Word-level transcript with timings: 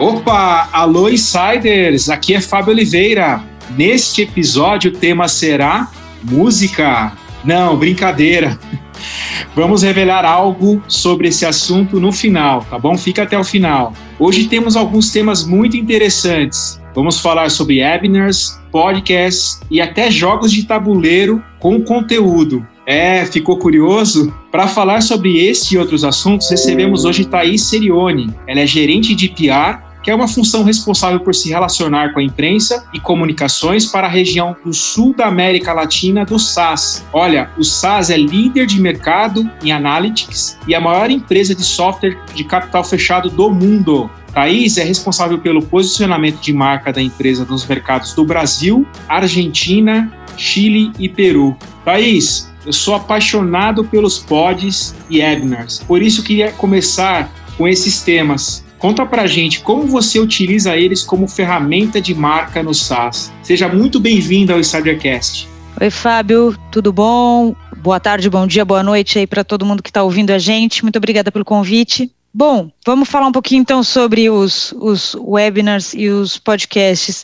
Opa, 0.00 0.66
alô 0.72 1.10
insiders, 1.10 2.08
aqui 2.08 2.32
é 2.32 2.40
Fábio 2.40 2.72
Oliveira. 2.72 3.44
Neste 3.76 4.22
episódio 4.22 4.90
o 4.90 4.94
tema 4.94 5.28
será 5.28 5.90
música. 6.22 7.12
Não, 7.44 7.76
brincadeira. 7.76 8.58
Vamos 9.54 9.82
revelar 9.82 10.24
algo 10.24 10.82
sobre 10.88 11.28
esse 11.28 11.44
assunto 11.44 12.00
no 12.00 12.12
final, 12.12 12.64
tá 12.64 12.78
bom? 12.78 12.96
Fica 12.96 13.24
até 13.24 13.38
o 13.38 13.44
final. 13.44 13.92
Hoje 14.18 14.48
temos 14.48 14.74
alguns 14.74 15.10
temas 15.12 15.44
muito 15.44 15.76
interessantes. 15.76 16.80
Vamos 16.94 17.20
falar 17.20 17.50
sobre 17.50 17.82
webinars, 17.82 18.58
podcasts 18.72 19.60
e 19.70 19.82
até 19.82 20.10
jogos 20.10 20.50
de 20.50 20.62
tabuleiro 20.62 21.44
com 21.58 21.78
conteúdo. 21.82 22.66
É, 22.86 23.26
ficou 23.26 23.58
curioso? 23.58 24.34
Para 24.50 24.66
falar 24.66 25.02
sobre 25.02 25.46
esse 25.46 25.74
e 25.74 25.78
outros 25.78 26.04
assuntos, 26.04 26.50
recebemos 26.50 27.04
hoje 27.04 27.26
Thaís 27.26 27.64
Serioni. 27.64 28.34
Ela 28.48 28.60
é 28.60 28.66
gerente 28.66 29.14
de 29.14 29.28
PR 29.28 29.89
que 30.02 30.10
é 30.10 30.14
uma 30.14 30.28
função 30.28 30.62
responsável 30.62 31.20
por 31.20 31.34
se 31.34 31.48
relacionar 31.48 32.12
com 32.12 32.20
a 32.20 32.22
imprensa 32.22 32.86
e 32.92 33.00
comunicações 33.00 33.86
para 33.86 34.06
a 34.06 34.10
região 34.10 34.56
do 34.64 34.72
sul 34.72 35.14
da 35.14 35.26
América 35.26 35.72
Latina 35.72 36.24
do 36.24 36.38
SAS. 36.38 37.04
Olha, 37.12 37.50
o 37.58 37.64
SAS 37.64 38.10
é 38.10 38.16
líder 38.16 38.66
de 38.66 38.80
mercado 38.80 39.48
em 39.62 39.72
analytics 39.72 40.58
e 40.66 40.74
a 40.74 40.80
maior 40.80 41.10
empresa 41.10 41.54
de 41.54 41.64
software 41.64 42.18
de 42.34 42.44
capital 42.44 42.84
fechado 42.84 43.28
do 43.28 43.50
mundo. 43.50 44.10
Thaís 44.32 44.78
é 44.78 44.84
responsável 44.84 45.38
pelo 45.38 45.62
posicionamento 45.62 46.40
de 46.40 46.52
marca 46.52 46.92
da 46.92 47.02
empresa 47.02 47.44
nos 47.44 47.66
mercados 47.66 48.14
do 48.14 48.24
Brasil, 48.24 48.86
Argentina, 49.08 50.10
Chile 50.36 50.92
e 50.98 51.08
Peru. 51.08 51.56
Thaís, 51.84 52.50
eu 52.64 52.72
sou 52.72 52.94
apaixonado 52.94 53.84
pelos 53.84 54.18
pods 54.18 54.94
e 55.08 55.20
webinars, 55.20 55.80
por 55.80 56.02
isso 56.02 56.22
queria 56.22 56.52
começar 56.52 57.30
com 57.56 57.66
esses 57.66 58.02
temas. 58.02 58.64
Conta 58.80 59.04
pra 59.04 59.26
gente 59.26 59.60
como 59.60 59.86
você 59.86 60.18
utiliza 60.18 60.74
eles 60.74 61.04
como 61.04 61.28
ferramenta 61.28 62.00
de 62.00 62.14
marca 62.14 62.62
no 62.62 62.72
SaaS. 62.72 63.30
Seja 63.42 63.68
muito 63.68 64.00
bem-vindo 64.00 64.54
ao 64.54 64.58
Insidercast. 64.58 65.46
Oi, 65.78 65.90
Fábio, 65.90 66.56
tudo 66.72 66.90
bom? 66.90 67.54
Boa 67.76 68.00
tarde, 68.00 68.30
bom 68.30 68.46
dia, 68.46 68.64
boa 68.64 68.82
noite 68.82 69.18
aí 69.18 69.26
para 69.26 69.44
todo 69.44 69.66
mundo 69.66 69.82
que 69.82 69.90
está 69.90 70.02
ouvindo 70.02 70.30
a 70.30 70.38
gente. 70.38 70.82
Muito 70.82 70.96
obrigada 70.96 71.30
pelo 71.30 71.44
convite. 71.44 72.10
Bom, 72.32 72.70
vamos 72.86 73.06
falar 73.06 73.26
um 73.26 73.32
pouquinho 73.32 73.60
então 73.60 73.82
sobre 73.82 74.30
os, 74.30 74.72
os 74.78 75.14
webinars 75.14 75.92
e 75.92 76.08
os 76.08 76.38
podcasts. 76.38 77.22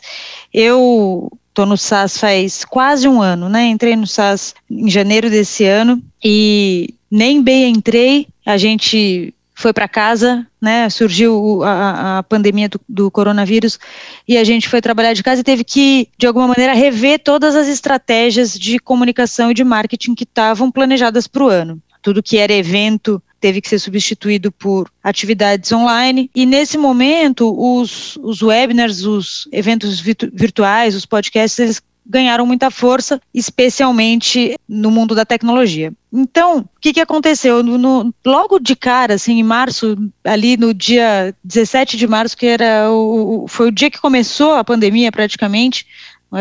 Eu 0.53 1.27
estou 1.49 1.65
no 1.65 1.75
SaaS 1.75 2.19
faz 2.19 2.65
quase 2.65 3.07
um 3.07 3.19
ano, 3.19 3.49
né? 3.49 3.65
Entrei 3.65 3.95
no 3.95 4.05
SaaS 4.05 4.53
em 4.69 4.87
janeiro 4.91 5.27
desse 5.27 5.65
ano 5.65 5.99
e 6.23 6.93
nem 7.09 7.41
bem 7.41 7.73
entrei, 7.73 8.27
a 8.45 8.57
gente 8.57 9.33
foi 9.57 9.73
para 9.73 9.87
casa, 9.87 10.45
né? 10.61 10.87
Surgiu 10.87 11.63
a, 11.63 12.19
a 12.19 12.23
pandemia 12.23 12.69
do, 12.69 12.79
do, 12.87 13.09
coronavírus 13.09 13.79
e 14.27 14.37
a 14.37 14.43
gente 14.43 14.69
foi 14.69 14.79
trabalhar 14.79 15.13
de 15.13 15.23
casa 15.23 15.41
e 15.41 15.43
teve 15.43 15.63
que, 15.63 16.09
de 16.15 16.27
alguma 16.27 16.47
maneira, 16.47 16.73
rever 16.73 17.17
todas 17.23 17.55
as 17.55 17.67
estratégias 17.67 18.53
de 18.53 18.77
comunicação 18.77 19.49
e 19.49 19.55
de 19.55 19.63
marketing 19.63 20.13
que 20.13 20.25
estavam 20.25 20.69
planejadas 20.69 21.25
para 21.25 21.43
o 21.43 21.49
ano. 21.49 21.81
Tudo 22.03 22.21
que 22.21 22.37
era 22.37 22.53
evento 22.53 23.19
teve 23.41 23.59
que 23.59 23.67
ser 23.67 23.79
substituído 23.79 24.51
por 24.51 24.91
atividades 25.03 25.71
online. 25.71 26.29
E 26.35 26.45
nesse 26.45 26.77
momento, 26.77 27.51
os, 27.59 28.15
os 28.17 28.43
webinars, 28.43 29.05
os 29.05 29.47
eventos 29.51 29.99
virtuais, 29.99 30.93
os 30.93 31.05
podcasts, 31.07 31.57
eles 31.57 31.81
ganharam 32.07 32.45
muita 32.45 32.71
força, 32.71 33.21
especialmente 33.33 34.55
no 34.67 34.89
mundo 34.89 35.13
da 35.13 35.25
tecnologia. 35.25 35.93
Então, 36.11 36.59
o 36.59 36.79
que, 36.79 36.93
que 36.93 37.01
aconteceu? 37.01 37.61
No, 37.61 37.77
no, 37.77 38.13
logo 38.25 38.59
de 38.59 38.75
cara, 38.75 39.15
assim, 39.15 39.39
em 39.39 39.43
março, 39.43 39.97
ali 40.23 40.55
no 40.55 40.73
dia 40.73 41.35
17 41.43 41.97
de 41.97 42.07
março, 42.07 42.37
que 42.37 42.45
era 42.45 42.89
o, 42.89 43.45
foi 43.47 43.67
o 43.67 43.71
dia 43.71 43.91
que 43.91 43.99
começou 43.99 44.53
a 44.53 44.63
pandemia 44.63 45.11
praticamente, 45.11 45.85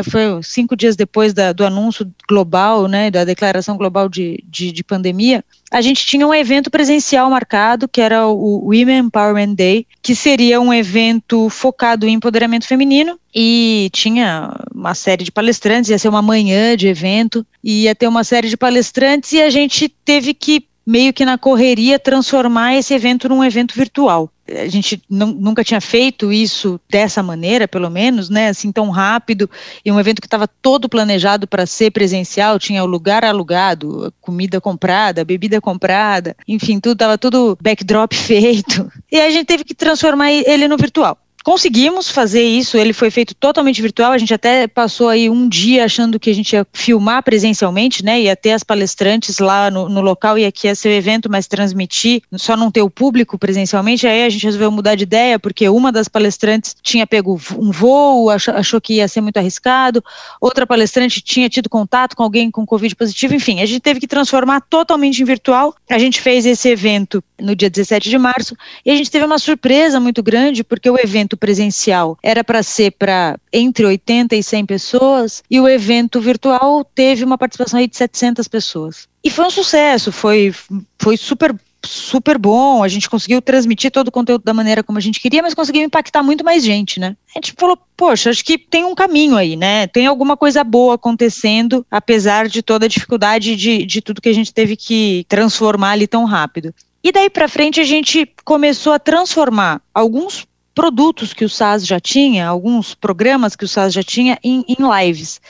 foi 0.02 0.42
cinco 0.42 0.76
dias 0.76 0.96
depois 0.96 1.32
da, 1.32 1.52
do 1.52 1.64
anúncio 1.64 2.10
global, 2.28 2.88
né, 2.88 3.10
da 3.10 3.24
declaração 3.24 3.76
global 3.76 4.08
de, 4.08 4.42
de, 4.48 4.72
de, 4.72 4.82
pandemia, 4.82 5.44
a 5.70 5.80
gente 5.80 6.04
tinha 6.04 6.26
um 6.26 6.34
evento 6.34 6.70
presencial 6.70 7.30
marcado, 7.30 7.88
que 7.88 8.00
era 8.00 8.26
o 8.26 8.66
Women 8.66 9.06
Empowerment 9.06 9.54
Day, 9.54 9.86
que 10.02 10.14
seria 10.14 10.60
um 10.60 10.72
evento 10.72 11.48
focado 11.48 12.06
em 12.06 12.14
empoderamento 12.14 12.66
feminino, 12.66 13.18
e 13.34 13.88
tinha 13.92 14.52
uma 14.74 14.94
série 14.94 15.24
de 15.24 15.32
palestrantes, 15.32 15.90
ia 15.90 15.98
ser 15.98 16.08
uma 16.08 16.22
manhã 16.22 16.76
de 16.76 16.88
evento, 16.88 17.46
ia 17.62 17.94
ter 17.94 18.08
uma 18.08 18.24
série 18.24 18.48
de 18.48 18.56
palestrantes, 18.56 19.32
e 19.32 19.42
a 19.42 19.50
gente 19.50 19.88
teve 19.88 20.34
que 20.34 20.66
meio 20.86 21.12
que 21.12 21.24
na 21.24 21.36
correria 21.36 21.98
transformar 21.98 22.76
esse 22.76 22.94
evento 22.94 23.28
num 23.28 23.44
evento 23.44 23.74
virtual. 23.74 24.30
A 24.48 24.68
gente 24.68 25.02
nunca 25.08 25.64
tinha 25.64 25.80
feito 25.80 26.32
isso 26.32 26.80
dessa 26.88 27.22
maneira, 27.22 27.66
pelo 27.66 27.90
menos, 27.90 28.28
né? 28.28 28.48
Assim 28.48 28.70
tão 28.70 28.90
rápido 28.90 29.48
e 29.84 29.90
um 29.90 29.98
evento 29.98 30.20
que 30.20 30.26
estava 30.26 30.46
todo 30.46 30.88
planejado 30.88 31.46
para 31.46 31.66
ser 31.66 31.90
presencial, 31.90 32.58
tinha 32.58 32.82
o 32.82 32.86
lugar 32.86 33.24
alugado, 33.24 34.12
comida 34.20 34.60
comprada, 34.60 35.24
bebida 35.24 35.60
comprada, 35.60 36.36
enfim, 36.46 36.78
tudo 36.78 36.92
estava 36.92 37.18
tudo 37.18 37.58
backdrop 37.60 38.14
feito. 38.16 38.90
E 39.10 39.20
a 39.20 39.30
gente 39.30 39.46
teve 39.46 39.64
que 39.64 39.74
transformar 39.74 40.32
ele 40.32 40.68
no 40.68 40.76
virtual. 40.76 41.18
Conseguimos 41.46 42.10
fazer 42.10 42.42
isso, 42.42 42.76
ele 42.76 42.92
foi 42.92 43.08
feito 43.08 43.32
totalmente 43.32 43.80
virtual, 43.80 44.10
a 44.10 44.18
gente 44.18 44.34
até 44.34 44.66
passou 44.66 45.08
aí 45.08 45.30
um 45.30 45.48
dia 45.48 45.84
achando 45.84 46.18
que 46.18 46.28
a 46.28 46.34
gente 46.34 46.54
ia 46.54 46.66
filmar 46.72 47.22
presencialmente, 47.22 48.04
né, 48.04 48.20
ia 48.20 48.34
ter 48.34 48.50
as 48.50 48.64
palestrantes 48.64 49.38
lá 49.38 49.70
no, 49.70 49.88
no 49.88 50.00
local 50.00 50.36
e 50.36 50.44
aqui 50.44 50.66
ia 50.66 50.74
ser 50.74 50.88
o 50.88 50.92
evento, 50.92 51.30
mas 51.30 51.46
transmitir, 51.46 52.20
só 52.32 52.56
não 52.56 52.68
ter 52.68 52.82
o 52.82 52.90
público 52.90 53.38
presencialmente, 53.38 54.08
aí 54.08 54.24
a 54.24 54.28
gente 54.28 54.42
resolveu 54.42 54.72
mudar 54.72 54.96
de 54.96 55.04
ideia, 55.04 55.38
porque 55.38 55.68
uma 55.68 55.92
das 55.92 56.08
palestrantes 56.08 56.74
tinha 56.82 57.06
pego 57.06 57.40
um 57.56 57.70
voo, 57.70 58.28
achou, 58.28 58.52
achou 58.52 58.80
que 58.80 58.94
ia 58.94 59.06
ser 59.06 59.20
muito 59.20 59.36
arriscado, 59.36 60.02
outra 60.40 60.66
palestrante 60.66 61.20
tinha 61.20 61.48
tido 61.48 61.70
contato 61.70 62.16
com 62.16 62.24
alguém 62.24 62.50
com 62.50 62.66
Covid 62.66 62.92
positivo, 62.96 63.36
enfim, 63.36 63.60
a 63.60 63.66
gente 63.66 63.78
teve 63.78 64.00
que 64.00 64.08
transformar 64.08 64.62
totalmente 64.62 65.22
em 65.22 65.24
virtual, 65.24 65.76
a 65.88 65.98
gente 65.98 66.20
fez 66.20 66.44
esse 66.44 66.68
evento 66.68 67.22
no 67.40 67.54
dia 67.54 67.70
17 67.70 68.08
de 68.08 68.18
março, 68.18 68.56
e 68.84 68.90
a 68.90 68.96
gente 68.96 69.10
teve 69.10 69.24
uma 69.24 69.38
surpresa 69.38 70.00
muito 70.00 70.22
grande, 70.22 70.64
porque 70.64 70.88
o 70.90 70.98
evento 70.98 71.36
presencial 71.36 72.18
era 72.22 72.42
para 72.42 72.62
ser 72.62 72.92
para 72.92 73.38
entre 73.52 73.84
80 73.84 74.36
e 74.36 74.42
100 74.42 74.66
pessoas 74.66 75.42
e 75.50 75.60
o 75.60 75.68
evento 75.68 76.20
virtual 76.20 76.84
teve 76.84 77.24
uma 77.24 77.38
participação 77.38 77.78
aí 77.78 77.86
de 77.86 77.96
700 77.96 78.48
pessoas. 78.48 79.08
E 79.22 79.30
foi 79.30 79.44
um 79.46 79.50
sucesso, 79.50 80.12
foi, 80.12 80.54
foi 80.98 81.16
super 81.16 81.54
super 81.86 82.36
bom, 82.36 82.82
a 82.82 82.88
gente 82.88 83.08
conseguiu 83.08 83.40
transmitir 83.40 83.90
todo 83.90 84.08
o 84.08 84.12
conteúdo 84.12 84.42
da 84.44 84.52
maneira 84.52 84.82
como 84.82 84.98
a 84.98 85.00
gente 85.00 85.20
queria, 85.20 85.42
mas 85.42 85.54
conseguiu 85.54 85.82
impactar 85.82 86.22
muito 86.22 86.44
mais 86.44 86.64
gente, 86.64 86.98
né? 86.98 87.16
A 87.34 87.38
gente 87.38 87.54
falou, 87.56 87.78
poxa, 87.96 88.30
acho 88.30 88.44
que 88.44 88.58
tem 88.58 88.84
um 88.84 88.94
caminho 88.94 89.36
aí, 89.36 89.56
né? 89.56 89.86
Tem 89.86 90.06
alguma 90.06 90.36
coisa 90.36 90.62
boa 90.64 90.96
acontecendo, 90.96 91.86
apesar 91.90 92.48
de 92.48 92.62
toda 92.62 92.86
a 92.86 92.88
dificuldade 92.88 93.56
de, 93.56 93.86
de 93.86 94.00
tudo 94.00 94.20
que 94.20 94.28
a 94.28 94.34
gente 94.34 94.52
teve 94.52 94.76
que 94.76 95.24
transformar 95.28 95.92
ali 95.92 96.06
tão 96.06 96.24
rápido. 96.24 96.74
E 97.06 97.12
daí 97.12 97.30
para 97.30 97.46
frente 97.46 97.80
a 97.80 97.84
gente 97.84 98.28
começou 98.44 98.92
a 98.92 98.98
transformar 98.98 99.80
alguns 99.94 100.44
produtos 100.74 101.32
que 101.32 101.44
o 101.44 101.48
SAS 101.48 101.86
já 101.86 102.00
tinha, 102.00 102.48
alguns 102.48 102.96
programas 102.96 103.54
que 103.54 103.64
o 103.64 103.68
SAS 103.68 103.92
já 103.92 104.02
tinha 104.02 104.36
em, 104.42 104.64
em 104.68 104.76
lives. 104.80 105.40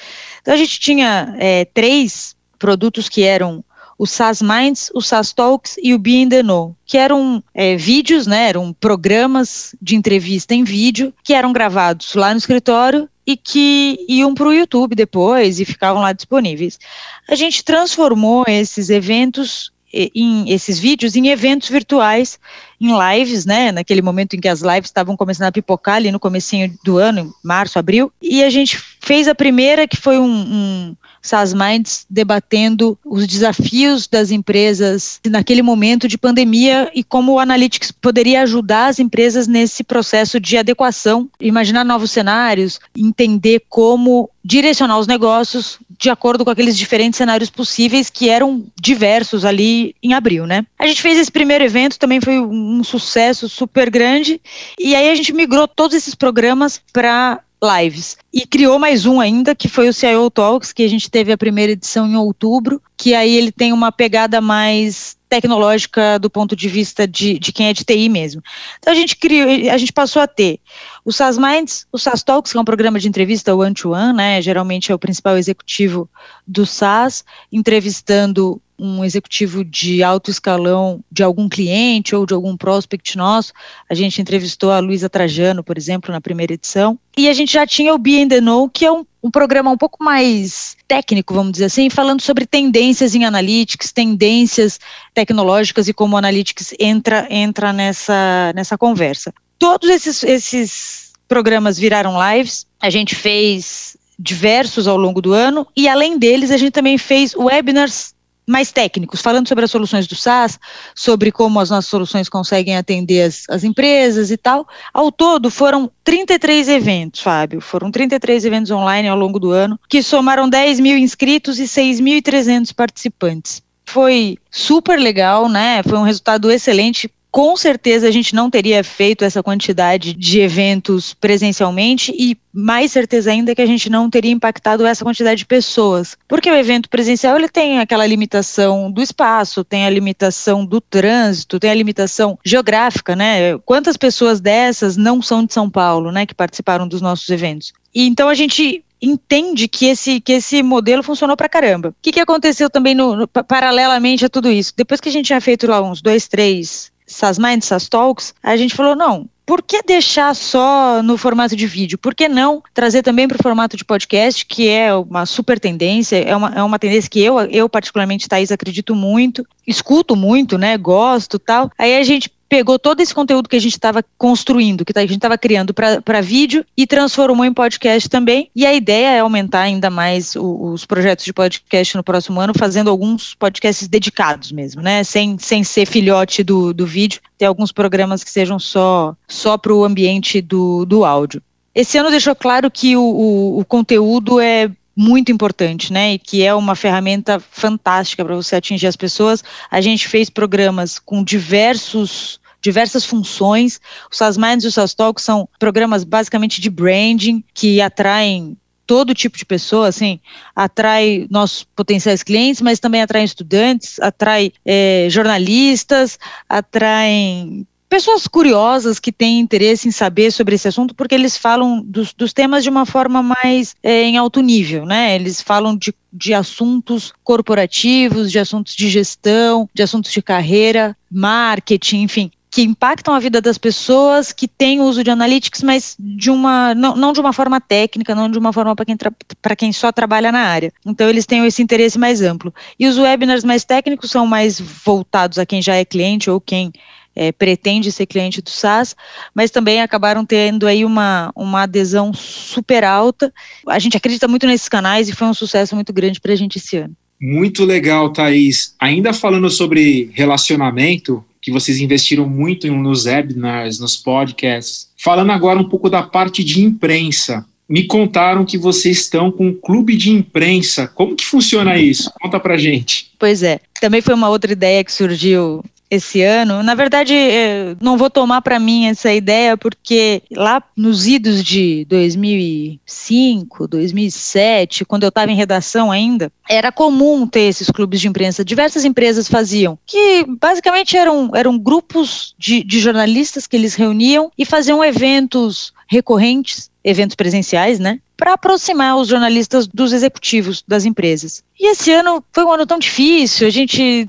Então 0.42 0.52
a 0.52 0.56
gente 0.58 0.78
tinha 0.78 1.34
é, 1.38 1.64
três 1.64 2.36
produtos 2.58 3.08
que 3.08 3.22
eram 3.22 3.64
o 3.98 4.06
SAS 4.06 4.42
Minds, 4.42 4.90
o 4.94 5.00
SAS 5.00 5.32
Talks 5.32 5.76
e 5.82 5.94
o 5.94 5.98
Be 5.98 6.16
in 6.16 6.28
the 6.28 6.42
Know, 6.42 6.76
que 6.84 6.98
eram 6.98 7.42
é, 7.54 7.74
vídeos, 7.74 8.26
né, 8.26 8.50
eram 8.50 8.74
programas 8.74 9.74
de 9.80 9.96
entrevista 9.96 10.54
em 10.54 10.62
vídeo 10.62 11.10
que 11.24 11.32
eram 11.32 11.54
gravados 11.54 12.14
lá 12.14 12.32
no 12.32 12.38
escritório 12.38 13.08
e 13.26 13.34
que 13.34 14.04
iam 14.06 14.34
para 14.34 14.48
o 14.48 14.52
YouTube 14.52 14.94
depois 14.94 15.58
e 15.58 15.64
ficavam 15.64 16.02
lá 16.02 16.12
disponíveis. 16.12 16.78
A 17.26 17.34
gente 17.34 17.64
transformou 17.64 18.44
esses 18.46 18.90
eventos 18.90 19.74
em 19.92 20.50
esses 20.50 20.78
vídeos 20.78 21.16
em 21.16 21.28
eventos 21.28 21.68
virtuais, 21.68 22.38
em 22.80 22.90
lives, 22.92 23.46
né? 23.46 23.72
Naquele 23.72 24.02
momento 24.02 24.34
em 24.34 24.40
que 24.40 24.48
as 24.48 24.60
lives 24.60 24.86
estavam 24.86 25.16
começando 25.16 25.48
a 25.48 25.52
pipocar 25.52 25.96
ali 25.96 26.10
no 26.10 26.20
comecinho 26.20 26.72
do 26.84 26.98
ano, 26.98 27.34
março, 27.42 27.78
abril, 27.78 28.12
e 28.20 28.42
a 28.42 28.50
gente 28.50 28.78
fez 29.00 29.28
a 29.28 29.34
primeira 29.34 29.86
que 29.86 29.96
foi 29.96 30.18
um, 30.18 30.24
um 30.24 30.96
SaaS 31.26 31.52
Minds 31.52 32.06
debatendo 32.08 32.98
os 33.04 33.26
desafios 33.26 34.06
das 34.06 34.30
empresas 34.30 35.20
naquele 35.26 35.62
momento 35.62 36.06
de 36.06 36.16
pandemia 36.16 36.90
e 36.94 37.02
como 37.02 37.32
o 37.32 37.38
Analytics 37.38 37.90
poderia 37.90 38.42
ajudar 38.42 38.86
as 38.86 38.98
empresas 38.98 39.46
nesse 39.46 39.82
processo 39.82 40.38
de 40.38 40.56
adequação, 40.56 41.28
imaginar 41.40 41.84
novos 41.84 42.10
cenários, 42.10 42.78
entender 42.96 43.62
como 43.68 44.30
direcionar 44.44 44.98
os 44.98 45.06
negócios 45.06 45.78
de 45.98 46.10
acordo 46.10 46.44
com 46.44 46.50
aqueles 46.50 46.76
diferentes 46.76 47.16
cenários 47.16 47.50
possíveis 47.50 48.10
que 48.10 48.28
eram 48.28 48.64
diversos 48.80 49.44
ali 49.44 49.94
em 50.02 50.14
abril, 50.14 50.46
né? 50.46 50.64
A 50.78 50.86
gente 50.86 51.02
fez 51.02 51.18
esse 51.18 51.30
primeiro 51.30 51.64
evento, 51.64 51.98
também 51.98 52.20
foi 52.20 52.38
um 52.38 52.82
sucesso 52.84 53.48
super 53.48 53.90
grande, 53.90 54.40
e 54.78 54.94
aí 54.94 55.10
a 55.10 55.14
gente 55.14 55.32
migrou 55.32 55.66
todos 55.66 55.96
esses 55.96 56.14
programas 56.14 56.80
para 56.92 57.40
lives. 57.62 58.16
E 58.32 58.46
criou 58.46 58.78
mais 58.78 59.06
um 59.06 59.20
ainda, 59.20 59.54
que 59.54 59.68
foi 59.68 59.88
o 59.88 59.92
CIO 59.92 60.30
Talks, 60.30 60.72
que 60.72 60.82
a 60.82 60.88
gente 60.88 61.10
teve 61.10 61.32
a 61.32 61.38
primeira 61.38 61.72
edição 61.72 62.06
em 62.06 62.16
outubro, 62.16 62.82
que 62.96 63.14
aí 63.14 63.34
ele 63.34 63.50
tem 63.50 63.72
uma 63.72 63.90
pegada 63.90 64.40
mais 64.40 65.16
tecnológica 65.28 66.18
do 66.18 66.30
ponto 66.30 66.54
de 66.54 66.68
vista 66.68 67.06
de, 67.06 67.38
de 67.38 67.52
quem 67.52 67.68
é 67.68 67.72
de 67.72 67.84
TI 67.84 68.08
mesmo. 68.08 68.42
Então 68.78 68.92
a 68.92 68.96
gente 68.96 69.16
criou, 69.16 69.48
a 69.72 69.76
gente 69.76 69.92
passou 69.92 70.22
a 70.22 70.26
ter 70.26 70.60
o 71.04 71.12
SAS 71.12 71.36
Minds, 71.36 71.86
o 71.90 71.98
SAS 71.98 72.22
Talks, 72.22 72.52
que 72.52 72.58
é 72.58 72.60
um 72.60 72.64
programa 72.64 73.00
de 73.00 73.08
entrevista 73.08 73.54
one-to-one, 73.54 74.12
-one, 74.12 74.16
né, 74.16 74.42
geralmente 74.42 74.92
é 74.92 74.94
o 74.94 74.98
principal 74.98 75.36
executivo 75.36 76.08
do 76.46 76.64
SAS, 76.64 77.24
entrevistando 77.50 78.60
um 78.78 79.04
executivo 79.04 79.64
de 79.64 80.02
alto 80.02 80.30
escalão 80.30 81.00
de 81.10 81.22
algum 81.22 81.48
cliente 81.48 82.14
ou 82.14 82.26
de 82.26 82.34
algum 82.34 82.56
prospect 82.56 83.16
nosso. 83.16 83.52
A 83.88 83.94
gente 83.94 84.20
entrevistou 84.20 84.70
a 84.70 84.78
Luísa 84.78 85.08
Trajano, 85.08 85.64
por 85.64 85.78
exemplo, 85.78 86.12
na 86.12 86.20
primeira 86.20 86.54
edição. 86.54 86.98
E 87.16 87.28
a 87.28 87.32
gente 87.32 87.52
já 87.52 87.66
tinha 87.66 87.94
o 87.94 87.98
Be 87.98 88.20
in 88.20 88.28
the 88.28 88.40
Know, 88.40 88.68
que 88.68 88.84
é 88.84 88.92
um, 88.92 89.04
um 89.22 89.30
programa 89.30 89.70
um 89.70 89.76
pouco 89.76 90.04
mais 90.04 90.76
técnico, 90.86 91.32
vamos 91.32 91.52
dizer 91.52 91.66
assim, 91.66 91.88
falando 91.88 92.20
sobre 92.20 92.46
tendências 92.46 93.14
em 93.14 93.24
analytics, 93.24 93.92
tendências 93.92 94.78
tecnológicas 95.14 95.88
e 95.88 95.94
como 95.94 96.14
o 96.14 96.18
analytics 96.18 96.74
entra, 96.78 97.26
entra 97.30 97.72
nessa, 97.72 98.52
nessa 98.54 98.76
conversa. 98.76 99.32
Todos 99.58 99.88
esses, 99.88 100.22
esses 100.22 101.12
programas 101.26 101.78
viraram 101.78 102.14
lives. 102.32 102.66
A 102.80 102.90
gente 102.90 103.14
fez 103.14 103.96
diversos 104.18 104.86
ao 104.88 104.96
longo 104.96 105.20
do 105.20 105.32
ano 105.32 105.66
e 105.76 105.88
além 105.88 106.18
deles 106.18 106.50
a 106.50 106.56
gente 106.56 106.70
também 106.70 106.96
fez 106.96 107.34
webinars 107.34 108.14
mais 108.46 108.70
técnicos, 108.70 109.20
falando 109.20 109.48
sobre 109.48 109.64
as 109.64 109.70
soluções 109.70 110.06
do 110.06 110.14
SaaS, 110.14 110.58
sobre 110.94 111.32
como 111.32 111.58
as 111.58 111.70
nossas 111.70 111.90
soluções 111.90 112.28
conseguem 112.28 112.76
atender 112.76 113.22
as, 113.22 113.44
as 113.48 113.64
empresas 113.64 114.30
e 114.30 114.36
tal. 114.36 114.66
Ao 114.94 115.10
todo, 115.10 115.50
foram 115.50 115.90
33 116.04 116.68
eventos, 116.68 117.20
Fábio, 117.20 117.60
foram 117.60 117.90
33 117.90 118.44
eventos 118.44 118.70
online 118.70 119.08
ao 119.08 119.18
longo 119.18 119.40
do 119.40 119.50
ano, 119.50 119.78
que 119.88 120.02
somaram 120.02 120.48
10 120.48 120.78
mil 120.80 120.96
inscritos 120.96 121.58
e 121.58 121.64
6.300 121.64 122.72
participantes. 122.72 123.62
Foi 123.84 124.36
super 124.50 124.98
legal, 124.98 125.48
né? 125.48 125.82
Foi 125.82 125.98
um 125.98 126.02
resultado 126.02 126.50
excelente 126.50 127.08
com 127.36 127.54
certeza 127.54 128.08
a 128.08 128.10
gente 128.10 128.34
não 128.34 128.48
teria 128.48 128.82
feito 128.82 129.22
essa 129.22 129.42
quantidade 129.42 130.14
de 130.14 130.40
eventos 130.40 131.12
presencialmente 131.12 132.10
e 132.18 132.34
mais 132.50 132.92
certeza 132.92 133.30
ainda 133.30 133.54
que 133.54 133.60
a 133.60 133.66
gente 133.66 133.90
não 133.90 134.08
teria 134.08 134.32
impactado 134.32 134.86
essa 134.86 135.04
quantidade 135.04 135.40
de 135.40 135.44
pessoas. 135.44 136.16
Porque 136.26 136.50
o 136.50 136.56
evento 136.56 136.88
presencial 136.88 137.36
ele 137.36 137.50
tem 137.50 137.78
aquela 137.78 138.06
limitação 138.06 138.90
do 138.90 139.02
espaço, 139.02 139.62
tem 139.62 139.84
a 139.84 139.90
limitação 139.90 140.64
do 140.64 140.80
trânsito, 140.80 141.60
tem 141.60 141.68
a 141.68 141.74
limitação 141.74 142.38
geográfica, 142.42 143.14
né? 143.14 143.58
Quantas 143.66 143.98
pessoas 143.98 144.40
dessas 144.40 144.96
não 144.96 145.20
são 145.20 145.44
de 145.44 145.52
São 145.52 145.68
Paulo, 145.68 146.10
né, 146.10 146.24
que 146.24 146.34
participaram 146.34 146.88
dos 146.88 147.02
nossos 147.02 147.28
eventos? 147.28 147.74
E 147.94 148.06
então 148.06 148.30
a 148.30 148.34
gente 148.34 148.82
entende 148.98 149.68
que 149.68 149.84
esse, 149.84 150.22
que 150.22 150.32
esse 150.32 150.62
modelo 150.62 151.02
funcionou 151.02 151.36
pra 151.36 151.50
caramba. 151.50 151.90
O 151.90 151.94
que, 152.00 152.12
que 152.12 152.20
aconteceu 152.20 152.70
também 152.70 152.94
no, 152.94 153.14
no, 153.14 153.28
paralelamente 153.28 154.24
a 154.24 154.30
tudo 154.30 154.50
isso? 154.50 154.72
Depois 154.74 155.02
que 155.02 155.10
a 155.10 155.12
gente 155.12 155.26
tinha 155.26 155.40
feito 155.42 155.66
lá 155.66 155.82
uns 155.82 156.00
dois, 156.00 156.26
três 156.26 156.95
SAS 157.06 157.38
Minds, 157.38 157.66
SAS 157.66 157.88
Talks, 157.88 158.34
a 158.42 158.56
gente 158.56 158.74
falou, 158.74 158.96
não, 158.96 159.28
por 159.46 159.62
que 159.62 159.80
deixar 159.80 160.34
só 160.34 161.00
no 161.04 161.16
formato 161.16 161.54
de 161.54 161.68
vídeo? 161.68 161.96
Por 161.96 162.14
que 162.14 162.28
não 162.28 162.60
trazer 162.74 163.02
também 163.02 163.28
para 163.28 163.36
o 163.36 163.42
formato 163.42 163.76
de 163.76 163.84
podcast, 163.84 164.44
que 164.44 164.68
é 164.68 164.92
uma 164.92 165.24
super 165.24 165.60
tendência, 165.60 166.16
é 166.16 166.34
uma, 166.34 166.52
é 166.52 166.62
uma 166.62 166.78
tendência 166.80 167.08
que 167.08 167.22
eu, 167.22 167.38
eu 167.42 167.68
particularmente, 167.68 168.28
Thaís, 168.28 168.50
acredito 168.50 168.92
muito, 168.92 169.46
escuto 169.64 170.16
muito, 170.16 170.58
né, 170.58 170.76
gosto 170.76 171.38
tal. 171.38 171.70
Aí 171.78 171.96
a 171.96 172.02
gente 172.02 172.28
pegou 172.48 172.78
todo 172.78 173.00
esse 173.00 173.14
conteúdo 173.14 173.48
que 173.48 173.56
a 173.56 173.60
gente 173.60 173.72
estava 173.72 174.04
construindo, 174.16 174.84
que 174.84 174.96
a 174.96 175.02
gente 175.02 175.16
estava 175.16 175.36
criando 175.36 175.74
para 175.74 176.20
vídeo 176.20 176.64
e 176.76 176.86
transformou 176.86 177.44
em 177.44 177.52
podcast 177.52 178.08
também. 178.08 178.50
E 178.54 178.64
a 178.64 178.74
ideia 178.74 179.16
é 179.16 179.20
aumentar 179.20 179.62
ainda 179.62 179.90
mais 179.90 180.36
o, 180.36 180.72
os 180.72 180.84
projetos 180.84 181.24
de 181.24 181.32
podcast 181.32 181.96
no 181.96 182.04
próximo 182.04 182.40
ano, 182.40 182.52
fazendo 182.56 182.90
alguns 182.90 183.34
podcasts 183.34 183.88
dedicados 183.88 184.52
mesmo, 184.52 184.82
né? 184.82 185.02
Sem, 185.04 185.38
sem 185.38 185.64
ser 185.64 185.86
filhote 185.86 186.42
do, 186.42 186.72
do 186.72 186.86
vídeo, 186.86 187.20
ter 187.36 187.46
alguns 187.46 187.72
programas 187.72 188.22
que 188.22 188.30
sejam 188.30 188.58
só, 188.58 189.14
só 189.28 189.58
para 189.58 189.74
o 189.74 189.84
ambiente 189.84 190.40
do, 190.40 190.84
do 190.84 191.04
áudio. 191.04 191.42
Esse 191.74 191.98
ano 191.98 192.10
deixou 192.10 192.34
claro 192.34 192.70
que 192.70 192.96
o, 192.96 193.02
o, 193.02 193.60
o 193.60 193.64
conteúdo 193.64 194.40
é 194.40 194.70
muito 194.96 195.30
importante, 195.30 195.92
né? 195.92 196.14
E 196.14 196.18
que 196.18 196.42
é 196.42 196.54
uma 196.54 196.74
ferramenta 196.74 197.38
fantástica 197.38 198.24
para 198.24 198.34
você 198.34 198.56
atingir 198.56 198.86
as 198.86 198.96
pessoas. 198.96 199.44
A 199.70 199.80
gente 199.80 200.08
fez 200.08 200.30
programas 200.30 200.98
com 200.98 201.22
diversos 201.22 202.40
diversas 202.62 203.04
funções. 203.04 203.80
O 204.10 204.16
SaaS 204.16 204.36
Minds 204.36 204.64
e 204.64 204.68
o 204.68 204.72
SaaS 204.72 204.94
Talk 204.94 205.20
são 205.22 205.48
programas 205.58 206.02
basicamente 206.02 206.60
de 206.60 206.68
branding 206.68 207.44
que 207.54 207.80
atraem 207.80 208.56
todo 208.86 209.14
tipo 209.14 209.36
de 209.36 209.44
pessoa, 209.44 209.88
assim, 209.88 210.20
atrai 210.54 211.26
nossos 211.28 211.64
potenciais 211.64 212.22
clientes, 212.22 212.62
mas 212.62 212.78
também 212.78 213.02
atrai 213.02 213.24
estudantes, 213.24 213.98
atrai 214.00 214.52
é, 214.64 215.08
jornalistas, 215.10 216.18
atrai 216.48 217.66
pessoas 217.88 218.26
curiosas 218.26 218.98
que 218.98 219.12
têm 219.12 219.38
interesse 219.38 219.88
em 219.88 219.90
saber 219.90 220.30
sobre 220.30 220.54
esse 220.54 220.68
assunto, 220.68 220.94
porque 220.94 221.14
eles 221.14 221.36
falam 221.36 221.82
dos, 221.84 222.12
dos 222.12 222.32
temas 222.32 222.64
de 222.64 222.70
uma 222.70 222.84
forma 222.86 223.22
mais 223.22 223.74
é, 223.82 224.02
em 224.02 224.16
alto 224.16 224.40
nível, 224.40 224.84
né? 224.84 225.14
Eles 225.14 225.40
falam 225.40 225.76
de, 225.76 225.94
de 226.12 226.34
assuntos 226.34 227.12
corporativos, 227.22 228.30
de 228.30 228.38
assuntos 228.38 228.74
de 228.74 228.88
gestão, 228.88 229.68
de 229.72 229.82
assuntos 229.82 230.12
de 230.12 230.22
carreira, 230.22 230.96
marketing, 231.10 232.02
enfim 232.02 232.30
que 232.56 232.62
impactam 232.62 233.12
a 233.12 233.18
vida 233.18 233.38
das 233.38 233.58
pessoas 233.58 234.32
que 234.32 234.48
têm 234.48 234.80
uso 234.80 235.04
de 235.04 235.10
analytics, 235.10 235.62
mas 235.62 235.94
de 236.00 236.30
uma 236.30 236.74
não, 236.74 236.96
não 236.96 237.12
de 237.12 237.20
uma 237.20 237.30
forma 237.30 237.60
técnica, 237.60 238.14
não 238.14 238.30
de 238.30 238.38
uma 238.38 238.50
forma 238.50 238.74
para 238.74 238.86
quem, 238.86 238.96
para 239.42 239.54
quem 239.54 239.74
só 239.74 239.92
trabalha 239.92 240.32
na 240.32 240.38
área. 240.38 240.72
Então 240.86 241.06
eles 241.06 241.26
têm 241.26 241.44
esse 241.44 241.62
interesse 241.62 241.98
mais 241.98 242.22
amplo. 242.22 242.54
E 242.80 242.86
os 242.86 242.96
webinars 242.96 243.44
mais 243.44 243.62
técnicos 243.62 244.10
são 244.10 244.26
mais 244.26 244.58
voltados 244.58 245.38
a 245.38 245.44
quem 245.44 245.60
já 245.60 245.74
é 245.74 245.84
cliente 245.84 246.30
ou 246.30 246.40
quem 246.40 246.72
é, 247.16 247.32
pretende 247.32 247.90
ser 247.90 248.04
cliente 248.04 248.42
do 248.42 248.50
SaaS, 248.50 248.94
mas 249.34 249.50
também 249.50 249.80
acabaram 249.80 250.24
tendo 250.24 250.66
aí 250.66 250.84
uma, 250.84 251.32
uma 251.34 251.62
adesão 251.62 252.12
super 252.12 252.84
alta. 252.84 253.32
A 253.66 253.78
gente 253.78 253.96
acredita 253.96 254.28
muito 254.28 254.46
nesses 254.46 254.68
canais 254.68 255.08
e 255.08 255.14
foi 255.14 255.26
um 255.26 255.34
sucesso 255.34 255.74
muito 255.74 255.92
grande 255.92 256.20
para 256.20 256.34
a 256.34 256.36
gente 256.36 256.58
esse 256.58 256.76
ano. 256.76 256.94
Muito 257.18 257.64
legal, 257.64 258.12
Thaís. 258.12 258.74
Ainda 258.78 259.14
falando 259.14 259.48
sobre 259.48 260.10
relacionamento, 260.12 261.24
que 261.40 261.50
vocês 261.50 261.78
investiram 261.78 262.28
muito 262.28 262.70
nos 262.70 263.06
webinars, 263.06 263.78
nos 263.78 263.96
podcasts. 263.96 264.88
Falando 264.98 265.30
agora 265.30 265.58
um 265.58 265.68
pouco 265.68 265.88
da 265.88 266.02
parte 266.02 266.44
de 266.44 266.60
imprensa. 266.60 267.46
Me 267.68 267.84
contaram 267.84 268.44
que 268.44 268.58
vocês 268.58 268.98
estão 268.98 269.30
com 269.30 269.48
um 269.48 269.54
clube 269.54 269.96
de 269.96 270.10
imprensa. 270.10 270.86
Como 270.88 271.16
que 271.16 271.24
funciona 271.24 271.78
isso? 271.78 272.12
Conta 272.20 272.38
pra 272.38 272.56
gente. 272.56 273.10
Pois 273.18 273.42
é. 273.42 273.60
Também 273.80 274.00
foi 274.00 274.14
uma 274.14 274.28
outra 274.28 274.52
ideia 274.52 274.84
que 274.84 274.92
surgiu 274.92 275.64
esse 275.90 276.22
ano. 276.22 276.62
Na 276.62 276.74
verdade, 276.74 277.14
é, 277.14 277.76
não 277.80 277.96
vou 277.96 278.10
tomar 278.10 278.42
para 278.42 278.58
mim 278.58 278.86
essa 278.86 279.12
ideia, 279.12 279.56
porque 279.56 280.22
lá 280.32 280.62
nos 280.76 281.06
idos 281.06 281.42
de 281.42 281.84
2005, 281.88 283.68
2007, 283.68 284.84
quando 284.84 285.04
eu 285.04 285.08
estava 285.08 285.30
em 285.30 285.36
redação 285.36 285.90
ainda, 285.90 286.30
era 286.48 286.72
comum 286.72 287.26
ter 287.26 287.42
esses 287.42 287.70
clubes 287.70 288.00
de 288.00 288.08
imprensa. 288.08 288.44
Diversas 288.44 288.84
empresas 288.84 289.28
faziam, 289.28 289.78
que 289.86 290.24
basicamente 290.40 290.96
eram, 290.96 291.30
eram 291.34 291.58
grupos 291.58 292.34
de, 292.38 292.62
de 292.62 292.80
jornalistas 292.80 293.46
que 293.46 293.56
eles 293.56 293.74
reuniam 293.74 294.30
e 294.36 294.44
faziam 294.44 294.82
eventos 294.82 295.72
recorrentes, 295.88 296.70
eventos 296.86 297.16
presenciais, 297.16 297.80
né? 297.80 297.98
para 298.16 298.32
aproximar 298.32 298.96
os 298.96 299.08
jornalistas 299.08 299.66
dos 299.66 299.92
executivos 299.92 300.64
das 300.66 300.86
empresas. 300.86 301.44
E 301.60 301.70
esse 301.70 301.92
ano 301.92 302.24
foi 302.32 302.44
um 302.44 302.52
ano 302.52 302.64
tão 302.64 302.78
difícil, 302.78 303.46
a 303.46 303.50
gente 303.50 304.08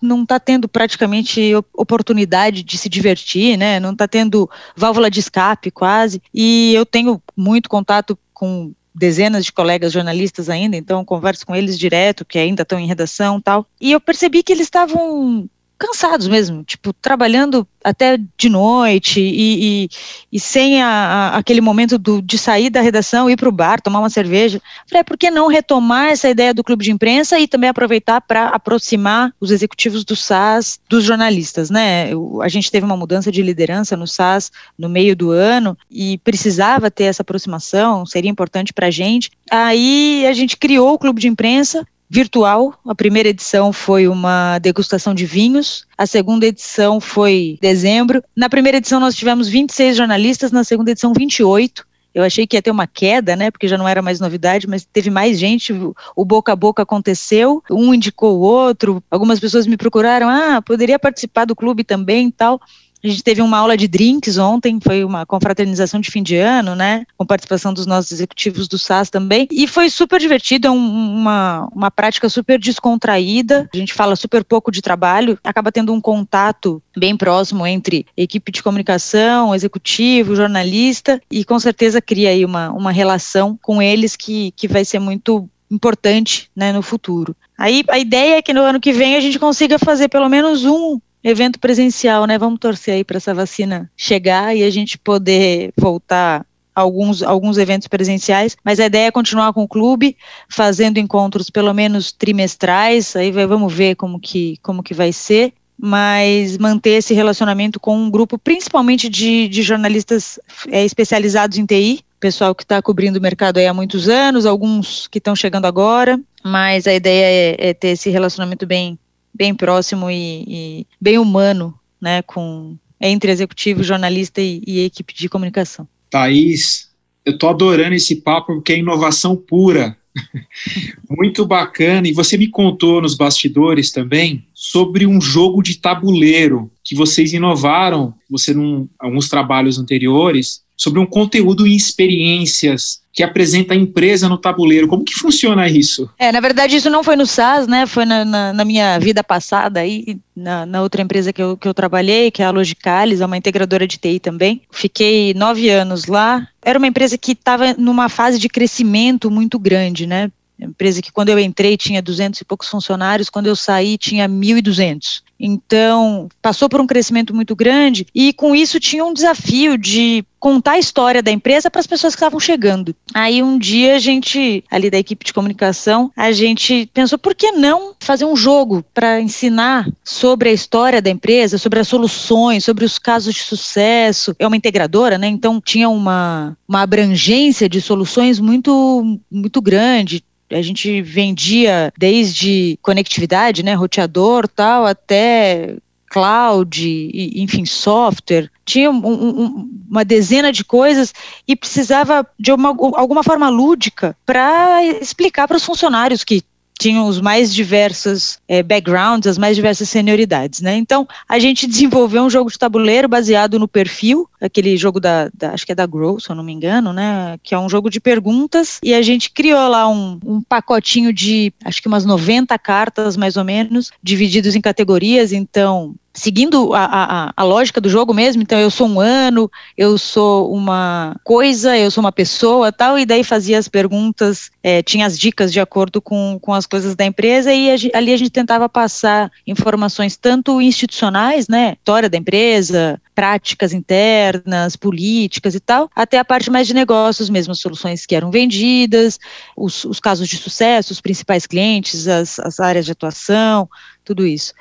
não 0.00 0.22
está 0.22 0.38
tendo 0.38 0.68
praticamente 0.68 1.52
oportunidade 1.72 2.62
de 2.62 2.78
se 2.78 2.88
divertir, 2.88 3.56
né? 3.56 3.80
não 3.80 3.92
está 3.92 4.06
tendo 4.06 4.48
válvula 4.76 5.10
de 5.10 5.18
escape 5.18 5.72
quase. 5.72 6.22
E 6.32 6.72
eu 6.74 6.86
tenho 6.86 7.20
muito 7.36 7.68
contato 7.68 8.16
com 8.32 8.72
dezenas 8.94 9.44
de 9.44 9.52
colegas 9.52 9.92
jornalistas 9.92 10.48
ainda, 10.48 10.76
então 10.76 11.04
converso 11.04 11.46
com 11.46 11.56
eles 11.56 11.78
direto, 11.78 12.24
que 12.24 12.38
ainda 12.38 12.62
estão 12.62 12.78
em 12.78 12.86
redação 12.86 13.40
tal. 13.40 13.66
E 13.80 13.90
eu 13.90 14.00
percebi 14.00 14.42
que 14.42 14.52
eles 14.52 14.66
estavam 14.66 15.48
cansados 15.82 16.28
mesmo, 16.28 16.62
tipo, 16.62 16.92
trabalhando 16.92 17.66
até 17.82 18.16
de 18.36 18.48
noite 18.48 19.20
e, 19.20 19.84
e, 19.84 19.88
e 20.30 20.38
sem 20.38 20.80
a, 20.80 20.86
a, 20.86 21.36
aquele 21.38 21.60
momento 21.60 21.98
do, 21.98 22.22
de 22.22 22.38
sair 22.38 22.70
da 22.70 22.80
redação, 22.80 23.28
ir 23.28 23.36
para 23.36 23.48
o 23.48 23.52
bar, 23.52 23.80
tomar 23.80 23.98
uma 23.98 24.08
cerveja. 24.08 24.62
Falei, 24.88 25.00
é, 25.00 25.02
por 25.02 25.18
que 25.18 25.28
não 25.28 25.48
retomar 25.48 26.10
essa 26.10 26.30
ideia 26.30 26.54
do 26.54 26.62
clube 26.62 26.84
de 26.84 26.92
imprensa 26.92 27.36
e 27.40 27.48
também 27.48 27.68
aproveitar 27.68 28.20
para 28.20 28.46
aproximar 28.50 29.34
os 29.40 29.50
executivos 29.50 30.04
do 30.04 30.14
SAS 30.14 30.78
dos 30.88 31.02
jornalistas, 31.02 31.68
né? 31.68 32.10
a 32.40 32.48
gente 32.48 32.70
teve 32.70 32.86
uma 32.86 32.96
mudança 32.96 33.32
de 33.32 33.42
liderança 33.42 33.96
no 33.96 34.06
SAS 34.06 34.52
no 34.78 34.88
meio 34.88 35.16
do 35.16 35.32
ano 35.32 35.76
e 35.90 36.18
precisava 36.18 36.92
ter 36.92 37.04
essa 37.04 37.22
aproximação, 37.22 38.06
seria 38.06 38.30
importante 38.30 38.72
para 38.72 38.86
a 38.86 38.90
gente. 38.90 39.32
Aí 39.50 40.24
a 40.28 40.32
gente 40.32 40.56
criou 40.56 40.94
o 40.94 40.98
clube 40.98 41.20
de 41.20 41.26
imprensa 41.26 41.84
virtual. 42.12 42.74
A 42.86 42.94
primeira 42.94 43.30
edição 43.30 43.72
foi 43.72 44.06
uma 44.06 44.58
degustação 44.58 45.14
de 45.14 45.24
vinhos, 45.24 45.86
a 45.96 46.06
segunda 46.06 46.44
edição 46.44 47.00
foi 47.00 47.58
dezembro. 47.62 48.22
Na 48.36 48.50
primeira 48.50 48.76
edição 48.76 49.00
nós 49.00 49.16
tivemos 49.16 49.48
26 49.48 49.96
jornalistas, 49.96 50.52
na 50.52 50.62
segunda 50.62 50.90
edição 50.90 51.14
28. 51.14 51.86
Eu 52.14 52.22
achei 52.22 52.46
que 52.46 52.54
ia 52.54 52.60
ter 52.60 52.70
uma 52.70 52.86
queda, 52.86 53.34
né? 53.34 53.50
Porque 53.50 53.66
já 53.66 53.78
não 53.78 53.88
era 53.88 54.02
mais 54.02 54.20
novidade, 54.20 54.68
mas 54.68 54.84
teve 54.84 55.08
mais 55.08 55.38
gente. 55.38 55.72
O 56.14 56.24
boca 56.26 56.52
a 56.52 56.56
boca 56.56 56.82
aconteceu, 56.82 57.62
um 57.70 57.94
indicou 57.94 58.38
o 58.38 58.42
outro. 58.42 59.02
Algumas 59.10 59.40
pessoas 59.40 59.66
me 59.66 59.78
procuraram, 59.78 60.28
ah, 60.28 60.60
poderia 60.60 60.98
participar 60.98 61.46
do 61.46 61.56
clube 61.56 61.82
também, 61.82 62.30
tal. 62.30 62.60
A 63.04 63.08
gente 63.08 63.22
teve 63.22 63.42
uma 63.42 63.58
aula 63.58 63.76
de 63.76 63.88
drinks 63.88 64.38
ontem, 64.38 64.78
foi 64.80 65.02
uma 65.02 65.26
confraternização 65.26 66.00
de 66.00 66.10
fim 66.10 66.22
de 66.22 66.36
ano, 66.36 66.76
né? 66.76 67.04
Com 67.16 67.26
participação 67.26 67.74
dos 67.74 67.84
nossos 67.84 68.12
executivos 68.12 68.68
do 68.68 68.78
SAS 68.78 69.10
também. 69.10 69.48
E 69.50 69.66
foi 69.66 69.90
super 69.90 70.20
divertido, 70.20 70.68
é 70.68 70.70
um, 70.70 70.76
uma, 70.76 71.68
uma 71.74 71.90
prática 71.90 72.28
super 72.28 72.60
descontraída. 72.60 73.68
A 73.74 73.76
gente 73.76 73.92
fala 73.92 74.14
super 74.14 74.44
pouco 74.44 74.70
de 74.70 74.80
trabalho, 74.80 75.36
acaba 75.42 75.72
tendo 75.72 75.92
um 75.92 76.00
contato 76.00 76.80
bem 76.96 77.16
próximo 77.16 77.66
entre 77.66 78.06
equipe 78.16 78.52
de 78.52 78.62
comunicação, 78.62 79.52
executivo, 79.52 80.36
jornalista, 80.36 81.20
e 81.30 81.44
com 81.44 81.58
certeza 81.58 82.00
cria 82.00 82.30
aí 82.30 82.44
uma, 82.44 82.70
uma 82.70 82.92
relação 82.92 83.58
com 83.60 83.82
eles 83.82 84.14
que, 84.14 84.52
que 84.52 84.68
vai 84.68 84.84
ser 84.84 85.00
muito 85.00 85.48
importante 85.70 86.50
né, 86.54 86.72
no 86.72 86.82
futuro. 86.82 87.34
Aí 87.58 87.82
a 87.88 87.98
ideia 87.98 88.36
é 88.36 88.42
que 88.42 88.52
no 88.52 88.62
ano 88.62 88.80
que 88.80 88.92
vem 88.92 89.16
a 89.16 89.20
gente 89.20 89.38
consiga 89.38 89.78
fazer 89.78 90.08
pelo 90.08 90.28
menos 90.28 90.64
um 90.64 91.00
evento 91.22 91.58
presencial, 91.58 92.26
né? 92.26 92.38
Vamos 92.38 92.58
torcer 92.58 92.94
aí 92.94 93.04
para 93.04 93.16
essa 93.16 93.34
vacina 93.34 93.90
chegar 93.96 94.56
e 94.56 94.62
a 94.62 94.70
gente 94.70 94.98
poder 94.98 95.72
voltar 95.76 96.44
alguns, 96.74 97.22
alguns 97.22 97.58
eventos 97.58 97.88
presenciais, 97.88 98.56
mas 98.64 98.80
a 98.80 98.86
ideia 98.86 99.08
é 99.08 99.10
continuar 99.10 99.52
com 99.52 99.62
o 99.62 99.68
clube, 99.68 100.16
fazendo 100.48 100.98
encontros 100.98 101.50
pelo 101.50 101.72
menos 101.72 102.12
trimestrais, 102.12 103.14
aí 103.14 103.30
vai, 103.30 103.46
vamos 103.46 103.72
ver 103.72 103.94
como 103.94 104.18
que, 104.18 104.58
como 104.62 104.82
que 104.82 104.94
vai 104.94 105.12
ser, 105.12 105.52
mas 105.78 106.56
manter 106.58 106.98
esse 106.98 107.12
relacionamento 107.14 107.80
com 107.80 107.96
um 107.96 108.10
grupo 108.10 108.38
principalmente 108.38 109.08
de, 109.08 109.48
de 109.48 109.62
jornalistas 109.62 110.38
é, 110.68 110.84
especializados 110.84 111.58
em 111.58 111.66
TI, 111.66 112.04
pessoal 112.20 112.54
que 112.54 112.62
está 112.62 112.80
cobrindo 112.80 113.18
o 113.18 113.22
mercado 113.22 113.58
há 113.58 113.74
muitos 113.74 114.08
anos, 114.08 114.46
alguns 114.46 115.08
que 115.08 115.18
estão 115.18 115.34
chegando 115.34 115.66
agora, 115.66 116.20
mas 116.44 116.86
a 116.86 116.94
ideia 116.94 117.56
é, 117.58 117.70
é 117.70 117.74
ter 117.74 117.88
esse 117.88 118.10
relacionamento 118.10 118.64
bem, 118.64 118.96
bem 119.34 119.54
próximo 119.54 120.10
e, 120.10 120.44
e 120.46 120.86
bem 121.00 121.18
humano, 121.18 121.74
né, 122.00 122.22
com 122.22 122.76
entre 123.00 123.32
executivo, 123.32 123.82
jornalista 123.82 124.40
e, 124.40 124.62
e 124.66 124.84
equipe 124.84 125.12
de 125.12 125.28
comunicação. 125.28 125.88
Thaís, 126.08 126.90
eu 127.24 127.36
tô 127.36 127.48
adorando 127.48 127.94
esse 127.94 128.16
papo 128.16 128.54
porque 128.54 128.72
é 128.72 128.78
inovação 128.78 129.36
pura. 129.36 129.96
Muito 131.10 131.44
bacana. 131.44 132.06
E 132.06 132.12
você 132.12 132.36
me 132.36 132.48
contou 132.48 133.00
nos 133.00 133.16
bastidores 133.16 133.90
também 133.90 134.46
sobre 134.54 135.06
um 135.06 135.20
jogo 135.20 135.62
de 135.62 135.78
tabuleiro 135.78 136.70
que 136.84 136.94
vocês 136.94 137.32
inovaram, 137.32 138.14
você 138.28 138.52
num 138.52 138.88
alguns 138.98 139.28
trabalhos 139.28 139.78
anteriores, 139.78 140.62
sobre 140.76 140.98
um 140.98 141.06
conteúdo 141.06 141.66
e 141.66 141.76
experiências 141.76 143.02
que 143.12 143.22
apresenta 143.22 143.74
a 143.74 143.76
empresa 143.76 144.28
no 144.28 144.38
tabuleiro. 144.38 144.88
Como 144.88 145.04
que 145.04 145.14
funciona 145.14 145.68
isso? 145.68 146.10
É, 146.18 146.32
na 146.32 146.40
verdade, 146.40 146.76
isso 146.76 146.88
não 146.88 147.04
foi 147.04 147.14
no 147.14 147.26
SAS, 147.26 147.66
né? 147.66 147.86
Foi 147.86 148.06
na, 148.06 148.24
na, 148.24 148.52
na 148.52 148.64
minha 148.64 148.98
vida 148.98 149.22
passada 149.22 149.80
aí, 149.80 150.18
na, 150.34 150.64
na, 150.64 150.82
outra 150.82 151.02
empresa 151.02 151.32
que 151.32 151.42
eu, 151.42 151.56
que 151.56 151.68
eu 151.68 151.74
trabalhei, 151.74 152.30
que 152.30 152.42
é 152.42 152.46
a 152.46 152.50
Logicalis, 152.50 153.20
é 153.20 153.26
uma 153.26 153.36
integradora 153.36 153.86
de 153.86 153.98
TI 153.98 154.18
também. 154.18 154.62
Fiquei 154.70 155.34
nove 155.34 155.68
anos 155.68 156.06
lá. 156.06 156.48
Era 156.64 156.78
uma 156.78 156.88
empresa 156.88 157.18
que 157.18 157.32
estava 157.32 157.74
numa 157.74 158.08
fase 158.08 158.38
de 158.38 158.48
crescimento 158.48 159.30
muito 159.30 159.58
grande, 159.58 160.06
né? 160.06 160.30
Empresa 160.64 161.02
que 161.02 161.12
quando 161.12 161.28
eu 161.28 161.38
entrei 161.38 161.76
tinha 161.76 162.02
200 162.02 162.40
e 162.40 162.44
poucos 162.44 162.68
funcionários, 162.68 163.30
quando 163.30 163.46
eu 163.46 163.56
saí 163.56 163.96
tinha 163.98 164.28
1.200. 164.28 165.22
Então, 165.38 166.28
passou 166.40 166.68
por 166.68 166.80
um 166.80 166.86
crescimento 166.86 167.34
muito 167.34 167.56
grande 167.56 168.06
e 168.14 168.32
com 168.32 168.54
isso 168.54 168.78
tinha 168.78 169.04
um 169.04 169.12
desafio 169.12 169.76
de 169.76 170.24
contar 170.38 170.72
a 170.72 170.78
história 170.78 171.22
da 171.22 171.30
empresa 171.30 171.70
para 171.70 171.80
as 171.80 171.86
pessoas 171.86 172.14
que 172.14 172.18
estavam 172.18 172.38
chegando. 172.40 172.94
Aí 173.14 173.42
um 173.42 173.58
dia 173.58 173.96
a 173.96 173.98
gente, 173.98 174.64
ali 174.70 174.90
da 174.90 174.98
equipe 174.98 175.24
de 175.24 175.32
comunicação, 175.32 176.10
a 176.16 176.32
gente 176.32 176.88
pensou 176.92 177.18
por 177.18 177.34
que 177.34 177.52
não 177.52 177.94
fazer 178.00 178.24
um 178.24 178.36
jogo 178.36 178.84
para 178.94 179.20
ensinar 179.20 179.88
sobre 180.04 180.48
a 180.48 180.52
história 180.52 181.02
da 181.02 181.10
empresa, 181.10 181.58
sobre 181.58 181.80
as 181.80 181.88
soluções, 181.88 182.64
sobre 182.64 182.84
os 182.84 182.98
casos 182.98 183.34
de 183.34 183.40
sucesso. 183.40 184.34
É 184.38 184.46
uma 184.46 184.56
integradora, 184.56 185.16
né? 185.16 185.28
Então 185.28 185.60
tinha 185.60 185.88
uma, 185.88 186.56
uma 186.68 186.82
abrangência 186.82 187.68
de 187.68 187.80
soluções 187.80 188.40
muito 188.40 189.20
muito 189.30 189.60
grande 189.60 190.24
a 190.52 190.62
gente 190.62 191.02
vendia 191.02 191.92
desde 191.98 192.78
conectividade, 192.82 193.62
né, 193.62 193.74
roteador 193.74 194.48
tal, 194.48 194.86
até 194.86 195.76
cloud, 196.12 196.86
e, 196.86 197.42
enfim, 197.42 197.64
software. 197.64 198.50
Tinha 198.66 198.90
um, 198.90 198.96
um, 198.96 199.70
uma 199.90 200.04
dezena 200.04 200.52
de 200.52 200.62
coisas 200.62 201.12
e 201.48 201.56
precisava 201.56 202.26
de 202.38 202.52
uma, 202.52 202.68
alguma 202.68 203.22
forma 203.22 203.48
lúdica 203.48 204.14
para 204.26 204.84
explicar 205.00 205.48
para 205.48 205.56
os 205.56 205.64
funcionários 205.64 206.22
que 206.22 206.42
tinham 206.82 207.06
os 207.06 207.20
mais 207.20 207.54
diversos 207.54 208.40
é, 208.48 208.60
backgrounds, 208.60 209.28
as 209.28 209.38
mais 209.38 209.54
diversas 209.54 209.88
senioridades, 209.88 210.60
né? 210.60 210.76
Então, 210.76 211.06
a 211.28 211.38
gente 211.38 211.64
desenvolveu 211.64 212.24
um 212.24 212.30
jogo 212.30 212.50
de 212.50 212.58
tabuleiro 212.58 213.08
baseado 213.08 213.56
no 213.56 213.68
perfil, 213.68 214.28
aquele 214.40 214.76
jogo 214.76 214.98
da, 214.98 215.30
da, 215.32 215.52
acho 215.52 215.64
que 215.64 215.70
é 215.70 215.74
da 215.76 215.86
Grow, 215.86 216.18
se 216.18 216.28
eu 216.28 216.34
não 216.34 216.42
me 216.42 216.52
engano, 216.52 216.92
né? 216.92 217.38
Que 217.40 217.54
é 217.54 217.58
um 217.58 217.68
jogo 217.68 217.88
de 217.88 218.00
perguntas, 218.00 218.80
e 218.82 218.92
a 218.92 219.00
gente 219.00 219.30
criou 219.30 219.68
lá 219.68 219.88
um, 219.88 220.18
um 220.26 220.40
pacotinho 220.42 221.12
de, 221.12 221.52
acho 221.64 221.80
que 221.80 221.86
umas 221.86 222.04
90 222.04 222.58
cartas, 222.58 223.16
mais 223.16 223.36
ou 223.36 223.44
menos, 223.44 223.92
divididos 224.02 224.56
em 224.56 224.60
categorias, 224.60 225.32
então, 225.32 225.94
seguindo 226.14 226.74
a, 226.74 226.84
a, 226.84 227.32
a, 227.36 227.42
lógica 227.42 227.80
do 227.80 227.88
jogo 227.88 228.12
mesmo, 228.12 228.42
então 228.42 228.58
eu 228.58 228.70
sou 228.70 228.86
um 228.86 229.00
ano, 229.00 229.50
eu 229.76 229.96
sou 229.96 230.52
uma 230.52 231.16
coisa, 231.24 231.76
eu 231.76 231.90
sou 231.90 232.02
uma 232.02 232.12
pessoa 232.12 232.70
tal, 232.70 232.98
e 232.98 233.06
daí 233.06 233.24
fazia 233.24 233.58
as 233.58 233.66
perguntas, 233.66 234.50
é, 234.62 234.82
tinha 234.82 235.06
as 235.06 235.18
dicas 235.18 235.52
de 235.52 235.60
acordo 235.60 236.02
com, 236.02 236.38
com 236.40 236.52
as 236.52 236.66
coisas 236.66 236.94
da 236.94 237.04
empresa, 237.04 237.52
e 237.52 237.70
a, 237.70 237.98
ali 237.98 238.12
a 238.12 238.16
gente 238.16 238.30
tentava 238.30 238.68
passar 238.68 239.30
informações 239.46 240.16
tanto 240.16 240.60
institucionais, 240.60 241.48
né, 241.48 241.74
história 241.78 242.10
da 242.10 242.18
empresa, 242.18 243.00
práticas 243.14 243.72
internas, 243.72 244.76
políticas 244.76 245.54
e 245.54 245.60
tal, 245.60 245.90
até 245.94 246.18
a 246.18 246.24
parte 246.24 246.50
mais 246.50 246.66
de 246.66 246.74
negócios 246.74 247.30
mesmo, 247.30 247.52
as 247.52 247.60
soluções 247.60 248.04
que 248.04 248.14
eram 248.14 248.30
vendidas, 248.30 249.18
os, 249.56 249.84
os 249.84 249.98
casos 249.98 250.28
de 250.28 250.36
sucesso, 250.36 250.92
os 250.92 251.00
principais 251.00 251.46
clientes, 251.46 252.06
as, 252.06 252.38
as 252.38 252.60
áreas 252.60 252.84
de 252.84 252.92
atuação, 252.92 253.68
tudo 254.04 254.26
isso. 254.26 254.52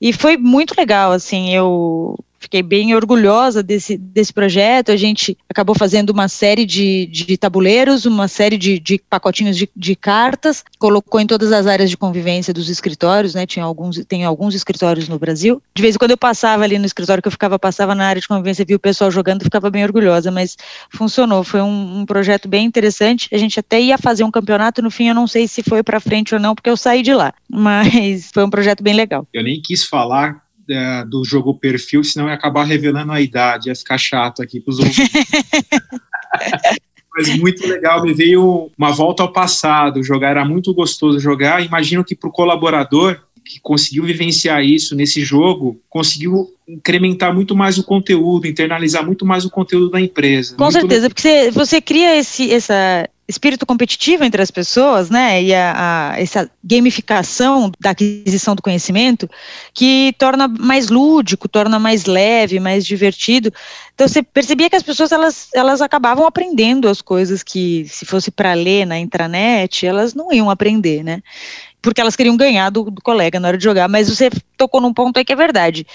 E 0.00 0.12
foi 0.12 0.36
muito 0.36 0.74
legal, 0.78 1.12
assim, 1.12 1.52
eu 1.54 2.16
fiquei 2.38 2.62
bem 2.62 2.94
orgulhosa 2.94 3.62
desse, 3.62 3.96
desse 3.96 4.32
projeto. 4.32 4.92
A 4.92 4.96
gente 4.96 5.36
acabou 5.48 5.74
fazendo 5.74 6.10
uma 6.10 6.28
série 6.28 6.64
de, 6.64 7.06
de 7.06 7.36
tabuleiros, 7.36 8.06
uma 8.06 8.28
série 8.28 8.56
de, 8.56 8.78
de 8.78 8.98
pacotinhos 9.10 9.56
de, 9.56 9.68
de, 9.74 9.96
cartas, 9.96 10.64
colocou 10.78 11.20
em 11.20 11.26
todas 11.26 11.52
as 11.52 11.66
áreas 11.66 11.90
de 11.90 11.96
convivência 11.96 12.54
dos 12.54 12.68
escritórios, 12.68 13.34
né? 13.34 13.46
Tinha 13.46 13.64
alguns, 13.64 14.02
tem 14.06 14.24
alguns 14.24 14.54
escritórios 14.54 15.08
no 15.08 15.18
Brasil. 15.18 15.60
De 15.74 15.82
vez 15.82 15.94
em 15.94 15.98
quando 15.98 16.12
eu 16.12 16.18
passava 16.18 16.64
ali 16.64 16.78
no 16.78 16.86
escritório 16.86 17.22
que 17.22 17.28
eu 17.28 17.32
ficava, 17.32 17.58
passava 17.58 17.94
na 17.94 18.06
área 18.06 18.20
de 18.20 18.28
convivência, 18.28 18.64
via 18.64 18.76
o 18.76 18.80
pessoal 18.80 19.10
jogando, 19.10 19.42
ficava 19.42 19.70
bem 19.70 19.84
orgulhosa, 19.84 20.30
mas 20.30 20.56
funcionou. 20.90 21.42
Foi 21.42 21.60
um, 21.60 22.00
um 22.00 22.06
projeto 22.06 22.48
bem 22.48 22.64
interessante. 22.64 23.28
A 23.32 23.38
gente 23.38 23.58
até 23.58 23.80
ia 23.80 23.98
fazer 23.98 24.24
um 24.24 24.30
campeonato, 24.30 24.82
no 24.82 24.90
fim 24.90 25.08
eu 25.08 25.14
não 25.14 25.26
sei 25.26 25.48
se 25.48 25.62
foi 25.62 25.82
para 25.82 26.00
frente 26.00 26.34
ou 26.34 26.40
não, 26.40 26.54
porque 26.54 26.70
eu 26.70 26.76
saí 26.76 27.02
de 27.02 27.12
lá. 27.12 27.34
Mas 27.48 28.30
foi 28.32 28.44
um 28.44 28.50
projeto 28.50 28.82
bem 28.82 28.94
legal. 28.94 29.26
Eu 29.32 29.42
nem 29.42 29.60
quis 29.60 29.84
falar 29.84 30.47
é, 30.68 31.04
do 31.04 31.24
jogo 31.24 31.54
perfil, 31.54 32.04
senão 32.04 32.28
ia 32.28 32.34
acabar 32.34 32.64
revelando 32.64 33.12
a 33.12 33.20
idade, 33.20 33.68
ia 33.68 33.74
ficar 33.74 33.98
chato 33.98 34.42
aqui 34.42 34.60
para 34.60 34.70
os 34.70 34.78
outros. 34.78 34.98
Mas 37.16 37.36
muito 37.36 37.66
legal, 37.66 38.02
me 38.02 38.14
veio 38.14 38.70
uma 38.78 38.92
volta 38.92 39.24
ao 39.24 39.32
passado. 39.32 40.04
Jogar 40.04 40.30
era 40.30 40.44
muito 40.44 40.72
gostoso 40.72 41.18
jogar. 41.18 41.64
Imagino 41.64 42.04
que 42.04 42.14
para 42.14 42.28
o 42.28 42.32
colaborador 42.32 43.20
que 43.44 43.58
conseguiu 43.60 44.04
vivenciar 44.04 44.62
isso 44.62 44.94
nesse 44.94 45.22
jogo, 45.22 45.80
conseguiu 45.88 46.54
incrementar 46.68 47.34
muito 47.34 47.56
mais 47.56 47.78
o 47.78 47.82
conteúdo, 47.82 48.46
internalizar 48.46 49.04
muito 49.04 49.24
mais 49.24 49.44
o 49.44 49.50
conteúdo 49.50 49.90
da 49.90 50.00
empresa. 50.00 50.54
Com 50.54 50.64
muito 50.64 50.78
certeza, 50.78 51.08
porque 51.08 51.22
você, 51.22 51.50
você 51.50 51.80
cria 51.80 52.14
esse, 52.16 52.52
essa, 52.52 53.08
espírito 53.28 53.66
competitivo 53.66 54.24
entre 54.24 54.40
as 54.40 54.50
pessoas, 54.50 55.10
né, 55.10 55.42
e 55.42 55.54
a, 55.54 56.12
a, 56.12 56.20
essa 56.20 56.50
gamificação 56.64 57.70
da 57.78 57.90
aquisição 57.90 58.54
do 58.54 58.62
conhecimento, 58.62 59.28
que 59.74 60.14
torna 60.18 60.48
mais 60.48 60.88
lúdico, 60.88 61.46
torna 61.46 61.78
mais 61.78 62.06
leve, 62.06 62.58
mais 62.58 62.86
divertido. 62.86 63.52
Então 63.94 64.08
você 64.08 64.22
percebia 64.22 64.70
que 64.70 64.76
as 64.76 64.82
pessoas 64.82 65.12
elas, 65.12 65.48
elas 65.54 65.82
acabavam 65.82 66.26
aprendendo 66.26 66.88
as 66.88 67.02
coisas 67.02 67.42
que 67.42 67.86
se 67.86 68.06
fosse 68.06 68.30
para 68.30 68.54
ler 68.54 68.86
na 68.86 68.98
intranet, 68.98 69.86
elas 69.86 70.14
não 70.14 70.32
iam 70.32 70.48
aprender, 70.48 71.04
né? 71.04 71.22
Porque 71.82 72.00
elas 72.00 72.16
queriam 72.16 72.36
ganhar 72.36 72.70
do, 72.70 72.90
do 72.90 73.02
colega 73.02 73.38
na 73.38 73.48
hora 73.48 73.58
de 73.58 73.62
jogar, 73.62 73.88
mas 73.88 74.08
você 74.08 74.30
tocou 74.56 74.80
num 74.80 74.92
ponto 74.92 75.18
aí 75.18 75.24
que 75.24 75.32
é 75.32 75.36
verdade 75.36 75.86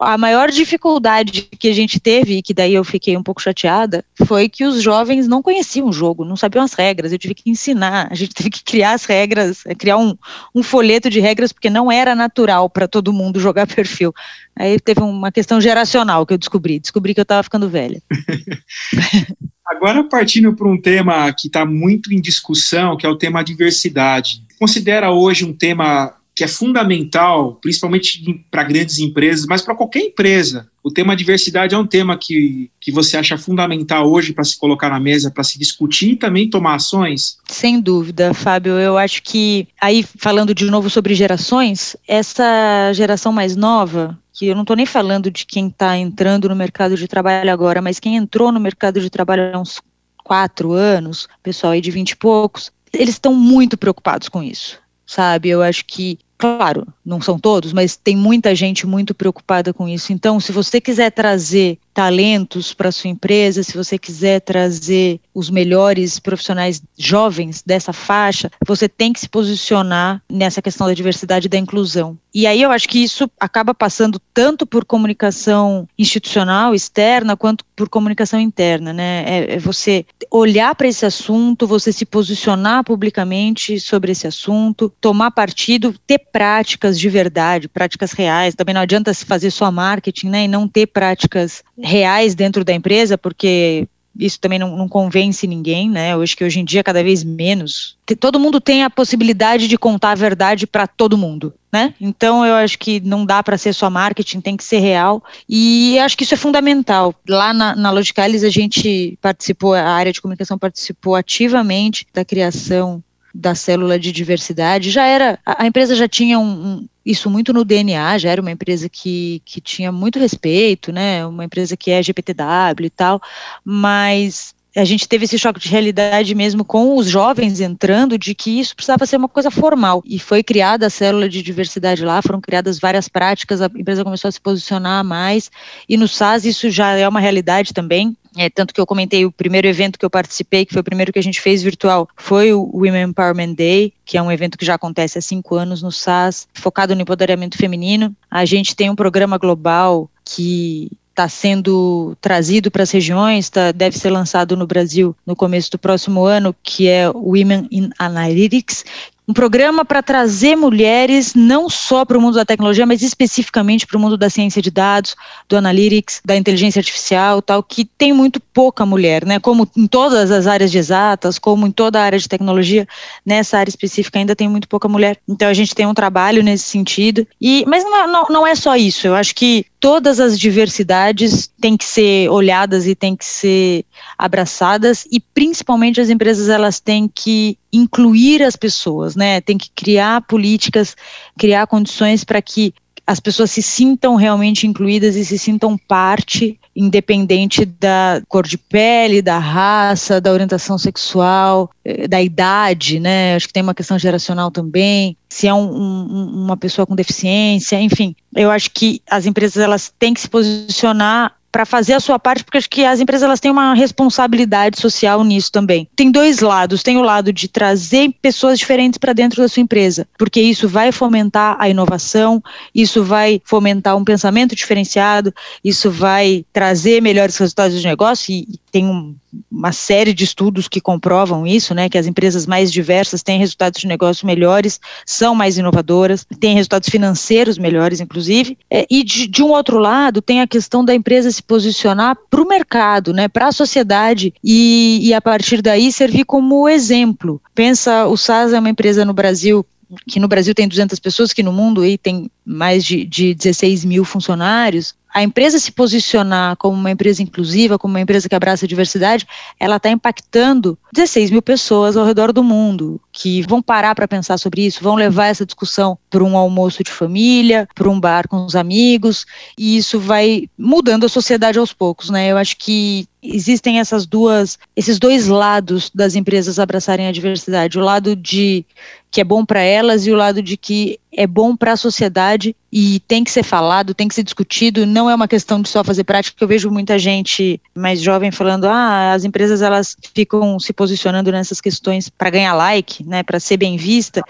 a 0.00 0.18
maior 0.18 0.50
dificuldade 0.50 1.42
que 1.42 1.68
a 1.68 1.74
gente 1.74 2.00
teve, 2.00 2.38
e 2.38 2.42
que 2.42 2.54
daí 2.54 2.74
eu 2.74 2.84
fiquei 2.84 3.16
um 3.16 3.22
pouco 3.22 3.42
chateada, 3.42 4.04
foi 4.26 4.48
que 4.48 4.64
os 4.64 4.82
jovens 4.82 5.28
não 5.28 5.42
conheciam 5.42 5.88
o 5.88 5.92
jogo, 5.92 6.24
não 6.24 6.36
sabiam 6.36 6.64
as 6.64 6.72
regras. 6.72 7.12
Eu 7.12 7.18
tive 7.18 7.34
que 7.34 7.50
ensinar, 7.50 8.08
a 8.10 8.14
gente 8.14 8.32
teve 8.36 8.50
que 8.50 8.64
criar 8.64 8.92
as 8.92 9.04
regras, 9.04 9.64
criar 9.78 9.96
um, 9.96 10.16
um 10.54 10.62
folheto 10.62 11.08
de 11.08 11.20
regras, 11.20 11.52
porque 11.52 11.70
não 11.70 11.90
era 11.90 12.14
natural 12.14 12.68
para 12.68 12.88
todo 12.88 13.12
mundo 13.12 13.40
jogar 13.40 13.66
perfil. 13.72 14.12
Aí 14.54 14.80
teve 14.80 15.00
uma 15.00 15.30
questão 15.30 15.60
geracional 15.60 16.24
que 16.24 16.32
eu 16.32 16.38
descobri. 16.38 16.78
Descobri 16.78 17.14
que 17.14 17.20
eu 17.20 17.22
estava 17.22 17.42
ficando 17.42 17.68
velha. 17.68 18.02
Agora, 19.66 20.04
partindo 20.04 20.54
para 20.54 20.68
um 20.68 20.80
tema 20.80 21.32
que 21.32 21.48
está 21.48 21.66
muito 21.66 22.14
em 22.14 22.20
discussão, 22.20 22.96
que 22.96 23.04
é 23.04 23.08
o 23.08 23.16
tema 23.16 23.42
diversidade. 23.42 24.42
Considera 24.58 25.10
hoje 25.10 25.44
um 25.44 25.52
tema 25.52 26.14
que 26.36 26.44
é 26.44 26.48
fundamental, 26.48 27.54
principalmente 27.62 28.44
para 28.50 28.62
grandes 28.62 28.98
empresas, 28.98 29.46
mas 29.46 29.62
para 29.62 29.74
qualquer 29.74 30.00
empresa. 30.00 30.68
O 30.84 30.90
tema 30.90 31.16
diversidade 31.16 31.74
é 31.74 31.78
um 31.78 31.86
tema 31.86 32.18
que, 32.18 32.70
que 32.78 32.92
você 32.92 33.16
acha 33.16 33.38
fundamental 33.38 34.12
hoje 34.12 34.34
para 34.34 34.44
se 34.44 34.58
colocar 34.58 34.90
na 34.90 35.00
mesa, 35.00 35.30
para 35.30 35.42
se 35.42 35.58
discutir 35.58 36.10
e 36.10 36.16
também 36.16 36.50
tomar 36.50 36.74
ações? 36.74 37.38
Sem 37.48 37.80
dúvida, 37.80 38.34
Fábio. 38.34 38.74
Eu 38.74 38.98
acho 38.98 39.22
que, 39.22 39.66
aí 39.80 40.02
falando 40.02 40.54
de 40.54 40.66
novo 40.66 40.90
sobre 40.90 41.14
gerações, 41.14 41.96
essa 42.06 42.92
geração 42.92 43.32
mais 43.32 43.56
nova, 43.56 44.16
que 44.34 44.46
eu 44.46 44.54
não 44.54 44.62
estou 44.62 44.76
nem 44.76 44.84
falando 44.84 45.30
de 45.30 45.46
quem 45.46 45.68
está 45.68 45.96
entrando 45.96 46.50
no 46.50 46.54
mercado 46.54 46.98
de 46.98 47.08
trabalho 47.08 47.50
agora, 47.50 47.80
mas 47.80 47.98
quem 47.98 48.14
entrou 48.14 48.52
no 48.52 48.60
mercado 48.60 49.00
de 49.00 49.08
trabalho 49.08 49.54
há 49.54 49.58
uns 49.58 49.80
quatro 50.22 50.72
anos, 50.72 51.28
pessoal 51.42 51.72
aí 51.72 51.80
de 51.80 51.90
vinte 51.90 52.10
e 52.10 52.16
poucos, 52.16 52.70
eles 52.92 53.14
estão 53.14 53.34
muito 53.34 53.78
preocupados 53.78 54.28
com 54.28 54.42
isso 54.42 54.84
sabe? 55.06 55.48
Eu 55.48 55.62
acho 55.62 55.84
que 55.84 56.18
Claro, 56.38 56.86
não 57.04 57.20
são 57.20 57.38
todos, 57.38 57.72
mas 57.72 57.96
tem 57.96 58.14
muita 58.14 58.54
gente 58.54 58.86
muito 58.86 59.14
preocupada 59.14 59.72
com 59.72 59.88
isso. 59.88 60.12
Então, 60.12 60.38
se 60.38 60.52
você 60.52 60.80
quiser 60.80 61.10
trazer 61.10 61.78
talentos 61.94 62.74
para 62.74 62.92
sua 62.92 63.08
empresa, 63.08 63.62
se 63.62 63.74
você 63.74 63.98
quiser 63.98 64.40
trazer 64.40 65.18
os 65.34 65.48
melhores 65.48 66.18
profissionais 66.18 66.82
jovens 66.98 67.62
dessa 67.64 67.90
faixa, 67.90 68.50
você 68.66 68.86
tem 68.86 69.14
que 69.14 69.20
se 69.20 69.28
posicionar 69.30 70.22
nessa 70.30 70.60
questão 70.60 70.86
da 70.86 70.92
diversidade 70.92 71.46
e 71.46 71.48
da 71.48 71.56
inclusão. 71.56 72.18
E 72.34 72.46
aí 72.46 72.60
eu 72.60 72.70
acho 72.70 72.86
que 72.86 73.02
isso 73.02 73.30
acaba 73.40 73.72
passando 73.72 74.20
tanto 74.34 74.66
por 74.66 74.84
comunicação 74.84 75.88
institucional 75.98 76.74
externa 76.74 77.34
quanto 77.34 77.64
por 77.74 77.88
comunicação 77.88 78.38
interna, 78.38 78.92
né? 78.92 79.24
É, 79.26 79.54
é 79.54 79.58
você 79.58 80.04
olhar 80.30 80.74
para 80.74 80.88
esse 80.88 81.06
assunto, 81.06 81.66
você 81.66 81.90
se 81.92 82.04
posicionar 82.04 82.84
publicamente 82.84 83.80
sobre 83.80 84.12
esse 84.12 84.26
assunto, 84.26 84.92
tomar 85.00 85.30
partido, 85.30 85.94
ter 86.06 86.25
práticas 86.36 87.00
de 87.00 87.08
verdade, 87.08 87.66
práticas 87.66 88.12
reais. 88.12 88.54
Também 88.54 88.74
não 88.74 88.82
adianta 88.82 89.14
se 89.14 89.24
fazer 89.24 89.50
só 89.50 89.72
marketing, 89.72 90.28
né? 90.28 90.44
E 90.44 90.48
não 90.48 90.68
ter 90.68 90.86
práticas 90.86 91.64
reais 91.80 92.34
dentro 92.34 92.62
da 92.62 92.74
empresa, 92.74 93.16
porque 93.16 93.88
isso 94.18 94.38
também 94.38 94.58
não, 94.58 94.76
não, 94.76 94.86
convence 94.86 95.46
ninguém, 95.46 95.88
né? 95.88 96.12
Eu 96.12 96.20
acho 96.20 96.36
que 96.36 96.44
hoje 96.44 96.60
em 96.60 96.64
dia 96.64 96.84
cada 96.84 97.02
vez 97.02 97.24
menos. 97.24 97.96
Todo 98.20 98.38
mundo 98.38 98.60
tem 98.60 98.84
a 98.84 98.90
possibilidade 98.90 99.66
de 99.66 99.78
contar 99.78 100.10
a 100.10 100.14
verdade 100.14 100.66
para 100.66 100.86
todo 100.86 101.16
mundo, 101.16 101.54
né? 101.72 101.94
Então 101.98 102.44
eu 102.44 102.54
acho 102.54 102.78
que 102.78 103.00
não 103.00 103.24
dá 103.24 103.42
para 103.42 103.56
ser 103.56 103.72
só 103.72 103.88
marketing, 103.88 104.42
tem 104.42 104.58
que 104.58 104.64
ser 104.64 104.80
real. 104.80 105.24
E 105.48 105.98
acho 106.00 106.18
que 106.18 106.24
isso 106.24 106.34
é 106.34 106.36
fundamental. 106.36 107.14
Lá 107.26 107.54
na, 107.54 107.74
na 107.74 107.90
Logicalis 107.90 108.44
a 108.44 108.50
gente 108.50 109.18
participou, 109.22 109.72
a 109.72 109.88
área 109.88 110.12
de 110.12 110.20
comunicação 110.20 110.58
participou 110.58 111.14
ativamente 111.14 112.06
da 112.12 112.26
criação 112.26 113.02
da 113.36 113.54
célula 113.54 113.98
de 113.98 114.10
diversidade. 114.10 114.90
Já 114.90 115.04
era, 115.06 115.38
a, 115.44 115.66
empresa 115.66 115.94
já 115.94 116.08
tinha 116.08 116.38
um, 116.38 116.44
um 116.44 116.88
isso 117.04 117.30
muito 117.30 117.52
no 117.52 117.64
DNA, 117.64 118.18
já 118.18 118.30
era 118.30 118.40
uma 118.40 118.50
empresa 118.50 118.88
que, 118.88 119.40
que 119.44 119.60
tinha 119.60 119.92
muito 119.92 120.18
respeito, 120.18 120.90
né? 120.90 121.24
Uma 121.24 121.44
empresa 121.44 121.76
que 121.76 121.90
é 121.90 122.02
GPTW 122.02 122.86
e 122.86 122.90
tal, 122.90 123.20
mas 123.64 124.54
a 124.74 124.84
gente 124.84 125.08
teve 125.08 125.24
esse 125.24 125.38
choque 125.38 125.60
de 125.60 125.68
realidade 125.68 126.34
mesmo 126.34 126.64
com 126.64 126.96
os 126.96 127.06
jovens 127.06 127.60
entrando 127.60 128.18
de 128.18 128.34
que 128.34 128.58
isso 128.60 128.74
precisava 128.74 129.06
ser 129.06 129.16
uma 129.16 129.28
coisa 129.28 129.50
formal. 129.50 130.02
E 130.04 130.18
foi 130.18 130.42
criada 130.42 130.86
a 130.86 130.90
célula 130.90 131.28
de 131.28 131.42
diversidade 131.42 132.04
lá, 132.04 132.20
foram 132.20 132.40
criadas 132.40 132.78
várias 132.78 133.08
práticas, 133.08 133.62
a 133.62 133.66
empresa 133.66 134.04
começou 134.04 134.28
a 134.28 134.32
se 134.32 134.40
posicionar 134.40 135.04
mais. 135.04 135.50
E 135.88 135.96
no 135.96 136.08
SAS 136.08 136.44
isso 136.44 136.68
já 136.70 136.92
é 136.92 137.08
uma 137.08 137.20
realidade 137.20 137.72
também. 137.72 138.16
É, 138.36 138.50
tanto 138.50 138.74
que 138.74 138.80
eu 138.80 138.86
comentei 138.86 139.24
o 139.24 139.32
primeiro 139.32 139.66
evento 139.66 139.98
que 139.98 140.04
eu 140.04 140.10
participei, 140.10 140.66
que 140.66 140.72
foi 140.72 140.80
o 140.80 140.84
primeiro 140.84 141.12
que 141.12 141.18
a 141.18 141.22
gente 141.22 141.40
fez 141.40 141.62
virtual, 141.62 142.08
foi 142.16 142.52
o 142.52 142.70
Women 142.74 143.08
Empowerment 143.10 143.54
Day, 143.54 143.94
que 144.04 144.18
é 144.18 144.22
um 144.22 144.30
evento 144.30 144.58
que 144.58 144.64
já 144.64 144.74
acontece 144.74 145.18
há 145.18 145.22
cinco 145.22 145.54
anos 145.54 145.82
no 145.82 145.90
SAS, 145.90 146.46
focado 146.52 146.94
no 146.94 147.00
empoderamento 147.00 147.56
feminino. 147.56 148.14
A 148.30 148.44
gente 148.44 148.76
tem 148.76 148.90
um 148.90 148.96
programa 148.96 149.38
global 149.38 150.10
que 150.24 150.90
está 151.10 151.28
sendo 151.30 152.14
trazido 152.20 152.70
para 152.70 152.82
as 152.82 152.90
regiões, 152.90 153.48
tá, 153.48 153.72
deve 153.72 153.98
ser 153.98 154.10
lançado 154.10 154.54
no 154.54 154.66
Brasil 154.66 155.16
no 155.24 155.34
começo 155.34 155.70
do 155.70 155.78
próximo 155.78 156.26
ano, 156.26 156.54
que 156.62 156.88
é 156.88 157.08
Women 157.08 157.68
in 157.70 157.88
Analytics, 157.98 158.84
um 159.28 159.32
programa 159.32 159.84
para 159.84 160.02
trazer 160.02 160.56
mulheres 160.56 161.34
não 161.34 161.68
só 161.68 162.04
para 162.04 162.16
o 162.16 162.20
mundo 162.20 162.34
da 162.34 162.44
tecnologia, 162.44 162.86
mas 162.86 163.02
especificamente 163.02 163.86
para 163.86 163.96
o 163.96 164.00
mundo 164.00 164.16
da 164.16 164.30
ciência 164.30 164.62
de 164.62 164.70
dados, 164.70 165.16
do 165.48 165.56
analytics, 165.56 166.20
da 166.24 166.36
inteligência 166.36 166.78
artificial, 166.78 167.42
tal, 167.42 167.62
que 167.62 167.84
tem 167.84 168.12
muito 168.12 168.40
pouca 168.40 168.86
mulher, 168.86 169.24
né? 169.24 169.40
Como 169.40 169.68
em 169.76 169.86
todas 169.86 170.30
as 170.30 170.46
áreas 170.46 170.70
de 170.70 170.78
exatas, 170.78 171.38
como 171.38 171.66
em 171.66 171.72
toda 171.72 172.00
a 172.00 172.04
área 172.04 172.18
de 172.18 172.28
tecnologia, 172.28 172.86
nessa 173.24 173.58
área 173.58 173.70
específica 173.70 174.18
ainda 174.18 174.36
tem 174.36 174.48
muito 174.48 174.68
pouca 174.68 174.88
mulher. 174.88 175.18
Então 175.28 175.48
a 175.48 175.54
gente 175.54 175.74
tem 175.74 175.86
um 175.86 175.94
trabalho 175.94 176.42
nesse 176.42 176.64
sentido. 176.64 177.26
E 177.40 177.64
mas 177.66 177.82
não, 177.82 178.06
não, 178.06 178.26
não 178.30 178.46
é 178.46 178.54
só 178.54 178.76
isso. 178.76 179.06
Eu 179.06 179.14
acho 179.14 179.34
que 179.34 179.66
todas 179.78 180.20
as 180.20 180.38
diversidades 180.38 181.50
têm 181.60 181.76
que 181.76 181.84
ser 181.84 182.28
olhadas 182.30 182.86
e 182.86 182.94
têm 182.94 183.16
que 183.16 183.24
ser 183.24 183.84
abraçadas 184.16 185.06
e 185.10 185.20
principalmente 185.20 186.00
as 186.00 186.08
empresas 186.08 186.48
elas 186.48 186.80
têm 186.80 187.08
que 187.08 187.58
incluir 187.72 188.42
as 188.42 188.56
pessoas, 188.56 189.14
né? 189.14 189.40
Tem 189.40 189.58
que 189.58 189.70
criar 189.74 190.22
políticas, 190.22 190.96
criar 191.38 191.66
condições 191.66 192.24
para 192.24 192.40
que 192.40 192.74
as 193.06 193.20
pessoas 193.20 193.52
se 193.52 193.62
sintam 193.62 194.16
realmente 194.16 194.66
incluídas 194.66 195.14
e 195.14 195.24
se 195.24 195.38
sintam 195.38 195.78
parte, 195.78 196.58
independente 196.74 197.64
da 197.64 198.20
cor 198.28 198.46
de 198.46 198.58
pele, 198.58 199.22
da 199.22 199.38
raça, 199.38 200.20
da 200.20 200.32
orientação 200.32 200.76
sexual, 200.76 201.70
eh, 201.84 202.08
da 202.08 202.20
idade, 202.20 202.98
né? 202.98 203.36
Acho 203.36 203.46
que 203.46 203.52
tem 203.52 203.62
uma 203.62 203.74
questão 203.74 203.96
geracional 203.96 204.50
também. 204.50 205.16
Se 205.28 205.46
é 205.46 205.54
um, 205.54 205.70
um, 205.70 206.44
uma 206.44 206.56
pessoa 206.56 206.84
com 206.84 206.96
deficiência, 206.96 207.80
enfim, 207.80 208.16
eu 208.34 208.50
acho 208.50 208.70
que 208.72 209.00
as 209.08 209.24
empresas 209.24 209.62
elas 209.62 209.92
têm 209.98 210.12
que 210.12 210.20
se 210.20 210.28
posicionar 210.28 211.36
para 211.50 211.64
fazer 211.64 211.94
a 211.94 212.00
sua 212.00 212.18
parte, 212.18 212.44
porque 212.44 212.58
acho 212.58 212.68
que 212.70 212.84
as 212.84 213.00
empresas 213.00 213.24
elas 213.24 213.40
têm 213.40 213.50
uma 213.50 213.74
responsabilidade 213.74 214.80
social 214.80 215.24
nisso 215.24 215.50
também. 215.50 215.88
Tem 215.96 216.10
dois 216.10 216.40
lados, 216.40 216.82
tem 216.82 216.98
o 216.98 217.02
lado 217.02 217.32
de 217.32 217.48
trazer 217.48 218.10
pessoas 218.20 218.58
diferentes 218.58 218.98
para 218.98 219.12
dentro 219.12 219.42
da 219.42 219.48
sua 219.48 219.62
empresa, 219.62 220.06
porque 220.18 220.40
isso 220.40 220.68
vai 220.68 220.92
fomentar 220.92 221.56
a 221.58 221.68
inovação, 221.68 222.42
isso 222.74 223.02
vai 223.02 223.40
fomentar 223.44 223.96
um 223.96 224.04
pensamento 224.04 224.54
diferenciado, 224.54 225.32
isso 225.64 225.90
vai 225.90 226.44
trazer 226.52 227.00
melhores 227.00 227.36
resultados 227.36 227.80
de 227.80 227.86
negócio 227.86 228.32
e, 228.32 228.46
tem 228.76 228.84
um, 228.84 229.16
uma 229.50 229.72
série 229.72 230.12
de 230.12 230.22
estudos 230.22 230.68
que 230.68 230.82
comprovam 230.82 231.46
isso, 231.46 231.74
né, 231.74 231.88
que 231.88 231.96
as 231.96 232.06
empresas 232.06 232.46
mais 232.46 232.70
diversas 232.70 233.22
têm 233.22 233.38
resultados 233.38 233.80
de 233.80 233.86
negócio 233.86 234.26
melhores, 234.26 234.78
são 235.06 235.34
mais 235.34 235.56
inovadoras, 235.56 236.26
têm 236.38 236.54
resultados 236.54 236.90
financeiros 236.90 237.56
melhores, 237.56 237.98
inclusive. 237.98 238.58
É, 238.70 238.86
e 238.90 239.02
de, 239.02 239.26
de, 239.26 239.42
um 239.42 239.48
outro 239.48 239.78
lado, 239.78 240.20
tem 240.20 240.42
a 240.42 240.46
questão 240.46 240.84
da 240.84 240.94
empresa 240.94 241.30
se 241.30 241.42
posicionar 241.42 242.18
para 242.28 242.42
o 242.42 242.46
mercado, 242.46 243.14
né, 243.14 243.28
para 243.28 243.48
a 243.48 243.52
sociedade 243.52 244.34
e, 244.44 245.00
e 245.02 245.14
a 245.14 245.22
partir 245.22 245.62
daí 245.62 245.90
servir 245.90 246.26
como 246.26 246.68
exemplo. 246.68 247.40
Pensa, 247.54 248.06
o 248.06 248.14
SAS 248.14 248.52
é 248.52 248.58
uma 248.58 248.68
empresa 248.68 249.06
no 249.06 249.14
Brasil 249.14 249.64
que 250.06 250.18
no 250.18 250.28
Brasil 250.28 250.54
tem 250.54 250.68
200 250.68 250.98
pessoas, 250.98 251.32
que 251.32 251.42
no 251.42 251.52
mundo 251.52 251.80
aí 251.80 251.96
tem 251.96 252.30
mais 252.44 252.84
de, 252.84 253.04
de 253.04 253.34
16 253.34 253.84
mil 253.84 254.04
funcionários, 254.04 254.94
a 255.16 255.22
empresa 255.22 255.58
se 255.58 255.72
posicionar 255.72 256.56
como 256.56 256.76
uma 256.76 256.90
empresa 256.90 257.22
inclusiva, 257.22 257.78
como 257.78 257.94
uma 257.94 258.02
empresa 258.02 258.28
que 258.28 258.34
abraça 258.34 258.66
a 258.66 258.68
diversidade, 258.68 259.26
ela 259.58 259.76
está 259.76 259.88
impactando 259.88 260.78
16 260.92 261.30
mil 261.30 261.40
pessoas 261.40 261.96
ao 261.96 262.04
redor 262.04 262.34
do 262.34 262.44
mundo 262.44 263.00
que 263.10 263.40
vão 263.48 263.62
parar 263.62 263.94
para 263.94 264.06
pensar 264.06 264.36
sobre 264.36 264.66
isso, 264.66 264.84
vão 264.84 264.94
levar 264.94 265.28
essa 265.28 265.46
discussão 265.46 265.96
para 266.10 266.22
um 266.22 266.36
almoço 266.36 266.84
de 266.84 266.90
família, 266.90 267.66
para 267.74 267.88
um 267.88 267.98
bar 267.98 268.28
com 268.28 268.44
os 268.44 268.54
amigos, 268.54 269.24
e 269.56 269.78
isso 269.78 269.98
vai 269.98 270.50
mudando 270.58 271.06
a 271.06 271.08
sociedade 271.08 271.58
aos 271.58 271.72
poucos, 271.72 272.10
né? 272.10 272.30
Eu 272.30 272.36
acho 272.36 272.54
que 272.58 273.08
existem 273.22 273.80
essas 273.80 274.06
duas, 274.06 274.58
esses 274.74 274.98
dois 274.98 275.26
lados 275.26 275.90
das 275.94 276.14
empresas 276.14 276.58
abraçarem 276.58 277.06
a 277.06 277.12
diversidade, 277.12 277.78
o 277.78 277.82
lado 277.82 278.14
de 278.14 278.64
que 279.10 279.20
é 279.20 279.24
bom 279.24 279.44
para 279.44 279.60
elas 279.60 280.06
e 280.06 280.12
o 280.12 280.16
lado 280.16 280.42
de 280.42 280.56
que 280.56 280.98
é 281.10 281.26
bom 281.26 281.56
para 281.56 281.72
a 281.72 281.76
sociedade 281.76 282.54
e 282.70 283.00
tem 283.08 283.24
que 283.24 283.30
ser 283.30 283.42
falado, 283.42 283.94
tem 283.94 284.06
que 284.06 284.14
ser 284.14 284.22
discutido, 284.22 284.84
não 284.84 285.08
é 285.08 285.14
uma 285.14 285.26
questão 285.26 285.62
de 285.62 285.68
só 285.70 285.82
fazer 285.82 286.04
prática, 286.04 286.36
eu 286.38 286.46
vejo 286.46 286.70
muita 286.70 286.98
gente 286.98 287.58
mais 287.74 288.02
jovem 288.02 288.30
falando, 288.30 288.66
ah, 288.66 289.14
as 289.14 289.24
empresas 289.24 289.62
elas 289.62 289.96
ficam 290.14 290.60
se 290.60 290.74
posicionando 290.74 291.32
nessas 291.32 291.60
questões 291.60 292.10
para 292.10 292.28
ganhar 292.28 292.52
like, 292.52 293.02
né, 293.04 293.22
para 293.22 293.40
ser 293.40 293.56
bem 293.56 293.78
vista. 293.78 294.22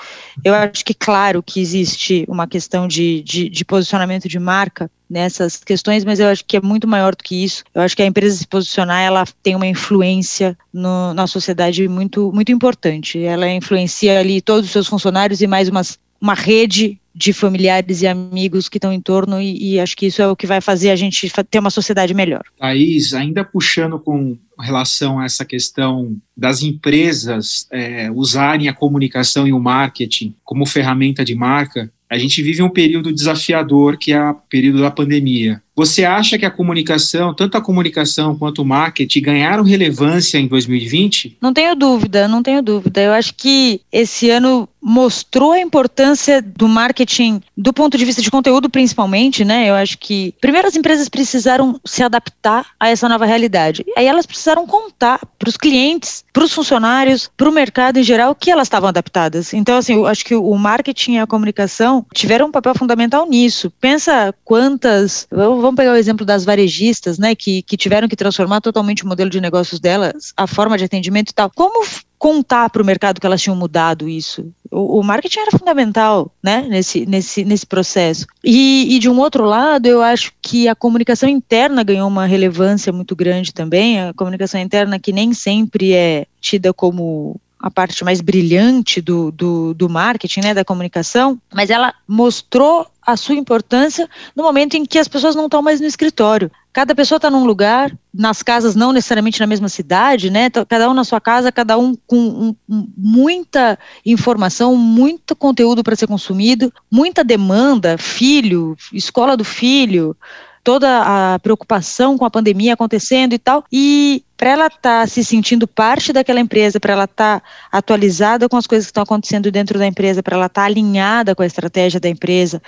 Eu 0.45 0.55
acho 0.55 0.85
que 0.85 0.95
claro 0.95 1.43
que 1.43 1.61
existe 1.61 2.25
uma 2.29 2.47
questão 2.47 2.87
de, 2.87 3.23
de, 3.23 3.49
de 3.49 3.65
posicionamento 3.65 4.29
de 4.29 4.39
marca, 4.39 4.89
nessas 5.09 5.63
questões, 5.63 6.05
mas 6.05 6.21
eu 6.21 6.29
acho 6.29 6.45
que 6.45 6.57
é 6.57 6.61
muito 6.61 6.87
maior 6.87 7.15
do 7.15 7.23
que 7.23 7.45
isso. 7.45 7.65
Eu 7.75 7.83
acho 7.83 7.97
que 7.97 8.03
a 8.03 8.07
empresa 8.07 8.37
se 8.37 8.47
posicionar, 8.47 9.03
ela 9.03 9.25
tem 9.43 9.55
uma 9.55 9.67
influência 9.67 10.57
no, 10.73 11.15
na 11.15 11.27
sociedade 11.27 11.87
muito, 11.89 12.33
muito 12.33 12.53
importante. 12.53 13.23
Ela 13.23 13.49
influencia 13.49 14.19
ali 14.19 14.41
todos 14.41 14.67
os 14.67 14.73
seus 14.73 14.87
funcionários 14.87 15.41
e 15.41 15.47
mais 15.47 15.69
umas, 15.69 15.99
uma 16.21 16.35
rede 16.35 16.99
de 17.17 17.33
familiares 17.33 18.03
e 18.03 18.07
amigos 18.07 18.69
que 18.69 18.77
estão 18.77 18.93
em 18.93 19.01
torno, 19.01 19.41
e, 19.41 19.73
e, 19.73 19.81
acho 19.81 19.97
que 19.97 20.05
isso 20.05 20.21
é 20.21 20.29
o 20.29 20.37
que 20.37 20.47
vai 20.47 20.61
fazer 20.61 20.91
a 20.91 20.97
gente 20.97 21.33
ter 21.51 21.59
uma 21.59 21.71
sociedade 21.71 22.13
melhor. 22.13 22.43
Thaís, 22.59 23.15
ainda 23.15 23.43
puxando 23.43 23.99
com 23.99 24.37
relação 24.61 25.19
a 25.19 25.25
essa 25.25 25.43
questão 25.43 26.15
das 26.37 26.63
empresas 26.63 27.67
é, 27.73 28.11
usarem 28.11 28.69
a 28.69 28.75
comunicação 28.75 29.49
e 29.49 29.53
o 29.53 29.59
marketing 29.59 30.35
como 30.45 30.67
ferramenta 30.67 31.25
de 31.25 31.35
marca, 31.35 31.91
a 32.09 32.19
gente 32.19 32.43
vive 32.43 32.63
um 32.63 32.69
período 32.69 33.13
desafiador 33.13 33.97
que 33.97 34.13
é 34.13 34.31
o 34.31 34.35
período 34.35 34.81
da 34.81 34.91
pandemia. 34.91 35.61
Você 35.75 36.05
acha 36.05 36.39
que 36.39 36.47
a 36.47 36.51
comunicação, 36.51 37.35
tanto 37.35 37.59
a 37.59 37.61
comunicação 37.61 38.35
quanto 38.35 38.63
o 38.63 38.65
marketing, 38.65 39.21
ganharam 39.21 39.63
relevância 39.63 40.39
em 40.39 40.47
2020? 40.47 41.37
Não 41.41 41.53
tenho 41.53 41.77
dúvida, 41.77 42.27
não 42.27 42.43
tenho 42.43 42.63
dúvida. 42.63 43.03
Eu 43.03 43.13
acho 43.13 43.35
que 43.35 43.83
esse 43.93 44.31
ano 44.31 44.67
mostrou 44.89 45.51
a 45.51 45.59
importância 45.59 46.41
do 46.41 46.69
marketing 46.69 47.43
do 47.57 47.73
ponto 47.73 47.99
de 47.99 48.05
vista 48.05 48.23
de 48.23 48.31
conteúdo, 48.31 48.71
principalmente, 48.71 49.45
né? 49.45 49.69
Eu 49.69 49.75
acho 49.75 49.99
que 49.99 50.33
primeiro 50.41 50.69
as 50.69 50.77
empresas 50.77 51.09
precisaram 51.09 51.81
se 51.85 52.05
adaptar 52.05 52.69
a 52.79 52.89
essa 52.89 53.09
nova 53.09 53.27
realidade. 53.27 53.85
E 53.85 53.99
aí 53.99 54.07
elas 54.07 54.27
precisaram 54.27 54.65
contar 54.65 55.19
para 55.41 55.49
os 55.49 55.57
clientes, 55.57 56.25
para 56.33 56.45
os 56.45 56.53
funcionários, 56.53 57.29
para 57.37 57.49
o 57.49 57.53
mercado 57.53 57.99
em 57.99 58.05
geral 58.05 58.33
que 58.33 58.49
elas 58.49 58.67
estavam 58.69 58.89
adaptadas. 58.89 59.53
Então, 59.53 59.77
assim, 59.77 59.95
eu 59.95 60.07
acho 60.07 60.25
que 60.25 60.37
o 60.37 60.55
marketing 60.55 61.15
e 61.15 61.19
a 61.19 61.27
comunicação 61.27 62.07
tiveram 62.15 62.47
um 62.47 62.53
papel 62.53 62.75
fundamental 62.77 63.29
nisso. 63.29 63.73
Pensa 63.81 64.33
quantas. 64.45 65.27
Vamos 65.33 65.75
pegar 65.75 65.95
o 65.95 65.97
exemplo 65.97 66.25
das 66.25 66.45
varejistas, 66.45 67.19
né? 67.19 67.35
Que, 67.35 67.61
que 67.63 67.77
tiveram 67.77 68.07
que 68.07 68.15
transformar 68.15 68.61
totalmente 68.61 69.03
o 69.03 69.09
modelo 69.09 69.31
de 69.31 69.41
negócios 69.41 69.81
delas, 69.81 70.33
a 70.37 70.47
forma 70.47 70.79
de 70.79 70.85
atendimento 70.85 71.31
e 71.31 71.35
tal. 71.35 71.51
Como 71.53 71.85
contar 72.19 72.71
para 72.71 72.83
o 72.83 72.87
mercado 72.87 73.21
que 73.21 73.27
elas 73.27 73.43
tinham 73.43 73.57
mudado 73.57 74.09
isso. 74.09 74.51
O, 74.71 75.01
o, 75.01 75.03
marketing 75.03 75.41
era 75.41 75.51
fundamental, 75.59 76.33
né, 76.43 76.67
nesse, 76.69 77.07
nesse, 77.07 77.45
nesse 77.45 77.67
processo. 77.67 78.27
E, 78.43 78.97
e, 78.97 78.99
de 78.99 79.09
um 79.09 79.19
outro 79.19 79.45
lado, 79.45 79.87
eu 79.87 80.03
acho 80.03 80.33
que 80.41 80.69
a 80.69 80.75
comunicação 80.75 81.29
interna 81.29 81.83
ganhou 81.83 82.09
uma 82.09 82.27
relevância 82.27 82.93
muito 82.93 83.15
grande 83.15 83.53
também. 83.53 84.01
A 84.01 84.15
comunicação 84.15 84.61
interna 84.61 84.99
que 84.99 85.13
nem 85.13 85.33
sempre 85.33 85.93
é 85.93 86.27
tida 86.41 86.73
como 86.73 87.41
a 87.59 87.71
parte 87.71 88.05
mais 88.05 88.21
brilhante 88.21 89.01
do, 89.01 89.33
do, 89.33 89.75
do 89.75 89.89
marketing, 89.89 90.41
né, 90.41 90.55
da 90.55 90.65
comunicação, 90.65 91.39
mas 91.53 91.71
ela 91.71 91.95
mostrou 92.07 92.87
a 93.07 93.17
sua 93.17 93.37
importância 93.37 94.09
no 94.35 94.43
momento 94.43 94.77
em 94.77 94.85
que 94.85 94.99
as 94.99 95.07
pessoas 95.07 95.37
não 95.37 95.45
estão 95.45 95.63
mais 95.63 95.81
no 95.81 95.87
escritório. 95.87 96.51
Cada 96.73 96.95
pessoa 96.95 97.17
está 97.17 97.31
num 97.31 97.47
lugar, 97.47 97.97
nas 98.13 98.43
casas 98.43 98.75
não 98.75 98.93
necessariamente 98.93 99.41
na 99.41 99.47
mesma 99.47 99.69
cidade, 99.69 100.29
né? 100.29 100.51
Cada 100.69 100.91
um 100.91 100.95
na 100.95 101.05
sua 101.05 101.21
casa, 101.21 101.53
cada 101.53 101.79
um 101.79 101.97
com 102.07 102.55
um, 102.69 102.87
muita 102.99 103.79
informação, 104.05 104.77
muito 104.77 105.35
conteúdo 105.37 105.83
para 105.83 105.97
ser 105.97 106.07
consumido, 106.07 106.71
muita 106.91 107.25
demanda, 107.25 107.97
filho, 107.97 108.77
escola 108.93 109.37
do 109.37 109.45
filho, 109.45 110.15
toda 110.63 111.35
a 111.35 111.39
preocupação 111.39 112.19
com 112.19 112.25
a 112.25 112.31
pandemia 112.31 112.75
acontecendo 112.75 113.33
e 113.33 113.39
tal. 113.39 113.65
E 113.71 114.25
para 114.37 114.51
ela 114.51 114.67
estar 114.67 114.81
tá 114.81 115.07
se 115.07 115.25
sentindo 115.25 115.67
parte 115.67 116.13
daquela 116.13 116.41
empresa, 116.41 116.79
para 116.79 116.93
ela 116.93 117.05
estar 117.05 117.41
tá 117.41 117.47
atualizada 117.73 118.49
com 118.49 118.57
as 118.57 118.67
coisas 118.67 118.87
que 118.87 118.91
estão 118.91 119.03
acontecendo 119.03 119.51
dentro 119.51 119.79
da 119.79 119.87
empresa, 119.87 120.23
para 120.23 120.37
ela 120.37 120.47
estar 120.47 120.63
tá 120.63 120.67
alinhada 120.67 121.35
com 121.35 121.43
a 121.43 121.47
estratégia 121.47 121.99
da 121.99 122.09
empresa, 122.09 122.63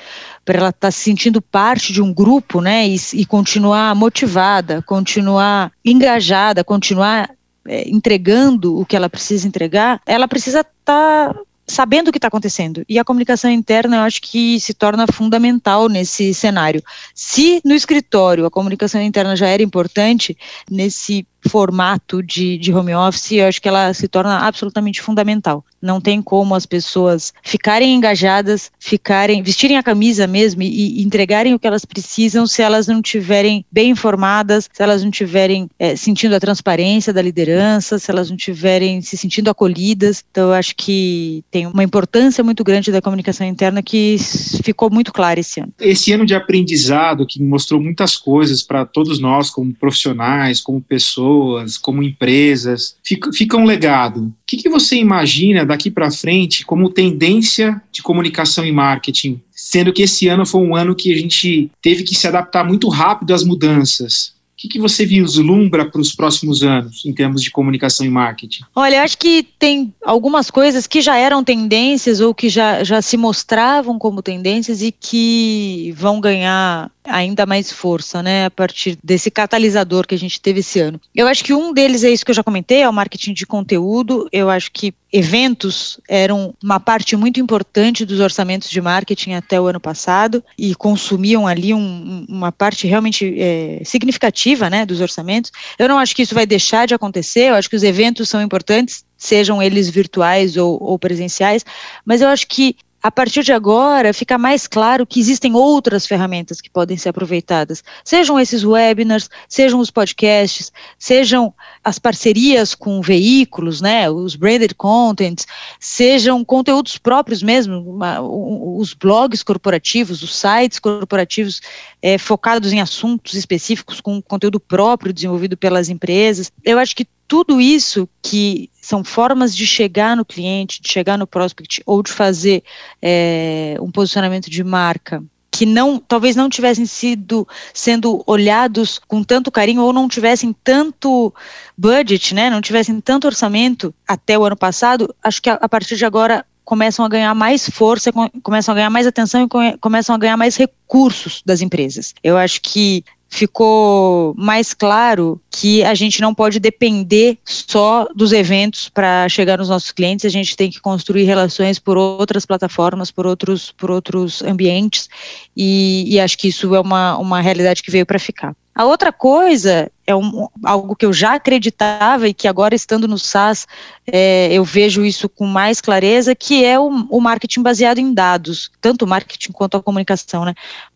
para 0.45 0.59
ela 0.59 0.69
estar 0.71 0.89
tá 0.89 0.91
se 0.91 1.01
sentindo 1.01 1.43
parte 1.43 1.93
de 1.93 2.01
um 2.01 2.13
grupo, 2.13 2.61
né, 2.61 2.89
e, 2.89 2.97
e 3.15 3.27
continuar 3.27 3.95
motivada, 3.95 4.83
continuar 4.83 5.71
engajada, 5.85 6.65
continuar 6.65 7.31
é, 7.67 7.89
entregando 7.89 8.79
o 8.79 8.87
que 8.87 8.97
ela 8.97 9.11
precisa 9.11 9.47
entregar, 9.47 10.01
ela 10.07 10.27
precisa 10.27 10.61
estar 10.61 11.35
tá 11.35 11.41
sabendo 11.69 12.09
o 12.09 12.13
que 12.13 12.19
está 12.19 12.29
acontecendo. 12.29 12.85
E 12.89 12.99
a 12.99 13.05
comunicação 13.05 13.51
interna, 13.51 13.97
eu 13.97 14.03
acho 14.03 14.23
que 14.23 14.59
se 14.59 14.73
torna 14.73 15.07
fundamental 15.07 15.89
nesse 15.89 16.33
cenário. 16.33 16.83
Se 17.15 17.61
no 17.65 17.75
escritório 17.75 18.47
a 18.47 18.51
comunicação 18.51 19.01
interna 19.03 19.37
já 19.37 19.47
era 19.47 19.63
importante, 19.63 20.37
nesse 20.71 21.27
formato 21.47 22.23
de, 22.23 22.59
de 22.59 22.73
home 22.73 22.95
office, 22.95 23.33
eu 23.33 23.47
acho 23.47 23.61
que 23.61 23.69
ela 23.69 23.93
se 23.93 24.09
torna 24.09 24.47
absolutamente 24.47 25.01
fundamental. 25.01 25.65
Não 25.81 26.01
tem 26.01 26.21
como 26.21 26.55
as 26.55 26.67
pessoas 26.67 27.33
ficarem 27.43 27.95
engajadas, 27.95 28.71
ficarem, 28.79 29.43
vestirem 29.43 29.77
a 29.77 29.83
camisa 29.83 30.27
mesmo 30.27 30.63
e, 30.63 31.01
e 31.01 31.03
entregarem 31.03 31.55
o 31.55 31.59
que 31.59 31.67
elas 31.67 31.85
precisam 31.85 32.47
se 32.47 32.63
elas 32.63 32.87
não 32.87 33.01
tiverem 33.01 33.65
bem 33.71 33.91
informadas, 33.91 34.69
se 34.73 34.83
elas 34.83 35.03
não 35.03 35.11
tiverem 35.11 35.69
é, 35.79 35.97
sentindo 35.97 36.35
a 36.35 36.41
transparência 36.41 37.13
da 37.13 37.23
liderança, 37.23 37.99
se 37.99 38.11
elas 38.11 38.31
não 38.31 38.37
tiverem 38.37 39.01
se 39.01 39.17
sentindo 39.17 39.51
acolhidas. 39.51 40.25
Então, 40.31 40.49
eu 40.49 40.55
acho 40.55 40.75
que 40.77 41.45
tem 41.51 41.67
uma 41.67 41.85
importância 41.85 42.45
muito 42.45 42.63
grande 42.63 42.93
da 42.93 43.01
comunicação 43.01 43.47
interna 43.47 43.83
que 43.83 44.17
ficou 44.63 44.91
muito 44.91 45.13
clara 45.13 45.41
esse 45.41 45.61
ano. 45.61 45.73
Esse 45.81 46.13
ano 46.13 46.27
de 46.27 46.35
aprendizado 46.35 47.27
que 47.27 47.43
mostrou 47.43 47.81
muitas 47.81 48.17
coisas 48.17 48.63
para 48.63 48.85
todos 48.85 49.19
nós, 49.19 49.51
como 49.51 49.73
profissionais, 49.75 50.61
como 50.61 50.81
pessoas 50.81 51.79
como 51.81 52.03
empresas, 52.03 52.97
fica, 53.03 53.33
fica 53.33 53.57
um 53.57 53.65
legado. 53.65 54.25
O 54.25 54.33
que, 54.47 54.57
que 54.57 54.69
você 54.69 54.97
imagina 54.97 55.65
daqui 55.69 55.91
para 55.91 56.11
frente 56.11 56.65
como 56.65 56.91
tendência 56.91 57.81
de 57.93 58.03
comunicação 58.03 58.65
e 58.65 58.73
marketing? 58.73 59.41
Sendo 59.53 59.93
que 59.93 60.03
esse 60.03 60.29
ano 60.29 60.45
foi 60.45 60.61
um 60.61 60.75
ano 60.75 60.95
que 60.95 61.13
a 61.13 61.17
gente 61.17 61.71
teve 61.81 62.03
que 62.03 62.15
se 62.15 62.27
adaptar 62.27 62.65
muito 62.65 62.89
rápido 62.89 63.33
às 63.33 63.45
mudanças. 63.45 64.37
O 64.59 64.61
que, 64.61 64.67
que 64.67 64.81
você 64.81 65.07
vislumbra 65.07 65.89
para 65.89 66.01
os 66.01 66.13
próximos 66.13 66.65
anos 66.65 67.05
em 67.07 67.13
termos 67.13 67.43
de 67.43 67.49
comunicação 67.49 68.05
e 68.05 68.11
marketing? 68.11 68.65
Olha, 68.75 68.97
eu 68.97 69.03
acho 69.03 69.17
que 69.17 69.47
tem 69.57 69.95
algumas 70.05 70.51
coisas 70.51 70.85
que 70.85 71.01
já 71.01 71.17
eram 71.17 71.45
tendências 71.45 72.19
ou 72.19 72.35
que 72.35 72.49
já, 72.49 72.83
já 72.83 73.01
se 73.01 73.17
mostravam 73.17 74.01
como 74.01 74.21
tendências 74.21 74.83
e 74.83 74.91
que 74.91 75.95
vão 75.97 76.21
ganhar 76.21 76.91
ainda 77.05 77.47
mais 77.47 77.73
força, 77.73 78.21
né, 78.21 78.47
a 78.47 78.51
partir 78.51 78.99
desse 79.03 79.31
catalisador 79.31 80.07
que 80.07 80.15
a 80.17 80.19
gente 80.19 80.41
teve 80.41 80.59
esse 80.59 80.81
ano. 80.81 81.01
Eu 81.15 81.29
acho 81.29 81.45
que 81.45 81.55
um 81.55 81.73
deles 81.73 82.03
é 82.03 82.11
isso 82.11 82.25
que 82.25 82.33
eu 82.33 82.37
já 82.37 82.43
comentei, 82.43 82.83
é 82.83 82.89
o 82.89 82.93
marketing 82.93 83.35
de 83.35 83.47
conteúdo. 83.47 84.29
Eu 84.33 84.51
acho 84.51 84.73
que 84.73 84.93
eventos 85.13 85.99
eram 86.09 86.55
uma 86.63 86.79
parte 86.79 87.17
muito 87.17 87.41
importante 87.41 88.05
dos 88.05 88.21
orçamentos 88.21 88.69
de 88.69 88.81
marketing 88.81 89.33
até 89.33 89.61
o 89.61 89.67
ano 89.67 89.81
passado 89.81 90.45
e 90.57 90.75
consumiam 90.75 91.47
ali 91.47 91.73
um, 91.73 92.27
uma 92.29 92.53
parte 92.53 92.87
realmente 92.87 93.35
é, 93.39 93.81
significativa, 93.85 94.69
né, 94.69 94.85
dos 94.85 95.01
orçamentos. 95.01 95.51
Eu 95.79 95.89
não 95.89 95.99
acho 95.99 96.15
que 96.15 96.23
isso 96.23 96.35
vai 96.35 96.47
deixar 96.47 96.87
de 96.87 96.95
acontecer. 96.95 97.51
Eu 97.51 97.55
acho 97.55 97.71
que 97.71 97.77
os 97.77 97.83
eventos 97.83 98.29
são 98.29 98.43
importantes, 98.43 99.05
sejam 99.17 99.63
eles 99.63 99.89
virtuais 99.89 100.57
ou, 100.57 100.79
ou, 100.83 100.99
presenciais, 100.99 101.65
mas 102.05 102.21
eu 102.21 102.29
acho 102.29 102.47
que 102.47 102.77
a 103.03 103.11
partir 103.11 103.43
de 103.43 103.53
agora 103.53 104.13
fica 104.13 104.37
mais 104.37 104.67
claro 104.67 105.07
que 105.07 105.21
existem 105.21 105.55
outras 105.55 106.07
ferramentas 106.07 106.61
que 106.61 106.69
podem 106.69 106.97
ser 106.97 107.11
aproveitadas, 107.11 107.85
sejam 108.05 108.39
esses 108.39 108.65
webinars, 108.65 109.31
sejam 109.49 109.79
os 109.79 109.91
podcasts, 109.91 110.73
sejam 110.99 111.55
as 111.85 111.99
parcerias 111.99 112.75
com 112.75 113.01
veículos, 113.01 113.81
né, 113.81 114.11
os 114.11 114.35
branded 114.35 114.75
contents, 114.75 115.47
sejam 115.79 116.45
conteúdos 116.45 116.99
próprios 116.99 117.43
mesmo, 117.43 117.79
uma, 117.81 118.21
os 118.21 118.95
blogs 118.95 119.43
corporativos, 119.43 120.23
os 120.23 120.35
sites 120.35 120.79
corporativos 120.79 121.61
é, 122.03 122.19
focados 122.19 122.73
em 122.73 122.81
assuntos 122.81 123.35
específicos 123.35 124.01
com 124.01 124.21
conteúdo 124.21 124.59
próprio 124.59 125.13
desenvolvido 125.13 125.57
pelas 125.57 125.89
empresas. 125.89 126.51
Eu 126.65 126.79
acho 126.79 126.97
que 126.97 127.07
tudo 127.29 127.61
isso 127.61 128.09
que 128.23 128.71
são 128.81 129.05
formas 129.05 129.55
de 129.55 129.67
chegar 129.67 130.17
no 130.17 130.25
cliente, 130.25 130.81
de 130.81 130.91
chegar 130.91 131.19
no 131.19 131.27
prospect 131.27 131.83
ou 131.85 132.03
de 132.03 132.11
fazer 132.11 132.65
é, 133.03 133.77
um 133.81 133.91
posicionamento 133.91 134.51
de 134.51 134.65
marca 134.65 135.23
que 135.51 135.67
não, 135.67 135.99
talvez 135.99 136.37
não 136.37 136.49
tivessem 136.49 136.87
sido 136.87 137.47
sendo 137.75 138.23
olhados 138.27 138.99
com 138.99 139.23
tanto 139.23 139.51
carinho 139.51 139.83
ou 139.83 139.93
não 139.93 140.09
tivessem 140.09 140.55
tanto 140.65 141.35
budget, 141.77 142.35
né, 142.35 142.49
não 142.49 142.61
tivessem 142.61 143.01
tanto 143.01 143.27
orçamento 143.27 143.95
até 144.07 144.39
o 144.39 144.45
ano 144.45 144.57
passado, 144.57 145.15
acho 145.23 145.43
que 145.43 145.51
a, 145.51 145.55
a 145.55 145.69
partir 145.69 145.97
de 145.97 146.05
agora 146.05 146.47
começam 146.65 147.05
a 147.05 147.09
ganhar 147.09 147.35
mais 147.35 147.69
força, 147.69 148.11
começam 148.43 148.73
a 148.73 148.77
ganhar 148.77 148.91
mais 148.91 149.07
atenção 149.07 149.43
e 149.43 149.79
começam 149.79 150.15
a 150.15 150.19
ganhar 150.19 150.37
mais 150.37 150.55
recursos 150.55 151.43
das 151.45 151.63
empresas. 151.63 152.15
Eu 152.23 152.37
acho 152.37 152.61
que 152.61 153.03
ficou 153.29 154.35
mais 154.37 154.73
claro 154.73 155.41
que 155.51 155.83
a 155.83 155.95
gente 155.95 156.21
não 156.21 156.35
pode 156.35 156.59
depender 156.59 157.39
só 157.45 158.09
dos 158.15 158.33
eventos 158.33 158.89
para 158.89 159.29
chegar 159.29 159.59
nos 159.59 159.69
nossos 159.69 159.93
clientes, 159.93 160.25
a 160.25 160.31
gente 160.31 160.57
tem 160.57 160.71
que 160.71 160.81
construir 160.81 161.25
relações 161.25 161.79
por 161.79 161.97
outras 161.97 162.47
plataformas, 162.47 163.11
por 163.11 163.27
outros, 163.27 163.73
por 163.73 163.91
outros 163.91 164.43
ambientes, 164.43 165.09
e, 165.57 166.05
e 166.09 166.21
acho 166.21 166.39
que 166.39 166.49
isso 166.49 166.75
é 166.75 166.81
uma, 166.81 167.19
uma 167.19 167.41
realidade 167.41 167.83
que 167.83 167.91
veio 167.91 168.07
para 168.07 168.19
ficar. 168.19 168.57
A 168.79 168.85
outra 168.85 169.13
coisa 169.13 169.91
é 170.07 170.15
um, 170.15 170.47
algo 170.63 170.95
que 170.95 171.05
eu 171.05 171.13
já 171.13 171.35
acreditava 171.35 172.29
e 172.29 172.33
que 172.33 172.47
agora 172.47 172.77
estando 172.77 173.09
no 173.09 173.19
SaaS 173.19 173.67
é, 174.07 174.53
eu 174.53 174.63
vejo 174.63 175.05
isso 175.05 175.29
com 175.29 175.47
mais 175.47 175.81
clareza, 175.81 176.33
que 176.33 176.65
é 176.65 176.79
o, 176.79 176.87
o, 177.11 177.21
marketing 177.21 177.61
baseado 177.61 177.99
em 177.99 178.15
dados, 178.15 178.71
tanto 178.81 179.05
o 179.05 179.09
marketing 179.09 179.51
quanto 179.51 179.77
a 179.77 179.83
comunicação, 179.83 180.45
né? 180.45 180.55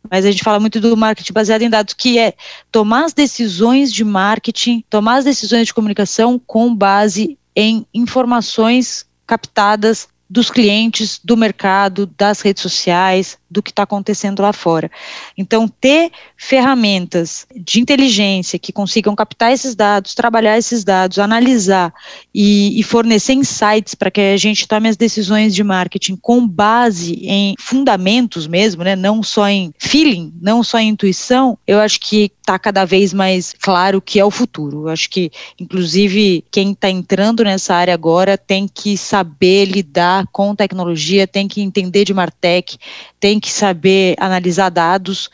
Mas 0.09 0.25
a 0.25 0.31
gente 0.31 0.45
fala 0.45 0.61
muito 0.61 0.79
do 0.79 0.97
marketing 0.97 1.33
baseado 1.33 1.62
em 1.62 1.68
dados, 1.68 1.92
que 1.92 2.21
é 2.21 2.35
tomar 2.71 3.07
as 3.07 3.12
decisões 3.12 3.92
de 3.92 4.05
marketing, 4.05 4.85
tomar 4.88 5.16
as 5.16 5.25
decisões 5.25 5.66
de 5.66 5.75
comunicação 5.75 6.38
com 6.38 6.73
base 6.73 7.37
em 7.57 7.85
informações 7.92 9.05
captadas 9.27 10.07
dos 10.31 10.53
clientes, 10.53 11.21
do 11.23 11.37
mercado, 11.37 12.07
das 12.16 12.40
redes 12.42 12.62
sociais, 12.62 13.37
do 13.53 13.62
que 13.62 13.71
está 13.71 13.83
acontecendo 13.83 14.43
lá 14.43 14.53
fora. 14.53 14.91
Então, 15.37 15.69
ter 15.69 16.11
ferramentas 16.37 17.47
de 17.55 17.81
inteligência 17.81 18.59
que 18.59 18.73
consigam 18.73 19.15
captar 19.15 19.53
esses 19.53 19.75
dados, 19.75 20.15
trabalhar 20.15 20.59
esses 20.59 20.83
dados, 20.83 21.19
analisar 21.19 21.93
e, 22.35 22.79
e 22.81 22.83
fornecer 22.83 23.35
insights 23.35 23.95
para 23.95 24.11
que 24.11 24.21
a 24.21 24.37
gente 24.37 24.67
tome 24.67 24.88
as 24.88 24.97
decisões 24.97 25.55
de 25.55 25.62
marketing 25.62 26.17
com 26.17 26.47
base 26.47 27.15
em 27.23 27.55
fundamentos 27.59 28.47
mesmo, 28.47 28.83
né, 28.83 28.97
não 28.97 29.23
só 29.23 29.49
em 29.49 29.73
feeling, 29.79 30.33
não 30.41 30.62
só 30.62 30.79
em 30.79 30.88
intuição, 30.88 31.59
eu 31.67 31.79
acho 31.79 32.01
que 32.01 32.33
está 32.43 32.59
cada 32.59 32.85
vez 32.85 33.12
mais 33.12 33.53
claro 33.53 34.01
que 34.01 34.19
é 34.19 34.25
o 34.25 34.31
futuro. 34.31 34.83
Eu 34.83 34.88
acho 34.88 35.09
que, 35.09 35.31
inclusive, 35.59 36.45
quem 36.51 36.73
está 36.73 36.91
entrando 36.91 37.45
nessa 37.45 37.75
área 37.75 37.95
agora 37.95 38.37
tem 38.37 38.69
que 38.69 38.97
saber 38.97 39.67
lidar 39.67 40.27
com 40.33 40.55
tecnologia, 40.55 41.27
tem 41.27 41.47
que 41.47 41.62
entender 41.62 42.05
de 42.05 42.12
Martech, 42.12 42.77
tem 43.21 43.38
que 43.43 43.53
saber 43.53 44.15
analisar 44.19 44.71
dados 44.71 45.29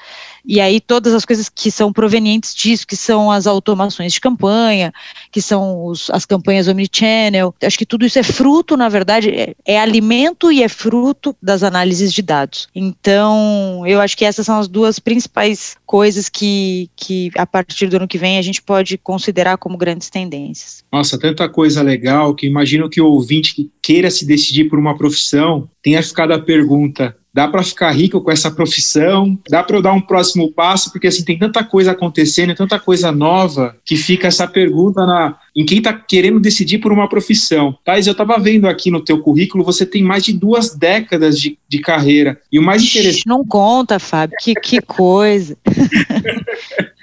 e 0.49 0.63
aí 0.63 0.81
todas 0.81 1.13
as 1.13 1.27
coisas 1.27 1.51
que 1.51 1.71
são 1.71 1.93
provenientes 1.93 2.55
disso, 2.55 2.87
que 2.87 2.97
são 2.97 3.31
as 3.31 3.47
automações 3.47 4.15
de 4.15 4.21
campanha, 4.21 4.95
que 5.31 5.43
são 5.43 5.85
os, 5.85 6.09
as 6.09 6.25
campanhas 6.25 6.69
omnichannel, 6.69 7.55
acho 7.63 7.77
que 7.77 7.85
tudo 7.85 8.07
isso 8.07 8.19
é 8.19 8.23
fruto, 8.23 8.75
na 8.75 8.89
verdade, 8.89 9.29
é, 9.29 9.55
é 9.67 9.79
alimento 9.79 10.51
e 10.51 10.63
é 10.63 10.69
fruto 10.69 11.37
das 11.43 11.63
análises 11.63 12.15
de 12.15 12.23
dados. 12.23 12.67
Então, 12.75 13.85
eu 13.87 14.01
acho 14.01 14.17
que 14.17 14.25
essas 14.25 14.47
são 14.47 14.59
as 14.59 14.69
duas 14.69 14.99
principais 14.99 15.77
coisas 15.85 16.31
que, 16.31 16.89
que 16.97 17.31
a 17.37 17.47
partir 17.47 17.89
do 17.89 17.97
ano 17.97 18.09
que 18.09 18.17
vem 18.17 18.39
a 18.39 18.43
gente 18.43 18.63
pode 18.63 18.97
considerar 18.97 19.59
como 19.59 19.77
grandes 19.77 20.09
tendências. 20.09 20.83
Nossa, 20.91 21.19
tanta 21.19 21.47
coisa 21.47 21.83
legal 21.83 22.35
que 22.35 22.47
imagino 22.47 22.89
que 22.89 23.03
o 23.03 23.07
ouvinte 23.07 23.55
que 23.55 23.71
queira 23.83 24.11
se 24.11 24.25
decidir 24.25 24.65
por 24.71 24.79
uma 24.79 24.97
profissão 24.97 25.69
tenha 25.83 26.03
ficado 26.03 26.33
a 26.33 26.39
pergunta: 26.39 27.15
dá 27.39 27.47
para 27.47 27.63
ficar 27.63 27.93
rico 27.93 28.21
com 28.21 28.33
essa 28.33 28.51
profissão, 28.51 29.39
dá 29.49 29.63
para 29.63 29.77
eu 29.77 29.83
dar 29.83 29.93
um 29.93 30.01
próximo 30.01 30.51
passo, 30.51 30.91
porque 30.91 31.07
assim 31.07 31.23
tem 31.23 31.39
tanta 31.39 31.63
coisa 31.63 31.93
acontecendo, 31.93 32.53
tanta 32.53 32.81
coisa 32.81 33.13
nova, 33.13 33.77
que 33.85 33.97
fica 33.97 34.27
essa 34.27 34.45
pergunta 34.45 35.07
na, 35.07 35.37
em 35.55 35.65
quem 35.65 35.79
está 35.79 35.93
querendo 35.93 36.41
decidir 36.41 36.79
por 36.79 36.91
uma 36.91 37.09
profissão. 37.09 37.79
Thais, 37.85 38.09
eu 38.09 38.11
estava 38.11 38.37
vendo 38.41 38.67
aqui 38.67 38.91
no 38.91 39.01
teu 39.01 39.21
currículo, 39.21 39.63
você 39.63 39.87
tem 39.87 40.03
mais 40.03 40.25
de 40.25 40.33
duas 40.33 40.75
décadas 40.75 41.41
de, 41.41 41.57
de 41.69 41.79
carreira. 41.79 42.41
E 42.51 42.59
o 42.59 42.63
mais 42.63 42.83
interessante. 42.83 43.25
Não 43.25 43.47
conta, 43.47 44.01
Fábio, 44.01 44.37
que, 44.41 44.55
que 44.55 44.81
coisa. 44.81 45.57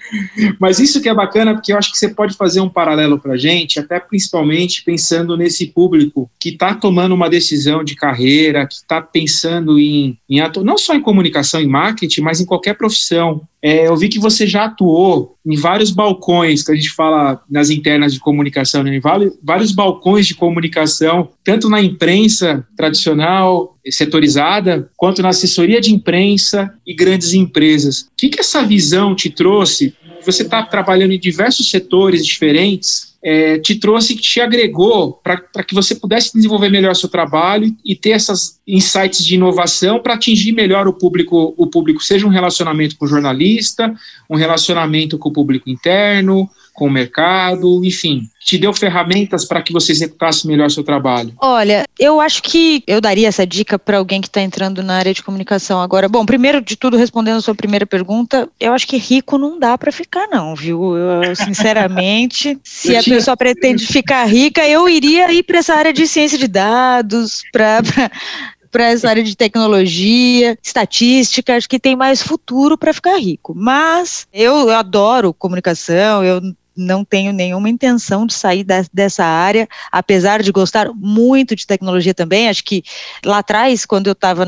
Mas 0.59 0.79
isso 0.79 1.01
que 1.01 1.09
é 1.09 1.13
bacana, 1.13 1.53
porque 1.53 1.73
eu 1.73 1.77
acho 1.77 1.91
que 1.91 1.97
você 1.97 2.09
pode 2.09 2.35
fazer 2.35 2.61
um 2.61 2.69
paralelo 2.69 3.19
para 3.19 3.33
a 3.33 3.37
gente, 3.37 3.79
até 3.79 3.99
principalmente 3.99 4.83
pensando 4.83 5.35
nesse 5.37 5.67
público 5.67 6.29
que 6.39 6.49
está 6.49 6.73
tomando 6.73 7.15
uma 7.15 7.29
decisão 7.29 7.83
de 7.83 7.95
carreira, 7.95 8.67
que 8.67 8.75
está 8.75 9.01
pensando 9.01 9.79
em, 9.79 10.17
em 10.29 10.39
não 10.63 10.77
só 10.77 10.93
em 10.93 11.01
comunicação 11.01 11.61
e 11.61 11.67
marketing, 11.67 12.21
mas 12.21 12.39
em 12.39 12.45
qualquer 12.45 12.75
profissão. 12.75 13.41
É, 13.65 13.87
eu 13.87 13.97
vi 13.97 14.09
que 14.09 14.19
você 14.19 14.45
já 14.45 14.65
atuou 14.65 15.39
em 15.43 15.55
vários 15.55 15.89
balcões, 15.89 16.61
que 16.61 16.71
a 16.71 16.75
gente 16.75 16.91
fala 16.91 17.41
nas 17.49 17.71
internas 17.71 18.13
de 18.13 18.19
comunicação, 18.19 18.83
né? 18.83 18.95
em 18.95 18.99
vários, 18.99 19.71
balcões 19.71 20.27
de 20.27 20.35
comunicação, 20.35 21.29
tanto 21.43 21.67
na 21.67 21.81
imprensa 21.81 22.63
tradicional, 22.77 23.75
setorizada, 23.89 24.87
quanto 24.95 25.23
na 25.23 25.29
assessoria 25.29 25.81
de 25.81 25.91
imprensa 25.91 26.71
e 26.85 26.93
grandes 26.93 27.33
empresas. 27.33 28.01
O 28.01 28.07
que, 28.15 28.29
que 28.29 28.39
essa 28.39 28.63
visão 28.63 29.15
te 29.15 29.31
trouxe? 29.31 29.95
Você 30.23 30.43
está 30.43 30.61
trabalhando 30.61 31.13
em 31.13 31.19
diversos 31.19 31.71
setores 31.71 32.23
diferentes, 32.23 33.14
é, 33.27 33.57
te 33.57 33.73
trouxe, 33.73 34.15
te 34.15 34.39
agregou 34.39 35.13
para 35.23 35.63
que 35.63 35.73
você 35.73 35.95
pudesse 35.95 36.31
desenvolver 36.31 36.69
melhor 36.69 36.95
seu 36.95 37.09
trabalho 37.09 37.75
e 37.83 37.95
ter 37.95 38.11
essas 38.11 38.61
insights 38.67 39.25
de 39.25 39.33
inovação 39.33 39.99
para 39.99 40.13
atingir 40.13 40.51
melhor 40.51 40.87
o 40.87 40.93
público, 40.93 41.55
o 41.57 41.65
público, 41.65 42.03
seja 42.03 42.27
um 42.27 42.29
relacionamento 42.29 42.95
com 42.95 43.05
o 43.05 43.07
jornalista, 43.07 43.91
um 44.29 44.35
relacionamento 44.35 45.17
com 45.17 45.29
o 45.29 45.33
público 45.33 45.71
interno, 45.71 46.47
com 46.75 46.87
o 46.87 46.91
mercado, 46.91 47.83
enfim, 47.85 48.27
te 48.43 48.57
deu 48.57 48.73
ferramentas 48.73 49.45
para 49.45 49.61
que 49.61 49.71
você 49.71 49.93
executasse 49.93 50.45
melhor 50.45 50.69
seu 50.69 50.83
trabalho? 50.83 51.33
Olha, 51.41 51.85
eu 51.97 52.19
acho 52.19 52.43
que 52.43 52.83
eu 52.85 52.99
daria 52.99 53.29
essa 53.29 53.47
dica 53.47 53.79
para 53.79 53.97
alguém 53.97 54.19
que 54.19 54.27
está 54.27 54.41
entrando 54.41 54.83
na 54.83 54.97
área 54.97 55.13
de 55.13 55.23
comunicação 55.23 55.81
agora. 55.81 56.09
Bom, 56.09 56.25
primeiro 56.25 56.61
de 56.61 56.75
tudo, 56.75 56.97
respondendo 56.97 57.37
a 57.37 57.41
sua 57.41 57.55
primeira 57.55 57.85
pergunta, 57.85 58.49
eu 58.59 58.73
acho 58.73 58.85
que 58.85 58.97
rico 58.97 59.37
não 59.37 59.57
dá 59.57 59.77
para 59.77 59.91
ficar, 59.91 60.27
não, 60.27 60.53
viu? 60.53 60.97
Eu, 60.97 61.35
sinceramente, 61.35 62.59
se 62.61 62.91
eu 62.91 62.99
a 62.99 63.01
tinha... 63.01 63.15
pessoa 63.15 63.37
pretende 63.37 63.87
ficar 63.87 64.25
rica, 64.25 64.67
eu 64.67 64.89
iria 64.89 65.31
ir 65.31 65.43
para 65.43 65.59
essa 65.59 65.73
área 65.73 65.93
de 65.93 66.05
ciência 66.05 66.37
de 66.37 66.47
dados, 66.47 67.41
para 67.53 67.81
para 68.75 68.91
essa 68.91 69.07
área 69.07 69.23
de 69.23 69.37
tecnologia, 69.37 70.57
estatística, 70.61 71.55
acho 71.55 71.69
que 71.69 71.79
tem 71.79 71.95
mais 71.95 72.21
futuro 72.21 72.77
para 72.77 72.91
ficar 72.91 73.17
rico. 73.17 73.53
Mas 73.55 74.27
eu, 74.33 74.67
eu 74.67 74.71
adoro 74.71 75.33
comunicação, 75.33 76.25
eu 76.25 76.41
não 76.75 77.05
tenho 77.05 77.31
nenhuma 77.31 77.69
intenção 77.69 78.25
de 78.25 78.33
sair 78.33 78.65
dessa 78.91 79.23
área, 79.23 79.67
apesar 79.91 80.41
de 80.41 80.51
gostar 80.51 80.89
muito 80.93 81.55
de 81.55 81.65
tecnologia 81.65 82.13
também. 82.13 82.49
Acho 82.49 82.63
que 82.63 82.83
lá 83.23 83.39
atrás, 83.39 83.85
quando 83.85 84.07
eu 84.07 84.13
estava 84.13 84.45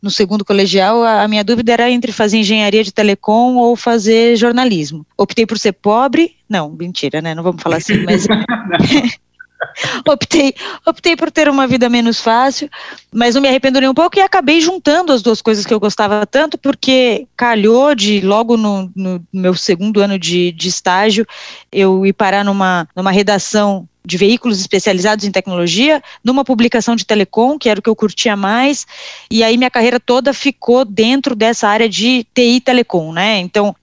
no 0.00 0.10
segundo 0.10 0.44
colegial, 0.44 1.02
a, 1.02 1.22
a, 1.22 1.28
minha 1.28 1.44
dúvida 1.44 1.72
era 1.72 1.90
entre 1.90 2.12
fazer 2.12 2.38
engenharia 2.38 2.82
de 2.82 2.92
telecom 2.92 3.56
ou 3.56 3.76
fazer 3.76 4.36
jornalismo. 4.36 5.06
Optei 5.16 5.46
por 5.46 5.58
ser 5.58 5.72
pobre, 5.72 6.36
não, 6.48 6.70
mentira, 6.70 7.20
né? 7.20 7.34
Não 7.34 7.42
vamos 7.42 7.62
falar 7.62 7.76
assim, 7.76 8.04
mas 8.04 8.26
optei, 10.08 10.54
optei 10.86 11.16
por 11.16 11.30
ter 11.30 11.48
uma 11.48 11.66
vida 11.66 11.88
menos 11.88 12.20
fácil, 12.20 12.68
mas 13.12 13.34
não 13.34 13.42
me 13.42 13.48
arrependo 13.48 13.80
nem 13.80 13.88
um 13.88 13.94
pouco 13.94 14.18
e 14.18 14.20
acabei 14.20 14.60
juntando 14.60 15.12
as 15.12 15.22
duas 15.22 15.40
coisas 15.42 15.64
que 15.64 15.72
eu 15.72 15.80
gostava 15.80 16.26
tanto, 16.26 16.58
porque 16.58 17.26
calhou 17.36 17.94
de 17.94 18.20
logo 18.20 18.56
no, 18.56 18.90
no 18.94 19.22
meu 19.32 19.54
segundo 19.54 20.00
ano 20.00 20.18
de, 20.18 20.52
de 20.52 20.68
estágio 20.68 21.26
eu 21.70 22.04
ir 22.06 22.12
parar 22.12 22.44
numa, 22.44 22.88
numa 22.94 23.10
redação 23.10 23.88
de 24.04 24.16
veículos 24.16 24.60
especializados 24.60 25.24
em 25.24 25.30
tecnologia, 25.30 26.02
numa 26.24 26.44
publicação 26.44 26.96
de 26.96 27.06
telecom, 27.06 27.58
que 27.58 27.68
era 27.68 27.78
o 27.78 27.82
que 27.82 27.88
eu 27.88 27.96
curtia 27.96 28.36
mais, 28.36 28.86
e 29.30 29.44
aí 29.44 29.56
minha 29.56 29.70
carreira 29.70 30.00
toda 30.00 30.34
ficou 30.34 30.84
dentro 30.84 31.34
dessa 31.36 31.68
área 31.68 31.88
de 31.88 32.26
TI 32.34 32.60
telecom, 32.60 33.12
né? 33.12 33.38
Então, 33.38 33.74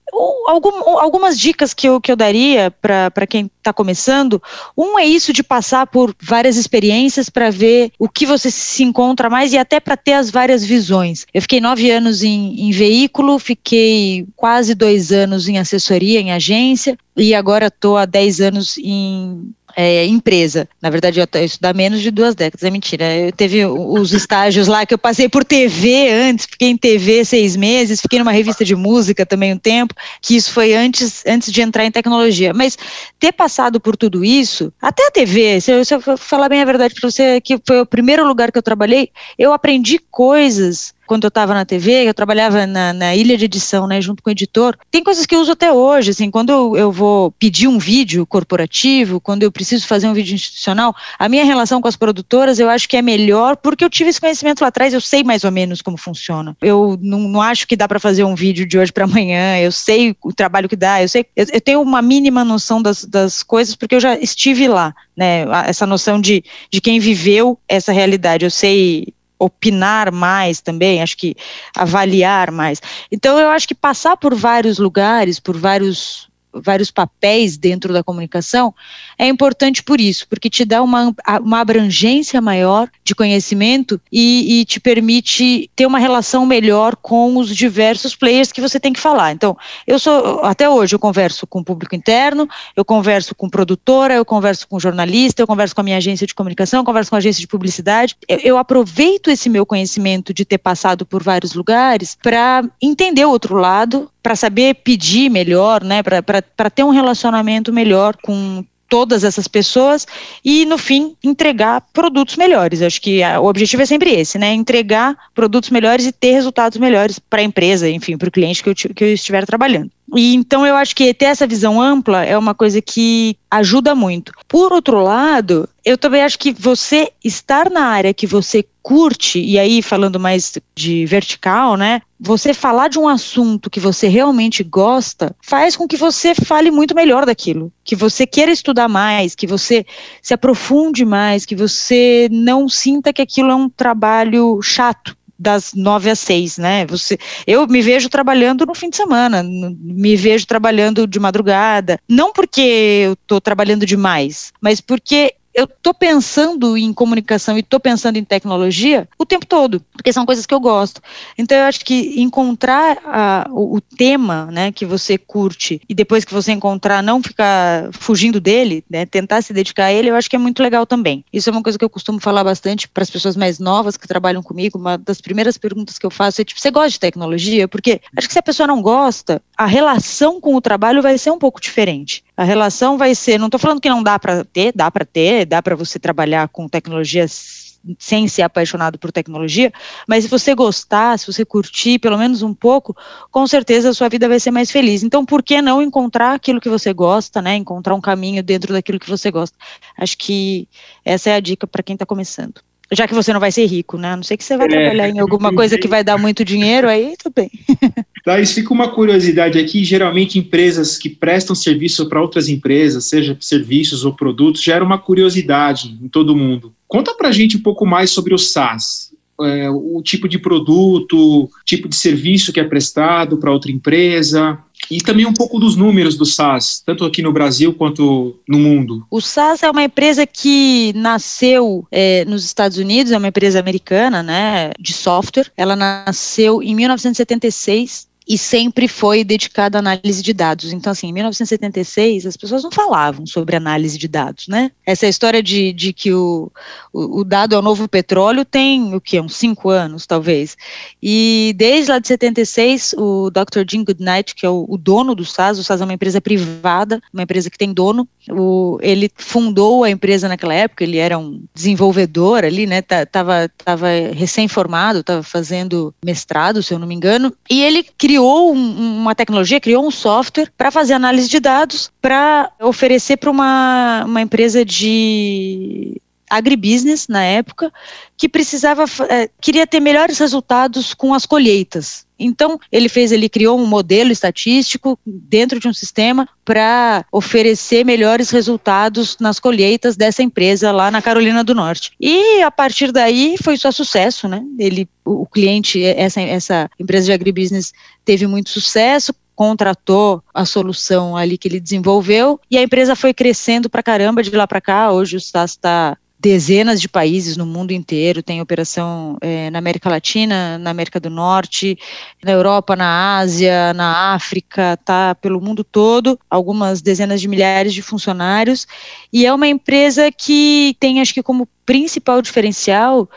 algum, 0.50 0.98
algumas 0.98 1.38
dicas 1.38 1.72
que 1.72 1.88
eu, 1.88 2.00
que 2.00 2.10
eu 2.10 2.16
daria 2.16 2.70
para 2.70 3.26
quem 3.26 3.50
está 3.58 3.72
começando. 3.72 4.42
Um 4.76 4.98
é 4.98 5.04
isso 5.04 5.32
de 5.32 5.42
passar 5.42 5.86
por 5.86 6.14
várias 6.20 6.56
experiências 6.56 7.28
para 7.28 7.50
ver 7.50 7.92
o 7.98 8.08
que 8.08 8.26
você 8.26 8.50
se 8.50 8.82
encontra 8.82 9.30
mais 9.30 9.52
e 9.52 9.58
até 9.58 9.78
para 9.80 9.96
ter 9.96 10.14
as 10.14 10.30
várias 10.30 10.64
visões. 10.64 11.26
Eu 11.32 11.42
fiquei 11.42 11.60
nove 11.60 11.90
anos 11.90 12.22
em, 12.22 12.68
em 12.68 12.70
veículo, 12.70 13.38
fiquei 13.38 14.26
quase 14.36 14.74
dois 14.74 15.12
anos 15.12 15.48
em 15.48 15.58
assessoria, 15.58 16.20
em 16.20 16.32
agência, 16.32 16.98
e 17.16 17.34
agora 17.34 17.66
estou 17.66 17.96
há 17.96 18.04
dez 18.04 18.40
anos 18.40 18.78
em 18.78 19.52
é, 19.76 20.06
empresa. 20.06 20.68
Na 20.80 20.90
verdade, 20.90 21.20
eu, 21.20 21.26
eu 21.32 21.44
estudar 21.44 21.74
menos 21.74 22.00
de 22.00 22.10
duas 22.10 22.34
décadas, 22.34 22.64
é 22.64 22.70
mentira. 22.70 23.16
Eu 23.16 23.32
teve 23.32 23.64
os 23.64 24.12
estágios 24.12 24.66
lá 24.66 24.84
que 24.84 24.94
eu 24.94 24.98
passei 24.98 25.28
por 25.28 25.44
TV 25.44 26.10
antes, 26.10 26.46
fiquei 26.46 26.68
em 26.68 26.76
TV 26.76 27.24
seis 27.24 27.56
meses, 27.56 28.00
fiquei 28.00 28.18
numa 28.18 28.32
revista 28.32 28.64
de 28.64 28.74
música 28.74 29.24
também 29.24 29.52
um 29.52 29.58
tempo, 29.58 29.94
que 30.20 30.36
isso 30.36 30.52
foi 30.52 30.74
antes, 30.74 31.24
antes 31.26 31.52
de 31.52 31.62
entrar 31.62 31.84
em 31.84 31.90
tecnologia. 31.90 32.52
Mas 32.54 32.76
ter 33.18 33.32
passado 33.32 33.80
por 33.80 33.96
tudo 33.96 34.24
isso, 34.24 34.72
até 34.80 35.06
a 35.06 35.10
TV, 35.10 35.60
se 35.60 35.70
eu, 35.70 35.84
se 35.84 35.94
eu 35.94 36.00
falar 36.16 36.48
bem 36.48 36.60
a 36.60 36.64
verdade 36.64 36.94
para 36.94 37.10
você, 37.10 37.40
que 37.40 37.58
foi 37.66 37.80
o 37.80 37.86
primeiro 37.86 38.26
lugar 38.26 38.50
que 38.52 38.58
eu 38.58 38.62
trabalhei, 38.62 39.10
eu 39.38 39.52
aprendi 39.52 39.98
coisas 40.10 40.94
quando 41.10 41.24
eu 41.24 41.28
estava 41.28 41.52
na 41.54 41.64
TV, 41.64 42.08
eu 42.08 42.14
trabalhava 42.14 42.68
na, 42.68 42.92
na, 42.92 43.16
ilha 43.16 43.36
de 43.36 43.46
edição, 43.46 43.84
né, 43.88 44.00
junto 44.00 44.22
com 44.22 44.30
o 44.30 44.32
editor. 44.32 44.78
Tem 44.92 45.02
coisas 45.02 45.26
que 45.26 45.34
eu 45.34 45.40
uso 45.40 45.50
até 45.50 45.72
hoje, 45.72 46.10
assim, 46.10 46.30
quando 46.30 46.76
eu, 46.76 46.92
vou 46.92 47.32
pedir 47.32 47.66
um 47.66 47.80
vídeo 47.80 48.24
corporativo, 48.24 49.20
quando 49.20 49.42
eu 49.42 49.50
preciso 49.50 49.88
fazer 49.88 50.06
um 50.06 50.12
vídeo 50.12 50.36
institucional, 50.36 50.94
a 51.18 51.28
minha 51.28 51.44
relação 51.44 51.80
com 51.80 51.88
as 51.88 51.96
produtoras 51.96 52.60
eu 52.60 52.70
acho 52.70 52.88
que 52.88 52.96
é 52.96 53.02
melhor 53.02 53.56
porque 53.56 53.84
eu 53.84 53.90
tive 53.90 54.10
esse 54.10 54.20
conhecimento 54.20 54.60
lá 54.60 54.68
atrás, 54.68 54.94
eu 54.94 55.00
sei 55.00 55.24
mais 55.24 55.42
ou 55.42 55.50
menos 55.50 55.82
como 55.82 55.96
funciona. 55.96 56.56
Eu 56.62 56.96
não, 57.02 57.18
não 57.18 57.42
acho 57.42 57.66
que 57.66 57.74
dá 57.74 57.88
para 57.88 57.98
fazer 57.98 58.22
um 58.22 58.36
vídeo 58.36 58.64
de 58.64 58.78
hoje 58.78 58.92
para 58.92 59.02
amanhã, 59.02 59.58
eu 59.58 59.72
sei 59.72 60.14
o 60.22 60.32
trabalho 60.32 60.68
que 60.68 60.76
dá, 60.76 61.02
eu 61.02 61.08
sei, 61.08 61.26
eu, 61.34 61.44
eu 61.52 61.60
tenho 61.60 61.82
uma 61.82 62.00
mínima 62.00 62.44
noção 62.44 62.80
das, 62.80 63.04
das 63.04 63.42
coisas 63.42 63.74
porque 63.74 63.96
eu 63.96 64.00
já 64.00 64.16
estive 64.16 64.68
lá, 64.68 64.94
né, 65.16 65.44
essa 65.66 65.84
noção 65.88 66.20
de, 66.20 66.44
de 66.70 66.80
quem 66.80 67.00
viveu 67.00 67.58
essa 67.68 67.90
realidade. 67.90 68.44
Eu 68.44 68.50
sei 68.50 69.12
opinar 69.40 70.12
mais 70.12 70.60
também, 70.60 71.02
acho 71.02 71.16
que 71.16 71.34
avaliar 71.74 72.52
mais. 72.52 72.80
Então 73.10 73.38
eu 73.38 73.48
acho 73.50 73.66
que 73.66 73.74
passar 73.74 74.16
por 74.16 74.34
vários 74.34 74.78
lugares, 74.78 75.40
por 75.40 75.56
vários 75.56 76.29
vários 76.52 76.90
papéis 76.90 77.56
dentro 77.56 77.92
da 77.92 78.02
comunicação, 78.02 78.74
é 79.18 79.26
importante 79.28 79.82
por 79.82 80.00
isso, 80.00 80.26
porque 80.28 80.50
te 80.50 80.64
dá 80.64 80.82
uma, 80.82 81.14
uma 81.40 81.60
abrangência 81.60 82.40
maior 82.40 82.88
de 83.04 83.14
conhecimento 83.14 84.00
e, 84.10 84.60
e 84.60 84.64
te 84.64 84.80
permite 84.80 85.70
ter 85.76 85.86
uma 85.86 85.98
relação 85.98 86.44
melhor 86.44 86.96
com 86.96 87.36
os 87.36 87.54
diversos 87.54 88.14
players 88.14 88.52
que 88.52 88.60
você 88.60 88.80
tem 88.80 88.92
que 88.92 89.00
falar. 89.00 89.32
Então, 89.32 89.56
eu 89.86 89.98
sou, 89.98 90.40
até 90.44 90.68
hoje, 90.68 90.94
eu 90.94 90.98
converso 90.98 91.46
com 91.46 91.60
o 91.60 91.64
público 91.64 91.94
interno, 91.94 92.48
eu 92.76 92.84
converso 92.84 93.34
com 93.34 93.48
produtora, 93.48 94.14
eu 94.14 94.24
converso 94.24 94.66
com 94.68 94.80
jornalista, 94.80 95.42
eu 95.42 95.46
converso 95.46 95.74
com 95.74 95.80
a 95.80 95.84
minha 95.84 95.96
agência 95.96 96.26
de 96.26 96.34
comunicação, 96.34 96.80
eu 96.80 96.84
converso 96.84 97.10
com 97.10 97.16
a 97.16 97.18
agência 97.18 97.40
de 97.40 97.46
publicidade. 97.46 98.16
Eu, 98.28 98.38
eu 98.38 98.58
aproveito 98.58 99.30
esse 99.30 99.48
meu 99.48 99.64
conhecimento 99.64 100.32
de 100.32 100.44
ter 100.44 100.58
passado 100.58 101.04
por 101.06 101.22
vários 101.22 101.54
lugares 101.54 102.16
para 102.22 102.64
entender 102.80 103.24
o 103.24 103.30
outro 103.30 103.56
lado, 103.56 104.10
para 104.22 104.36
saber 104.36 104.74
pedir 104.76 105.30
melhor, 105.30 105.82
né, 105.82 106.02
para 106.02 106.70
ter 106.70 106.84
um 106.84 106.90
relacionamento 106.90 107.72
melhor 107.72 108.16
com 108.22 108.64
todas 108.90 109.22
essas 109.22 109.46
pessoas 109.46 110.06
e, 110.44 110.66
no 110.66 110.76
fim, 110.76 111.16
entregar 111.22 111.80
produtos 111.92 112.36
melhores. 112.36 112.82
Acho 112.82 113.00
que 113.00 113.22
a, 113.22 113.40
o 113.40 113.46
objetivo 113.46 113.82
é 113.82 113.86
sempre 113.86 114.10
esse, 114.10 114.36
né? 114.36 114.52
Entregar 114.52 115.16
produtos 115.32 115.70
melhores 115.70 116.04
e 116.06 116.12
ter 116.12 116.32
resultados 116.32 116.76
melhores 116.76 117.18
para 117.18 117.40
a 117.40 117.44
empresa, 117.44 117.88
enfim, 117.88 118.18
para 118.18 118.28
o 118.28 118.32
cliente 118.32 118.62
que 118.62 118.68
eu, 118.68 118.74
que 118.74 119.04
eu 119.04 119.14
estiver 119.14 119.46
trabalhando. 119.46 119.90
E 120.16 120.34
então 120.34 120.66
eu 120.66 120.74
acho 120.76 120.94
que 120.94 121.12
ter 121.14 121.26
essa 121.26 121.46
visão 121.46 121.80
ampla 121.80 122.24
é 122.24 122.36
uma 122.36 122.54
coisa 122.54 122.80
que 122.80 123.36
ajuda 123.50 123.94
muito. 123.94 124.32
Por 124.48 124.72
outro 124.72 125.02
lado, 125.02 125.68
eu 125.84 125.98
também 125.98 126.22
acho 126.22 126.38
que 126.38 126.52
você 126.52 127.10
estar 127.24 127.70
na 127.70 127.86
área 127.86 128.14
que 128.14 128.26
você 128.26 128.64
curte, 128.82 129.38
e 129.38 129.58
aí 129.58 129.82
falando 129.82 130.18
mais 130.18 130.54
de 130.74 131.04
vertical, 131.04 131.76
né? 131.76 132.00
Você 132.18 132.54
falar 132.54 132.88
de 132.88 132.98
um 132.98 133.08
assunto 133.08 133.68
que 133.68 133.78
você 133.78 134.08
realmente 134.08 134.62
gosta 134.64 135.34
faz 135.42 135.76
com 135.76 135.86
que 135.86 135.96
você 135.96 136.34
fale 136.34 136.70
muito 136.70 136.94
melhor 136.94 137.26
daquilo, 137.26 137.72
que 137.84 137.94
você 137.94 138.26
queira 138.26 138.50
estudar 138.50 138.88
mais, 138.88 139.34
que 139.34 139.46
você 139.46 139.84
se 140.22 140.32
aprofunde 140.32 141.04
mais, 141.04 141.44
que 141.44 141.54
você 141.54 142.28
não 142.30 142.68
sinta 142.68 143.12
que 143.12 143.22
aquilo 143.22 143.50
é 143.50 143.54
um 143.54 143.68
trabalho 143.68 144.60
chato 144.62 145.16
das 145.40 145.72
nove 145.72 146.10
às 146.10 146.18
seis, 146.18 146.58
né? 146.58 146.84
Você, 146.86 147.18
eu 147.46 147.66
me 147.66 147.80
vejo 147.80 148.10
trabalhando 148.10 148.66
no 148.66 148.74
fim 148.74 148.90
de 148.90 148.96
semana, 148.96 149.42
me 149.42 150.14
vejo 150.14 150.46
trabalhando 150.46 151.06
de 151.06 151.18
madrugada, 151.18 151.98
não 152.06 152.30
porque 152.30 152.60
eu 153.06 153.12
estou 153.14 153.40
trabalhando 153.40 153.86
demais, 153.86 154.52
mas 154.60 154.82
porque 154.82 155.34
eu 155.60 155.66
estou 155.66 155.92
pensando 155.92 156.74
em 156.74 156.90
comunicação 156.90 157.56
e 157.56 157.60
estou 157.60 157.78
pensando 157.78 158.16
em 158.16 158.24
tecnologia 158.24 159.06
o 159.18 159.26
tempo 159.26 159.44
todo, 159.44 159.84
porque 159.92 160.10
são 160.10 160.24
coisas 160.24 160.46
que 160.46 160.54
eu 160.54 160.60
gosto. 160.60 161.02
Então 161.36 161.56
eu 161.56 161.64
acho 161.64 161.84
que 161.84 162.18
encontrar 162.18 162.96
a, 163.04 163.46
o, 163.50 163.76
o, 163.76 163.80
tema, 163.80 164.46
né, 164.46 164.72
que 164.72 164.86
você 164.86 165.18
curte 165.18 165.82
e 165.86 165.94
depois 165.94 166.24
que 166.24 166.32
você 166.32 166.52
encontrar 166.52 167.02
não 167.02 167.22
ficar 167.22 167.90
fugindo 167.92 168.40
dele, 168.40 168.82
né, 168.88 169.04
tentar 169.04 169.42
se 169.42 169.52
dedicar 169.52 169.86
a 169.86 169.92
ele, 169.92 170.08
eu 170.08 170.16
acho 170.16 170.30
que 170.30 170.36
é 170.36 170.38
muito 170.38 170.62
legal 170.62 170.86
também. 170.86 171.22
Isso 171.30 171.50
é 171.50 171.52
uma 171.52 171.62
coisa 171.62 171.78
que 171.78 171.84
eu 171.84 171.90
costumo 171.90 172.18
falar 172.18 172.42
bastante 172.42 172.88
para 172.88 173.02
as 173.02 173.10
pessoas 173.10 173.36
mais 173.36 173.58
novas 173.58 173.98
que 173.98 174.08
trabalham 174.08 174.42
comigo. 174.42 174.78
Uma 174.78 174.96
das 174.96 175.20
primeiras 175.20 175.58
perguntas 175.58 175.98
que 175.98 176.06
eu 176.06 176.10
faço 176.10 176.40
é 176.40 176.44
tipo, 176.44 176.58
você 176.58 176.70
gosta 176.70 176.90
de 176.90 177.00
tecnologia? 177.00 177.68
Porque 177.68 178.00
acho 178.16 178.28
que 178.28 178.32
se 178.32 178.38
a 178.38 178.42
pessoa 178.42 178.66
não 178.66 178.80
gosta, 178.80 179.42
a 179.58 179.66
relação 179.66 180.40
com 180.40 180.54
o 180.54 180.60
trabalho 180.60 181.02
vai 181.02 181.18
ser 181.18 181.30
um 181.30 181.38
pouco 181.38 181.60
diferente. 181.60 182.24
A 182.40 182.44
relação 182.44 182.96
vai 182.96 183.14
ser, 183.14 183.36
não 183.36 183.48
estou 183.48 183.60
falando 183.60 183.82
que 183.82 183.88
não 183.90 184.02
dá 184.02 184.18
para 184.18 184.42
ter, 184.46 184.72
dá 184.74 184.90
para 184.90 185.04
ter, 185.04 185.44
dá 185.44 185.60
para 185.60 185.76
você 185.76 185.98
trabalhar 185.98 186.48
com 186.48 186.66
tecnologias 186.66 187.78
sem 187.98 188.26
ser 188.28 188.40
apaixonado 188.40 188.98
por 188.98 189.12
tecnologia, 189.12 189.70
mas 190.08 190.24
se 190.24 190.30
você 190.30 190.54
gostar, 190.54 191.18
se 191.18 191.30
você 191.30 191.44
curtir 191.44 191.98
pelo 191.98 192.16
menos 192.16 192.40
um 192.40 192.54
pouco, 192.54 192.96
com 193.30 193.46
certeza 193.46 193.90
a 193.90 193.92
sua 193.92 194.08
vida 194.08 194.26
vai 194.26 194.40
ser 194.40 194.52
mais 194.52 194.70
feliz. 194.70 195.02
Então, 195.02 195.22
por 195.22 195.42
que 195.42 195.60
não 195.60 195.82
encontrar 195.82 196.32
aquilo 196.32 196.62
que 196.62 196.70
você 196.70 196.94
gosta, 196.94 197.42
né? 197.42 197.56
Encontrar 197.56 197.94
um 197.94 198.00
caminho 198.00 198.42
dentro 198.42 198.72
daquilo 198.72 198.98
que 198.98 199.10
você 199.10 199.30
gosta. 199.30 199.54
Acho 199.98 200.16
que 200.16 200.66
essa 201.04 201.28
é 201.28 201.34
a 201.34 201.40
dica 201.40 201.66
para 201.66 201.82
quem 201.82 201.92
está 201.92 202.06
começando 202.06 202.62
já 202.92 203.06
que 203.06 203.14
você 203.14 203.32
não 203.32 203.38
vai 203.38 203.52
ser 203.52 203.66
rico, 203.66 203.96
né? 203.96 204.12
A 204.12 204.16
não 204.16 204.22
sei 204.22 204.36
que 204.36 204.42
você 204.42 204.56
vai 204.56 204.66
é. 204.66 204.70
trabalhar 204.70 205.08
em 205.08 205.20
alguma 205.20 205.54
coisa 205.54 205.78
que 205.78 205.86
vai 205.86 206.02
dar 206.02 206.18
muito 206.18 206.44
dinheiro, 206.44 206.88
aí 206.88 207.14
tudo 207.16 207.32
bem. 207.34 207.50
Thais, 208.24 208.52
fica 208.52 208.72
uma 208.72 208.88
curiosidade 208.88 209.58
aqui, 209.58 209.84
geralmente 209.84 210.38
empresas 210.38 210.98
que 210.98 211.08
prestam 211.08 211.54
serviço 211.54 212.08
para 212.08 212.20
outras 212.20 212.48
empresas, 212.48 213.04
seja 213.06 213.36
serviços 213.40 214.04
ou 214.04 214.14
produtos, 214.14 214.62
gera 214.62 214.84
uma 214.84 214.98
curiosidade 214.98 215.98
em 216.02 216.08
todo 216.08 216.36
mundo. 216.36 216.72
Conta 216.86 217.14
para 217.14 217.28
a 217.28 217.32
gente 217.32 217.56
um 217.56 217.62
pouco 217.62 217.86
mais 217.86 218.10
sobre 218.10 218.34
o 218.34 218.38
SaaS. 218.38 219.10
É, 219.42 219.70
o 219.70 220.02
tipo 220.02 220.28
de 220.28 220.38
produto, 220.38 221.48
tipo 221.64 221.88
de 221.88 221.96
serviço 221.96 222.52
que 222.52 222.60
é 222.60 222.64
prestado 222.64 223.38
para 223.38 223.50
outra 223.50 223.70
empresa, 223.70 224.58
e 224.90 225.00
também 225.00 225.24
um 225.24 225.32
pouco 225.32 225.58
dos 225.58 225.76
números 225.76 226.14
do 226.14 226.26
SaaS, 226.26 226.82
tanto 226.84 227.06
aqui 227.06 227.22
no 227.22 227.32
Brasil 227.32 227.72
quanto 227.72 228.38
no 228.46 228.58
mundo. 228.58 229.06
O 229.10 229.20
SaaS 229.20 229.62
é 229.62 229.70
uma 229.70 229.82
empresa 229.82 230.26
que 230.26 230.92
nasceu 230.94 231.86
é, 231.90 232.24
nos 232.26 232.44
Estados 232.44 232.76
Unidos, 232.76 233.12
é 233.12 233.16
uma 233.16 233.28
empresa 233.28 233.58
americana, 233.58 234.22
né, 234.22 234.72
de 234.78 234.92
software. 234.92 235.50
Ela 235.56 235.74
nasceu 235.74 236.62
em 236.62 236.74
1976 236.74 238.09
e 238.30 238.38
sempre 238.38 238.86
foi 238.86 239.24
dedicado 239.24 239.76
à 239.76 239.80
análise 239.80 240.22
de 240.22 240.32
dados. 240.32 240.72
Então, 240.72 240.92
assim, 240.92 241.08
em 241.08 241.12
1976, 241.12 242.26
as 242.26 242.36
pessoas 242.36 242.62
não 242.62 242.70
falavam 242.70 243.26
sobre 243.26 243.56
análise 243.56 243.98
de 243.98 244.06
dados, 244.06 244.46
né? 244.46 244.70
Essa 244.86 245.08
história 245.08 245.42
de, 245.42 245.72
de 245.72 245.92
que 245.92 246.12
o, 246.12 246.48
o, 246.92 247.22
o 247.22 247.24
dado 247.24 247.56
é 247.56 247.58
o 247.58 247.62
novo 247.62 247.88
petróleo 247.88 248.44
tem, 248.44 248.94
o 248.94 249.00
que, 249.00 249.20
uns 249.20 249.34
cinco 249.34 249.68
anos, 249.68 250.06
talvez. 250.06 250.56
E 251.02 251.52
desde 251.56 251.90
lá 251.90 251.98
de 251.98 252.06
76, 252.06 252.94
o 252.96 253.30
Dr. 253.30 253.68
Jim 253.68 253.82
Goodnight, 253.82 254.32
que 254.36 254.46
é 254.46 254.48
o, 254.48 254.64
o 254.68 254.78
dono 254.78 255.12
do 255.16 255.24
SAS, 255.24 255.58
o 255.58 255.64
SAS 255.64 255.80
é 255.80 255.84
uma 255.84 255.94
empresa 255.94 256.20
privada, 256.20 257.02
uma 257.12 257.24
empresa 257.24 257.50
que 257.50 257.58
tem 257.58 257.72
dono, 257.72 258.08
o, 258.30 258.78
ele 258.80 259.10
fundou 259.16 259.82
a 259.82 259.90
empresa 259.90 260.28
naquela 260.28 260.54
época, 260.54 260.84
ele 260.84 260.98
era 260.98 261.18
um 261.18 261.42
desenvolvedor 261.52 262.44
ali, 262.44 262.64
né? 262.64 262.80
Tava, 262.80 263.50
tava 263.64 263.88
recém-formado, 264.14 265.00
estava 265.00 265.24
fazendo 265.24 265.92
mestrado, 266.04 266.62
se 266.62 266.72
eu 266.72 266.78
não 266.78 266.86
me 266.86 266.94
engano, 266.94 267.34
e 267.50 267.60
ele 267.60 267.82
criou 267.82 268.19
criou 268.20 268.54
um, 268.54 268.98
uma 268.98 269.14
tecnologia, 269.14 269.58
criou 269.58 269.86
um 269.86 269.90
software 269.90 270.50
para 270.56 270.70
fazer 270.70 270.92
análise 270.92 271.28
de 271.28 271.40
dados, 271.40 271.90
para 272.02 272.52
oferecer 272.60 273.16
para 273.16 273.30
uma, 273.30 274.04
uma 274.04 274.20
empresa 274.20 274.62
de 274.62 276.00
agribusiness 276.30 277.08
na 277.08 277.22
época 277.24 277.72
que 278.16 278.28
precisava 278.28 278.84
é, 279.08 279.28
queria 279.40 279.66
ter 279.66 279.80
melhores 279.80 280.18
resultados 280.18 280.94
com 280.94 281.12
as 281.12 281.26
colheitas. 281.26 282.06
Então 282.18 282.60
ele 282.70 282.88
fez, 282.88 283.12
ele 283.12 283.30
criou 283.30 283.58
um 283.58 283.66
modelo 283.66 284.12
estatístico 284.12 284.98
dentro 285.06 285.58
de 285.58 285.66
um 285.66 285.72
sistema 285.72 286.28
para 286.44 287.04
oferecer 287.10 287.84
melhores 287.84 288.30
resultados 288.30 289.16
nas 289.18 289.40
colheitas 289.40 289.96
dessa 289.96 290.22
empresa 290.22 290.70
lá 290.70 290.90
na 290.90 291.00
Carolina 291.00 291.42
do 291.42 291.54
Norte. 291.54 291.92
E 291.98 292.42
a 292.42 292.50
partir 292.50 292.92
daí 292.92 293.36
foi 293.42 293.56
só 293.56 293.72
sucesso, 293.72 294.28
né? 294.28 294.42
Ele, 294.58 294.86
o 295.04 295.26
cliente, 295.26 295.82
essa 295.82 296.20
essa 296.20 296.70
empresa 296.78 297.06
de 297.06 297.12
agribusiness 297.12 297.72
teve 298.04 298.26
muito 298.26 298.50
sucesso, 298.50 299.14
contratou 299.40 300.22
a 300.34 300.44
solução 300.44 301.16
ali 301.16 301.38
que 301.38 301.48
ele 301.48 301.58
desenvolveu 301.58 302.38
e 302.50 302.58
a 302.58 302.62
empresa 302.62 302.94
foi 302.94 303.14
crescendo 303.14 303.70
para 303.70 303.82
caramba 303.82 304.22
de 304.22 304.30
lá 304.30 304.46
para 304.46 304.60
cá. 304.60 304.92
Hoje 304.92 305.16
o 305.16 305.20
SaaS 305.20 305.52
está 305.52 305.96
dezenas 306.20 306.80
de 306.80 306.88
países 306.88 307.36
no 307.36 307.46
mundo 307.46 307.70
inteiro, 307.70 308.22
tem 308.22 308.42
operação 308.42 309.16
é, 309.22 309.48
na 309.48 309.58
América 309.58 309.88
Latina, 309.88 310.58
na 310.58 310.70
América 310.70 311.00
do 311.00 311.08
Norte, 311.08 311.78
na 312.22 312.30
Europa, 312.30 312.76
na 312.76 313.18
Ásia, 313.18 313.72
na 313.72 314.12
África, 314.12 314.78
tá 314.84 315.14
pelo 315.14 315.40
mundo 315.40 315.64
todo, 315.64 316.20
algumas 316.28 316.82
dezenas 316.82 317.22
de 317.22 317.28
milhares 317.28 317.72
de 317.72 317.80
funcionários, 317.80 318.66
e 319.10 319.24
é 319.24 319.32
uma 319.32 319.48
empresa 319.48 320.12
que 320.12 320.76
tem, 320.78 321.00
acho 321.00 321.14
que 321.14 321.22
como 321.22 321.48
principal 321.64 322.20
diferencial, 322.20 323.08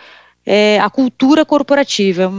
é, 0.45 0.79
a 0.79 0.89
cultura 0.89 1.45
corporativa. 1.45 2.31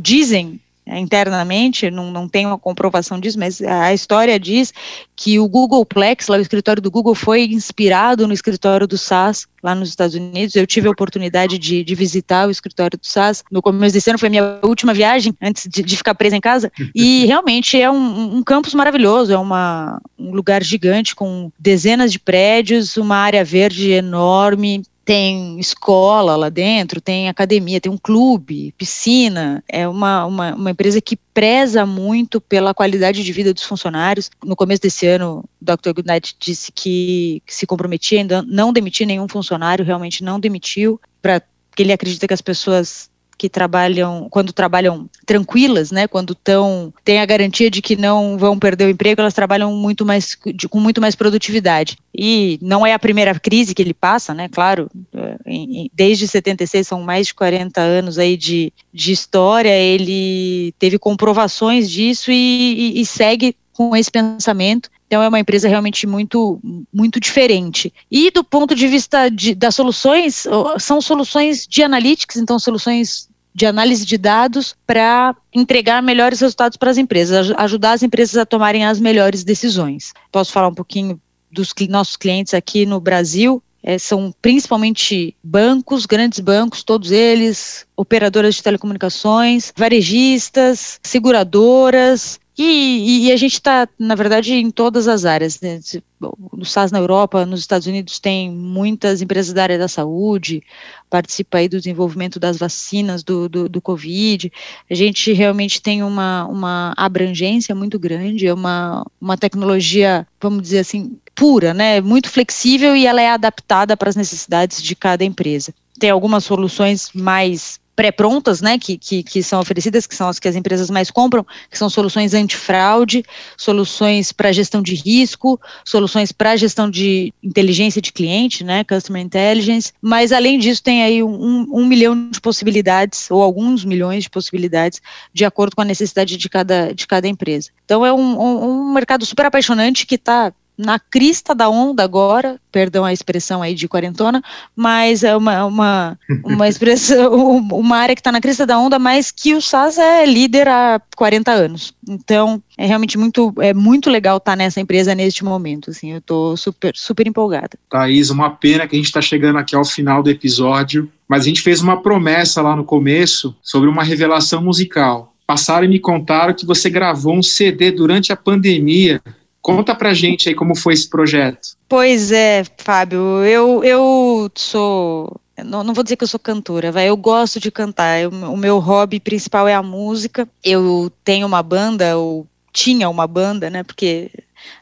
Dizem 0.00 0.60
internamente, 0.86 1.90
não, 1.90 2.10
não 2.10 2.28
tenho 2.28 2.48
uma 2.48 2.58
comprovação 2.58 3.18
disso, 3.18 3.38
mas 3.38 3.60
a 3.62 3.94
história 3.94 4.38
diz 4.38 4.72
que 5.14 5.38
o 5.38 5.48
Googleplex, 5.48 6.26
lá 6.26 6.36
o 6.36 6.40
escritório 6.40 6.82
do 6.82 6.90
Google, 6.90 7.14
foi 7.14 7.44
inspirado 7.44 8.26
no 8.26 8.34
escritório 8.34 8.86
do 8.86 8.98
SAS, 8.98 9.46
lá 9.62 9.74
nos 9.74 9.90
Estados 9.90 10.16
Unidos. 10.16 10.56
Eu 10.56 10.66
tive 10.66 10.88
a 10.88 10.90
oportunidade 10.90 11.58
de, 11.58 11.84
de 11.84 11.94
visitar 11.94 12.48
o 12.48 12.50
escritório 12.50 12.98
do 12.98 13.06
SAS 13.06 13.44
no 13.50 13.62
começo 13.62 13.94
desse 13.94 14.10
ano, 14.10 14.18
foi 14.18 14.28
minha 14.28 14.58
última 14.62 14.92
viagem, 14.92 15.32
antes 15.40 15.68
de, 15.68 15.82
de 15.82 15.96
ficar 15.96 16.14
presa 16.14 16.36
em 16.36 16.40
casa, 16.40 16.70
e 16.94 17.26
realmente 17.26 17.80
é 17.80 17.90
um, 17.90 18.36
um 18.36 18.42
campus 18.42 18.74
maravilhoso, 18.74 19.32
é 19.32 19.38
uma, 19.38 20.00
um 20.18 20.32
lugar 20.32 20.62
gigante 20.64 21.14
com 21.14 21.50
dezenas 21.58 22.10
de 22.10 22.18
prédios, 22.18 22.96
uma 22.96 23.16
área 23.16 23.44
verde 23.44 23.90
enorme, 23.90 24.82
tem 25.04 25.58
escola 25.58 26.36
lá 26.36 26.48
dentro, 26.48 27.00
tem 27.00 27.28
academia, 27.28 27.80
tem 27.80 27.90
um 27.90 27.98
clube, 27.98 28.72
piscina. 28.78 29.62
É 29.68 29.86
uma, 29.86 30.24
uma, 30.26 30.54
uma, 30.54 30.70
empresa 30.70 31.00
que 31.00 31.16
preza 31.34 31.84
muito 31.84 32.40
pela 32.40 32.72
qualidade 32.72 33.24
de 33.24 33.32
vida 33.32 33.52
dos 33.52 33.64
funcionários. 33.64 34.30
No 34.44 34.54
começo 34.54 34.82
desse 34.82 35.06
ano, 35.06 35.44
o 35.60 35.64
Dr. 35.64 35.92
Goodnight 35.94 36.36
disse 36.38 36.70
que, 36.70 37.42
que 37.44 37.54
se 37.54 37.66
comprometia 37.66 38.20
em 38.20 38.28
não 38.46 38.72
demitir 38.72 39.06
nenhum 39.06 39.28
funcionário, 39.28 39.84
realmente 39.84 40.22
não 40.22 40.38
demitiu, 40.38 41.00
pra, 41.20 41.42
porque 41.70 41.82
ele 41.82 41.92
acredita 41.92 42.28
que 42.28 42.34
as 42.34 42.40
pessoas 42.40 43.10
que 43.42 43.48
trabalham, 43.48 44.28
quando 44.30 44.52
trabalham 44.52 45.10
tranquilas, 45.26 45.90
né, 45.90 46.06
quando 46.06 46.32
estão, 46.32 46.94
tem 47.04 47.18
a 47.18 47.26
garantia 47.26 47.68
de 47.68 47.82
que 47.82 47.96
não 47.96 48.38
vão 48.38 48.56
perder 48.56 48.84
o 48.84 48.88
emprego, 48.88 49.20
elas 49.20 49.34
trabalham 49.34 49.74
muito 49.74 50.06
mais, 50.06 50.38
de, 50.54 50.68
com 50.68 50.78
muito 50.78 51.00
mais 51.00 51.16
produtividade. 51.16 51.98
E 52.16 52.56
não 52.62 52.86
é 52.86 52.92
a 52.92 53.00
primeira 53.00 53.36
crise 53.40 53.74
que 53.74 53.82
ele 53.82 53.92
passa, 53.92 54.32
né, 54.32 54.48
claro, 54.48 54.88
é, 55.12 55.36
em, 55.44 55.90
desde 55.92 56.28
76 56.28 56.86
são 56.86 57.02
mais 57.02 57.26
de 57.26 57.34
40 57.34 57.80
anos 57.80 58.16
aí 58.16 58.36
de, 58.36 58.72
de 58.94 59.10
história, 59.10 59.76
ele 59.76 60.72
teve 60.78 60.96
comprovações 60.96 61.90
disso 61.90 62.30
e, 62.30 62.94
e, 62.94 63.00
e 63.00 63.04
segue 63.04 63.56
com 63.72 63.96
esse 63.96 64.10
pensamento 64.10 64.88
então 65.12 65.22
é 65.22 65.28
uma 65.28 65.40
empresa 65.40 65.68
realmente 65.68 66.06
muito, 66.06 66.58
muito 66.90 67.20
diferente. 67.20 67.92
E 68.10 68.30
do 68.30 68.42
ponto 68.42 68.74
de 68.74 68.88
vista 68.88 69.28
de, 69.28 69.54
das 69.54 69.74
soluções, 69.74 70.46
são 70.80 71.02
soluções 71.02 71.66
de 71.66 71.82
analytics, 71.82 72.38
então 72.38 72.58
soluções 72.58 73.28
de 73.54 73.66
análise 73.66 74.04
de 74.06 74.16
dados 74.16 74.74
para 74.86 75.34
entregar 75.52 76.02
melhores 76.02 76.40
resultados 76.40 76.76
para 76.76 76.90
as 76.90 76.98
empresas, 76.98 77.52
ajudar 77.56 77.92
as 77.92 78.02
empresas 78.02 78.36
a 78.36 78.46
tomarem 78.46 78.84
as 78.84 78.98
melhores 78.98 79.44
decisões. 79.44 80.12
Posso 80.30 80.52
falar 80.52 80.68
um 80.68 80.74
pouquinho 80.74 81.20
dos 81.50 81.74
nossos 81.88 82.16
clientes 82.16 82.54
aqui 82.54 82.86
no 82.86 83.00
Brasil? 83.00 83.62
É, 83.84 83.98
são 83.98 84.32
principalmente 84.40 85.36
bancos, 85.42 86.06
grandes 86.06 86.38
bancos, 86.38 86.84
todos 86.84 87.10
eles, 87.10 87.84
operadoras 87.96 88.54
de 88.54 88.62
telecomunicações, 88.62 89.72
varejistas, 89.76 91.00
seguradoras, 91.02 92.38
e, 92.64 93.26
e, 93.26 93.32
a 93.32 93.36
gente 93.36 93.54
está, 93.54 93.88
na 93.98 94.14
verdade, 94.14 94.54
em 94.54 94.70
todas 94.70 95.08
as 95.08 95.24
áreas. 95.24 95.60
Né? 95.60 95.80
No 96.20 96.64
SAS 96.64 96.92
na 96.92 96.98
Europa, 96.98 97.44
nos 97.44 97.60
Estados 97.60 97.86
Unidos, 97.86 98.20
tem 98.20 98.50
muitas 98.50 99.20
empresas 99.20 99.52
da 99.52 99.62
área 99.64 99.78
da 99.78 99.88
saúde, 99.88 100.62
participa 101.10 101.58
aí 101.58 101.68
do 101.68 101.78
desenvolvimento 101.78 102.38
das 102.38 102.58
vacinas 102.58 103.24
do, 103.24 103.48
do, 103.48 103.68
do 103.68 103.80
Covid. 103.80 104.52
A 104.88 104.94
gente 104.94 105.32
realmente 105.32 105.82
tem 105.82 106.02
uma, 106.02 106.46
uma 106.46 106.94
abrangência 106.96 107.74
muito 107.74 107.98
grande, 107.98 108.46
é 108.46 108.54
uma, 108.54 109.04
uma 109.20 109.36
tecnologia, 109.36 110.26
vamos 110.40 110.62
dizer 110.62 110.78
assim, 110.78 111.18
pura, 111.34 111.74
né? 111.74 112.00
muito 112.00 112.30
flexível 112.30 112.94
e 112.94 113.06
ela 113.06 113.20
é 113.20 113.30
adaptada 113.30 113.96
para 113.96 114.08
as 114.08 114.16
necessidades 114.16 114.80
de 114.80 114.94
cada 114.94 115.24
empresa. 115.24 115.74
Tem 115.98 116.10
algumas 116.10 116.44
soluções 116.44 117.10
mais 117.12 117.81
pré-prontas, 117.94 118.60
né, 118.60 118.78
que, 118.78 118.96
que, 118.96 119.22
que, 119.22 119.42
são 119.42 119.60
oferecidas, 119.60 120.06
que 120.06 120.14
são 120.14 120.28
as 120.28 120.38
que 120.38 120.48
as 120.48 120.56
empresas 120.56 120.90
mais 120.90 121.10
compram, 121.10 121.46
que 121.70 121.76
são 121.76 121.90
soluções 121.90 122.34
antifraude, 122.34 123.24
soluções 123.56 124.32
para 124.32 124.52
gestão 124.52 124.82
de 124.82 124.94
risco, 124.94 125.60
soluções 125.84 126.32
para 126.32 126.56
gestão 126.56 126.88
de 126.88 127.32
inteligência 127.42 128.00
de 128.00 128.12
cliente, 128.12 128.64
né, 128.64 128.84
customer 128.84 129.22
intelligence, 129.22 129.92
mas 130.00 130.32
além 130.32 130.58
disso 130.58 130.82
tem 130.82 131.02
aí 131.02 131.22
um, 131.22 131.66
um 131.70 131.84
milhão 131.84 132.30
de 132.30 132.40
possibilidades, 132.40 133.30
ou 133.30 133.42
alguns 133.42 133.84
milhões 133.84 134.24
de 134.24 134.30
possibilidades, 134.30 135.00
de 135.32 135.44
acordo 135.44 135.76
com 135.76 135.82
a 135.82 135.86
necessidade 135.86 136.36
de 136.36 136.48
cada, 136.48 136.92
de 136.92 137.06
cada 137.06 137.28
empresa. 137.28 137.70
Então 137.84 138.04
é 138.04 138.12
um, 138.12 138.40
um, 138.40 138.64
um 138.64 138.92
mercado 138.92 139.26
super 139.26 139.46
apaixonante 139.46 140.06
que 140.06 140.14
está 140.14 140.52
na 140.76 140.98
crista 140.98 141.54
da 141.54 141.68
onda 141.68 142.02
agora, 142.02 142.60
perdão 142.70 143.04
a 143.04 143.12
expressão 143.12 143.62
aí 143.62 143.74
de 143.74 143.86
quarentona, 143.86 144.42
mas 144.74 145.22
é 145.22 145.36
uma, 145.36 145.64
uma, 145.66 146.18
uma 146.44 146.68
expressão, 146.68 147.58
uma 147.72 147.96
área 147.96 148.14
que 148.14 148.20
está 148.20 148.32
na 148.32 148.40
crista 148.40 148.66
da 148.66 148.78
onda, 148.78 148.98
mas 148.98 149.30
que 149.30 149.54
o 149.54 149.60
SAS 149.60 149.98
é 149.98 150.24
líder 150.24 150.68
há 150.68 151.00
40 151.16 151.50
anos. 151.50 151.94
Então, 152.08 152.62
é 152.76 152.86
realmente 152.86 153.18
muito, 153.18 153.54
é 153.58 153.74
muito 153.74 154.10
legal 154.10 154.38
estar 154.38 154.52
tá 154.52 154.56
nessa 154.56 154.80
empresa 154.80 155.14
neste 155.14 155.44
momento, 155.44 155.90
assim, 155.90 156.12
eu 156.12 156.18
estou 156.18 156.56
super, 156.56 156.92
super 156.96 157.26
empolgada. 157.26 157.78
Thaís, 157.90 158.30
uma 158.30 158.50
pena 158.50 158.86
que 158.86 158.96
a 158.96 158.98
gente 158.98 159.06
está 159.06 159.20
chegando 159.20 159.58
aqui 159.58 159.76
ao 159.76 159.84
final 159.84 160.22
do 160.22 160.30
episódio, 160.30 161.10
mas 161.28 161.42
a 161.42 161.46
gente 161.46 161.62
fez 161.62 161.80
uma 161.80 162.02
promessa 162.02 162.60
lá 162.60 162.74
no 162.74 162.84
começo 162.84 163.54
sobre 163.62 163.88
uma 163.88 164.02
revelação 164.02 164.62
musical. 164.62 165.32
Passaram 165.46 165.84
e 165.84 165.88
me 165.88 165.98
contaram 165.98 166.54
que 166.54 166.64
você 166.64 166.88
gravou 166.88 167.36
um 167.36 167.42
CD 167.42 167.90
durante 167.90 168.32
a 168.32 168.36
pandemia 168.36 169.20
Conta 169.62 169.94
pra 169.94 170.12
gente 170.12 170.48
aí 170.48 170.54
como 170.56 170.74
foi 170.74 170.92
esse 170.92 171.08
projeto. 171.08 171.76
Pois 171.88 172.32
é, 172.32 172.64
Fábio, 172.78 173.44
eu, 173.44 173.84
eu 173.84 174.50
sou. 174.56 175.40
Não, 175.64 175.84
não 175.84 175.94
vou 175.94 176.02
dizer 176.02 176.16
que 176.16 176.24
eu 176.24 176.28
sou 176.28 176.40
cantora, 176.40 176.90
vai. 176.90 177.08
Eu 177.08 177.16
gosto 177.16 177.60
de 177.60 177.70
cantar. 177.70 178.20
Eu, 178.20 178.30
o 178.30 178.56
meu 178.56 178.80
hobby 178.80 179.20
principal 179.20 179.68
é 179.68 179.74
a 179.74 179.82
música. 179.82 180.48
Eu 180.64 181.12
tenho 181.22 181.46
uma 181.46 181.62
banda, 181.62 182.18
ou 182.18 182.44
tinha 182.72 183.08
uma 183.08 183.26
banda, 183.26 183.70
né? 183.70 183.84
Porque 183.84 184.32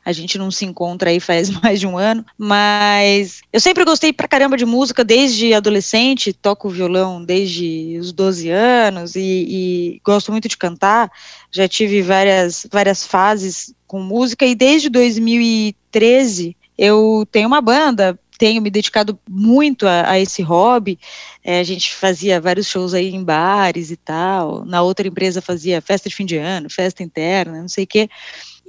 a 0.04 0.12
gente 0.12 0.38
não 0.38 0.50
se 0.50 0.64
encontra 0.64 1.10
aí 1.10 1.20
faz 1.20 1.50
mais 1.60 1.80
de 1.80 1.86
um 1.86 1.98
ano, 1.98 2.24
mas 2.38 3.42
eu 3.52 3.60
sempre 3.60 3.84
gostei 3.84 4.12
pra 4.12 4.28
caramba 4.28 4.56
de 4.56 4.64
música 4.64 5.04
desde 5.04 5.52
adolescente, 5.52 6.32
toco 6.32 6.68
violão 6.68 7.22
desde 7.22 7.98
os 7.98 8.12
12 8.12 8.50
anos 8.50 9.14
e, 9.14 9.20
e 9.20 10.00
gosto 10.04 10.32
muito 10.32 10.48
de 10.48 10.56
cantar. 10.56 11.10
Já 11.50 11.68
tive 11.68 12.00
várias, 12.02 12.66
várias 12.70 13.06
fases 13.06 13.74
com 13.90 14.00
música 14.00 14.46
e 14.46 14.54
desde 14.54 14.88
2013 14.88 16.56
eu 16.78 17.26
tenho 17.32 17.48
uma 17.48 17.60
banda, 17.60 18.16
tenho 18.38 18.62
me 18.62 18.70
dedicado 18.70 19.18
muito 19.28 19.84
a, 19.84 20.12
a 20.12 20.20
esse 20.20 20.42
hobby. 20.42 20.96
É, 21.42 21.58
a 21.58 21.64
gente 21.64 21.92
fazia 21.92 22.40
vários 22.40 22.68
shows 22.68 22.94
aí 22.94 23.12
em 23.12 23.24
bares 23.24 23.90
e 23.90 23.96
tal. 23.96 24.64
Na 24.64 24.80
outra 24.80 25.08
empresa 25.08 25.42
fazia 25.42 25.82
festa 25.82 26.08
de 26.08 26.14
fim 26.14 26.24
de 26.24 26.36
ano, 26.36 26.70
festa 26.70 27.02
interna, 27.02 27.60
não 27.60 27.68
sei 27.68 27.82
o 27.82 27.86
quê. 27.88 28.08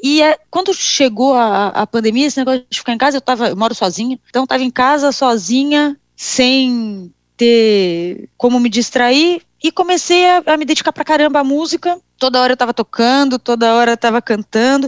E 0.01 0.23
é, 0.23 0.39
quando 0.49 0.73
chegou 0.73 1.35
a, 1.35 1.67
a, 1.67 1.85
pandemia, 1.85 2.25
esse 2.25 2.39
negócio 2.39 2.65
de 2.67 2.79
ficar 2.79 2.93
em 2.93 2.97
casa, 2.97 3.17
eu, 3.17 3.21
tava, 3.21 3.49
eu 3.49 3.55
moro 3.55 3.75
sozinha, 3.75 4.19
então 4.27 4.45
estava 4.45 4.63
em 4.63 4.71
casa 4.71 5.11
sozinha, 5.11 5.95
sem 6.15 7.13
ter 7.41 8.29
como 8.37 8.59
me 8.59 8.69
distrair, 8.69 9.41
e 9.63 9.71
comecei 9.71 10.25
a, 10.25 10.43
a 10.45 10.57
me 10.57 10.65
dedicar 10.65 10.93
pra 10.93 11.03
caramba 11.03 11.39
à 11.39 11.43
música 11.43 11.99
toda 12.21 12.39
hora 12.39 12.51
eu 12.51 12.53
estava 12.53 12.71
tocando, 12.71 13.39
toda 13.39 13.73
hora 13.73 13.91
eu 13.91 13.95
estava 13.95 14.21
cantando. 14.21 14.87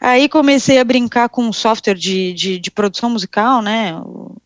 Aí 0.00 0.30
comecei 0.30 0.78
a 0.78 0.84
brincar 0.84 1.28
com 1.28 1.44
um 1.44 1.52
software 1.52 1.94
de, 1.94 2.32
de, 2.32 2.58
de, 2.58 2.70
produção 2.70 3.10
musical, 3.10 3.60
né? 3.60 3.92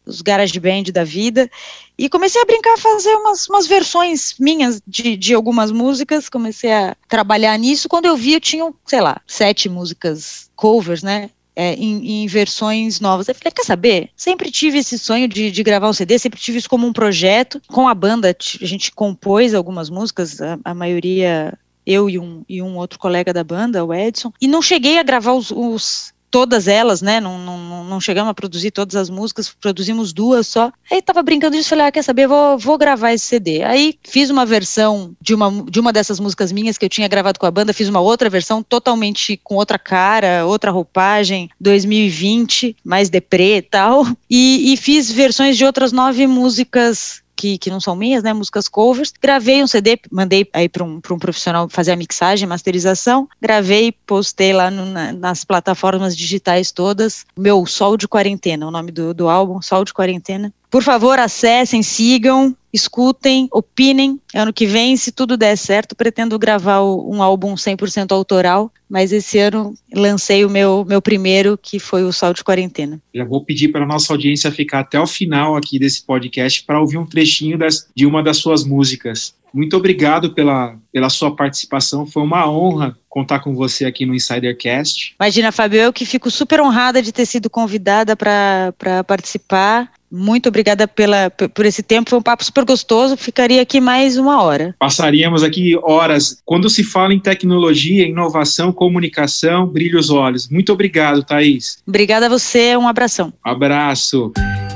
Os 0.05 0.20
Garage 0.20 0.59
Band 0.59 0.82
da 0.92 1.05
vida. 1.05 1.48
E 1.96 2.09
comecei 2.09 2.42
a 2.42 2.44
brincar, 2.44 2.74
a 2.74 2.78
fazer 2.78 3.14
umas, 3.14 3.48
umas 3.48 3.68
versões 3.68 4.34
minhas 4.40 4.82
de, 4.84 5.16
de 5.16 5.32
algumas 5.32 5.70
músicas. 5.70 6.28
Comecei 6.28 6.72
a 6.72 6.96
trabalhar 7.09 7.57
nisso. 7.57 7.88
Quando 7.88 8.07
eu 8.07 8.16
vi, 8.16 8.32
eu 8.32 8.40
tinha, 8.40 8.68
sei 8.84 9.00
lá, 9.00 9.20
sete 9.28 9.68
músicas 9.68 10.50
covers, 10.57 11.05
né? 11.05 11.30
É, 11.57 11.74
em, 11.74 12.24
em, 12.24 12.26
versões 12.26 12.98
novas. 12.98 13.28
Eu 13.28 13.34
falei, 13.34 13.52
quer 13.52 13.64
saber? 13.64 14.11
Sempre 14.16 14.50
tive 14.50 14.78
esse 14.78 14.98
sonho 14.98 15.28
de, 15.28 15.52
de, 15.52 15.62
gravar 15.62 15.88
um 15.88 15.92
CD, 15.92 16.18
sempre 16.18 16.40
tive 16.40 16.59
isso 16.59 16.68
como 16.68 16.84
um 16.84 16.92
projeto. 16.92 17.62
Com 17.68 17.86
a 17.86 17.94
banda, 17.94 18.28
a 18.28 18.66
gente 18.66 18.90
compôs 18.90 19.55
algumas 19.55 19.88
músicas, 19.88 20.40
a, 20.40 20.59
a 20.64 20.74
maioria 20.74 21.57
eu 21.86 22.09
e 22.09 22.18
um, 22.18 22.44
e 22.48 22.62
um 22.62 22.76
outro 22.76 22.98
colega 22.98 23.32
da 23.32 23.44
banda, 23.44 23.84
o 23.84 23.92
Edson, 23.92 24.32
e 24.40 24.48
não 24.48 24.62
cheguei 24.62 24.98
a 24.98 25.02
gravar 25.02 25.34
os, 25.34 25.50
os 25.50 26.13
todas 26.35 26.66
elas, 26.66 27.01
né? 27.01 27.20
Não, 27.20 27.39
não, 27.39 27.85
não 27.85 28.01
chegamos 28.01 28.28
a 28.28 28.35
produzir 28.35 28.72
todas 28.72 28.97
as 28.97 29.09
músicas, 29.09 29.55
produzimos 29.61 30.12
duas 30.12 30.49
só. 30.49 30.72
Aí 30.91 31.01
tava 31.01 31.22
brincando 31.22 31.57
disso, 31.57 31.68
falei, 31.68 31.87
ah, 31.87 31.93
quer 31.93 32.03
saber, 32.03 32.26
vou, 32.26 32.59
vou 32.59 32.76
gravar 32.76 33.12
esse 33.12 33.24
CD. 33.24 33.62
Aí 33.62 33.97
fiz 34.03 34.30
uma 34.30 34.45
versão 34.45 35.14
de 35.20 35.32
uma, 35.32 35.62
de 35.70 35.78
uma 35.78 35.93
dessas 35.93 36.18
músicas 36.18 36.51
minhas 36.51 36.76
que 36.76 36.85
eu 36.85 36.89
tinha 36.89 37.07
gravado 37.07 37.39
com 37.39 37.47
a 37.47 37.53
banda, 37.53 37.72
fiz 37.72 37.89
uma 37.89 38.01
outra 38.01 38.28
versão 38.28 38.64
totalmente 38.64 39.41
com 39.45 39.55
outra 39.55 39.78
cara, 39.78 40.45
outra 40.45 40.72
roupagem, 40.72 41.49
2020, 41.61 42.78
mais 42.85 43.09
deprê 43.09 43.59
e 43.59 43.62
tal. 43.62 44.05
E, 44.28 44.72
e 44.72 44.76
fiz 44.76 45.12
versões 45.12 45.57
de 45.57 45.64
outras 45.64 45.93
nove 45.93 46.26
músicas 46.26 47.22
que, 47.37 47.59
que 47.59 47.70
não 47.70 47.80
são 47.80 47.95
minhas, 47.95 48.22
né, 48.22 48.32
músicas 48.32 48.68
covers. 48.68 49.12
Gravei 49.20 49.62
um 49.62 49.66
CD, 49.66 49.99
mandei 50.11 50.49
aí 50.53 50.68
para 50.68 50.85
um, 50.85 51.01
um 51.11 51.18
profissional 51.18 51.68
fazer 51.68 51.93
a 51.93 51.97
mixagem, 51.97 52.49
masterização. 52.49 53.28
Gravei, 53.41 53.93
postei 54.07 54.53
lá 54.53 54.70
no, 54.70 54.87
na, 54.87 55.12
nas 55.12 55.45
plataformas 55.45 56.16
digitais 56.16 56.70
todas. 56.70 57.26
Meu 57.37 57.66
Sol 57.66 57.97
de 57.97 58.09
Quarentena, 58.09 58.66
o 58.66 58.70
nome 58.70 58.91
do, 58.91 59.12
do 59.12 59.28
álbum, 59.28 59.61
Sol 59.61 59.85
de 59.85 59.93
Quarentena. 59.93 60.53
Por 60.75 60.83
favor, 60.83 61.20
acessem, 61.20 61.85
sigam, 61.85 62.53
escutem, 62.72 63.47
opinem. 63.53 64.18
Ano 64.35 64.53
que 64.53 64.66
vem, 64.66 64.97
se 64.97 65.12
tudo 65.12 65.37
der 65.37 65.57
certo, 65.57 65.95
pretendo 65.95 66.37
gravar 66.37 66.83
um 66.83 67.22
álbum 67.22 67.55
100% 67.55 68.11
autoral, 68.11 68.72
mas 68.91 69.12
esse 69.12 69.39
ano 69.39 69.72
lancei 69.95 70.45
o 70.45 70.51
meu, 70.51 70.85
meu 70.85 71.01
primeiro, 71.01 71.57
que 71.57 71.79
foi 71.79 72.03
o 72.03 72.12
Sol 72.12 72.35
de 72.35 72.43
Quarentena. 72.43 73.01
Já 73.14 73.25
vou 73.25 73.45
pedir 73.45 73.68
para 73.68 73.85
a 73.85 73.87
nossa 73.87 74.12
audiência 74.12 74.51
ficar 74.51 74.81
até 74.81 74.99
o 74.99 75.07
final 75.07 75.55
aqui 75.55 75.79
desse 75.79 76.05
podcast 76.05 76.64
para 76.64 76.81
ouvir 76.81 76.99
um 76.99 77.07
trechinho 77.07 77.57
das, 77.57 77.89
de 77.95 78.05
uma 78.05 78.20
das 78.20 78.39
suas 78.39 78.64
músicas. 78.64 79.33
Muito 79.55 79.77
obrigado 79.77 80.35
pela, 80.35 80.77
pela 80.93 81.09
sua 81.09 81.37
participação. 81.37 82.05
Foi 82.05 82.25
uma 82.25 82.51
honra 82.51 82.99
contar 83.09 83.39
com 83.39 83.55
você 83.55 83.85
aqui 83.85 84.05
no 84.05 84.12
Insidercast. 84.12 85.14
Imagina, 85.20 85.53
Fábio, 85.53 85.81
eu 85.81 85.93
que 85.93 86.05
fico 86.05 86.29
super 86.29 86.61
honrada 86.61 87.01
de 87.01 87.12
ter 87.12 87.25
sido 87.25 87.49
convidada 87.49 88.16
para 88.16 89.05
participar. 89.07 89.93
Muito 90.16 90.48
obrigada 90.48 90.86
pela, 90.86 91.28
por 91.28 91.66
esse 91.66 91.82
tempo, 91.82 92.10
foi 92.10 92.18
um 92.20 92.22
papo 92.22 92.44
super 92.44 92.64
gostoso. 92.64 93.16
Ficaria 93.16 93.60
aqui 93.60 93.80
mais 93.80 94.16
uma 94.16 94.40
hora. 94.40 94.72
Passaríamos 94.78 95.42
aqui 95.42 95.76
horas. 95.82 96.40
Quando 96.44 96.70
se 96.70 96.84
fala 96.84 97.12
em 97.12 97.18
tecnologia, 97.18 98.06
inovação, 98.06 98.72
comunicação, 98.72 99.66
brilha 99.66 99.98
os 99.98 100.10
olhos. 100.10 100.48
Muito 100.48 100.72
obrigado, 100.72 101.24
Thaís. 101.24 101.78
Obrigada 101.84 102.26
a 102.26 102.28
você, 102.28 102.76
um 102.76 102.86
abração. 102.86 103.32
Abraço. 103.42 104.32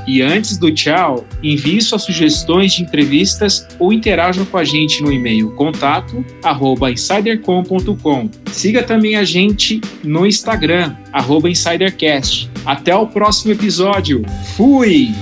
E 0.09 0.23
antes 0.23 0.57
do 0.57 0.71
tchau, 0.71 1.23
envie 1.43 1.79
suas 1.79 2.01
sugestões 2.01 2.73
de 2.73 2.81
entrevistas 2.81 3.67
ou 3.77 3.93
interajam 3.93 4.43
com 4.43 4.57
a 4.57 4.63
gente 4.63 5.03
no 5.03 5.11
e-mail 5.11 5.51
contato 5.51 6.25
arroba 6.43 6.91
insidercom.com. 6.91 8.27
Siga 8.51 8.81
também 8.81 9.17
a 9.17 9.23
gente 9.23 9.79
no 10.03 10.25
Instagram, 10.25 10.95
insidercast. 11.47 12.49
Até 12.65 12.95
o 12.95 13.05
próximo 13.05 13.51
episódio. 13.51 14.23
Fui! 14.57 15.13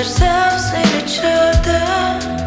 ourselves 0.00 0.72
in 0.72 1.04
each 1.04 1.20
other. 1.22 2.39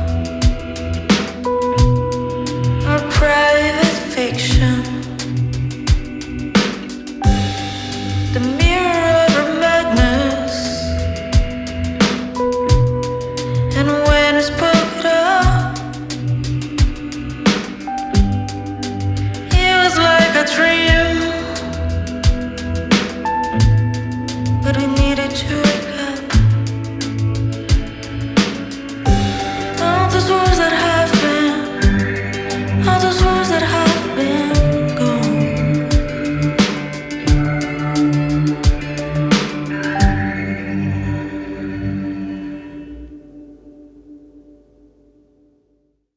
Fiction. 4.32 5.03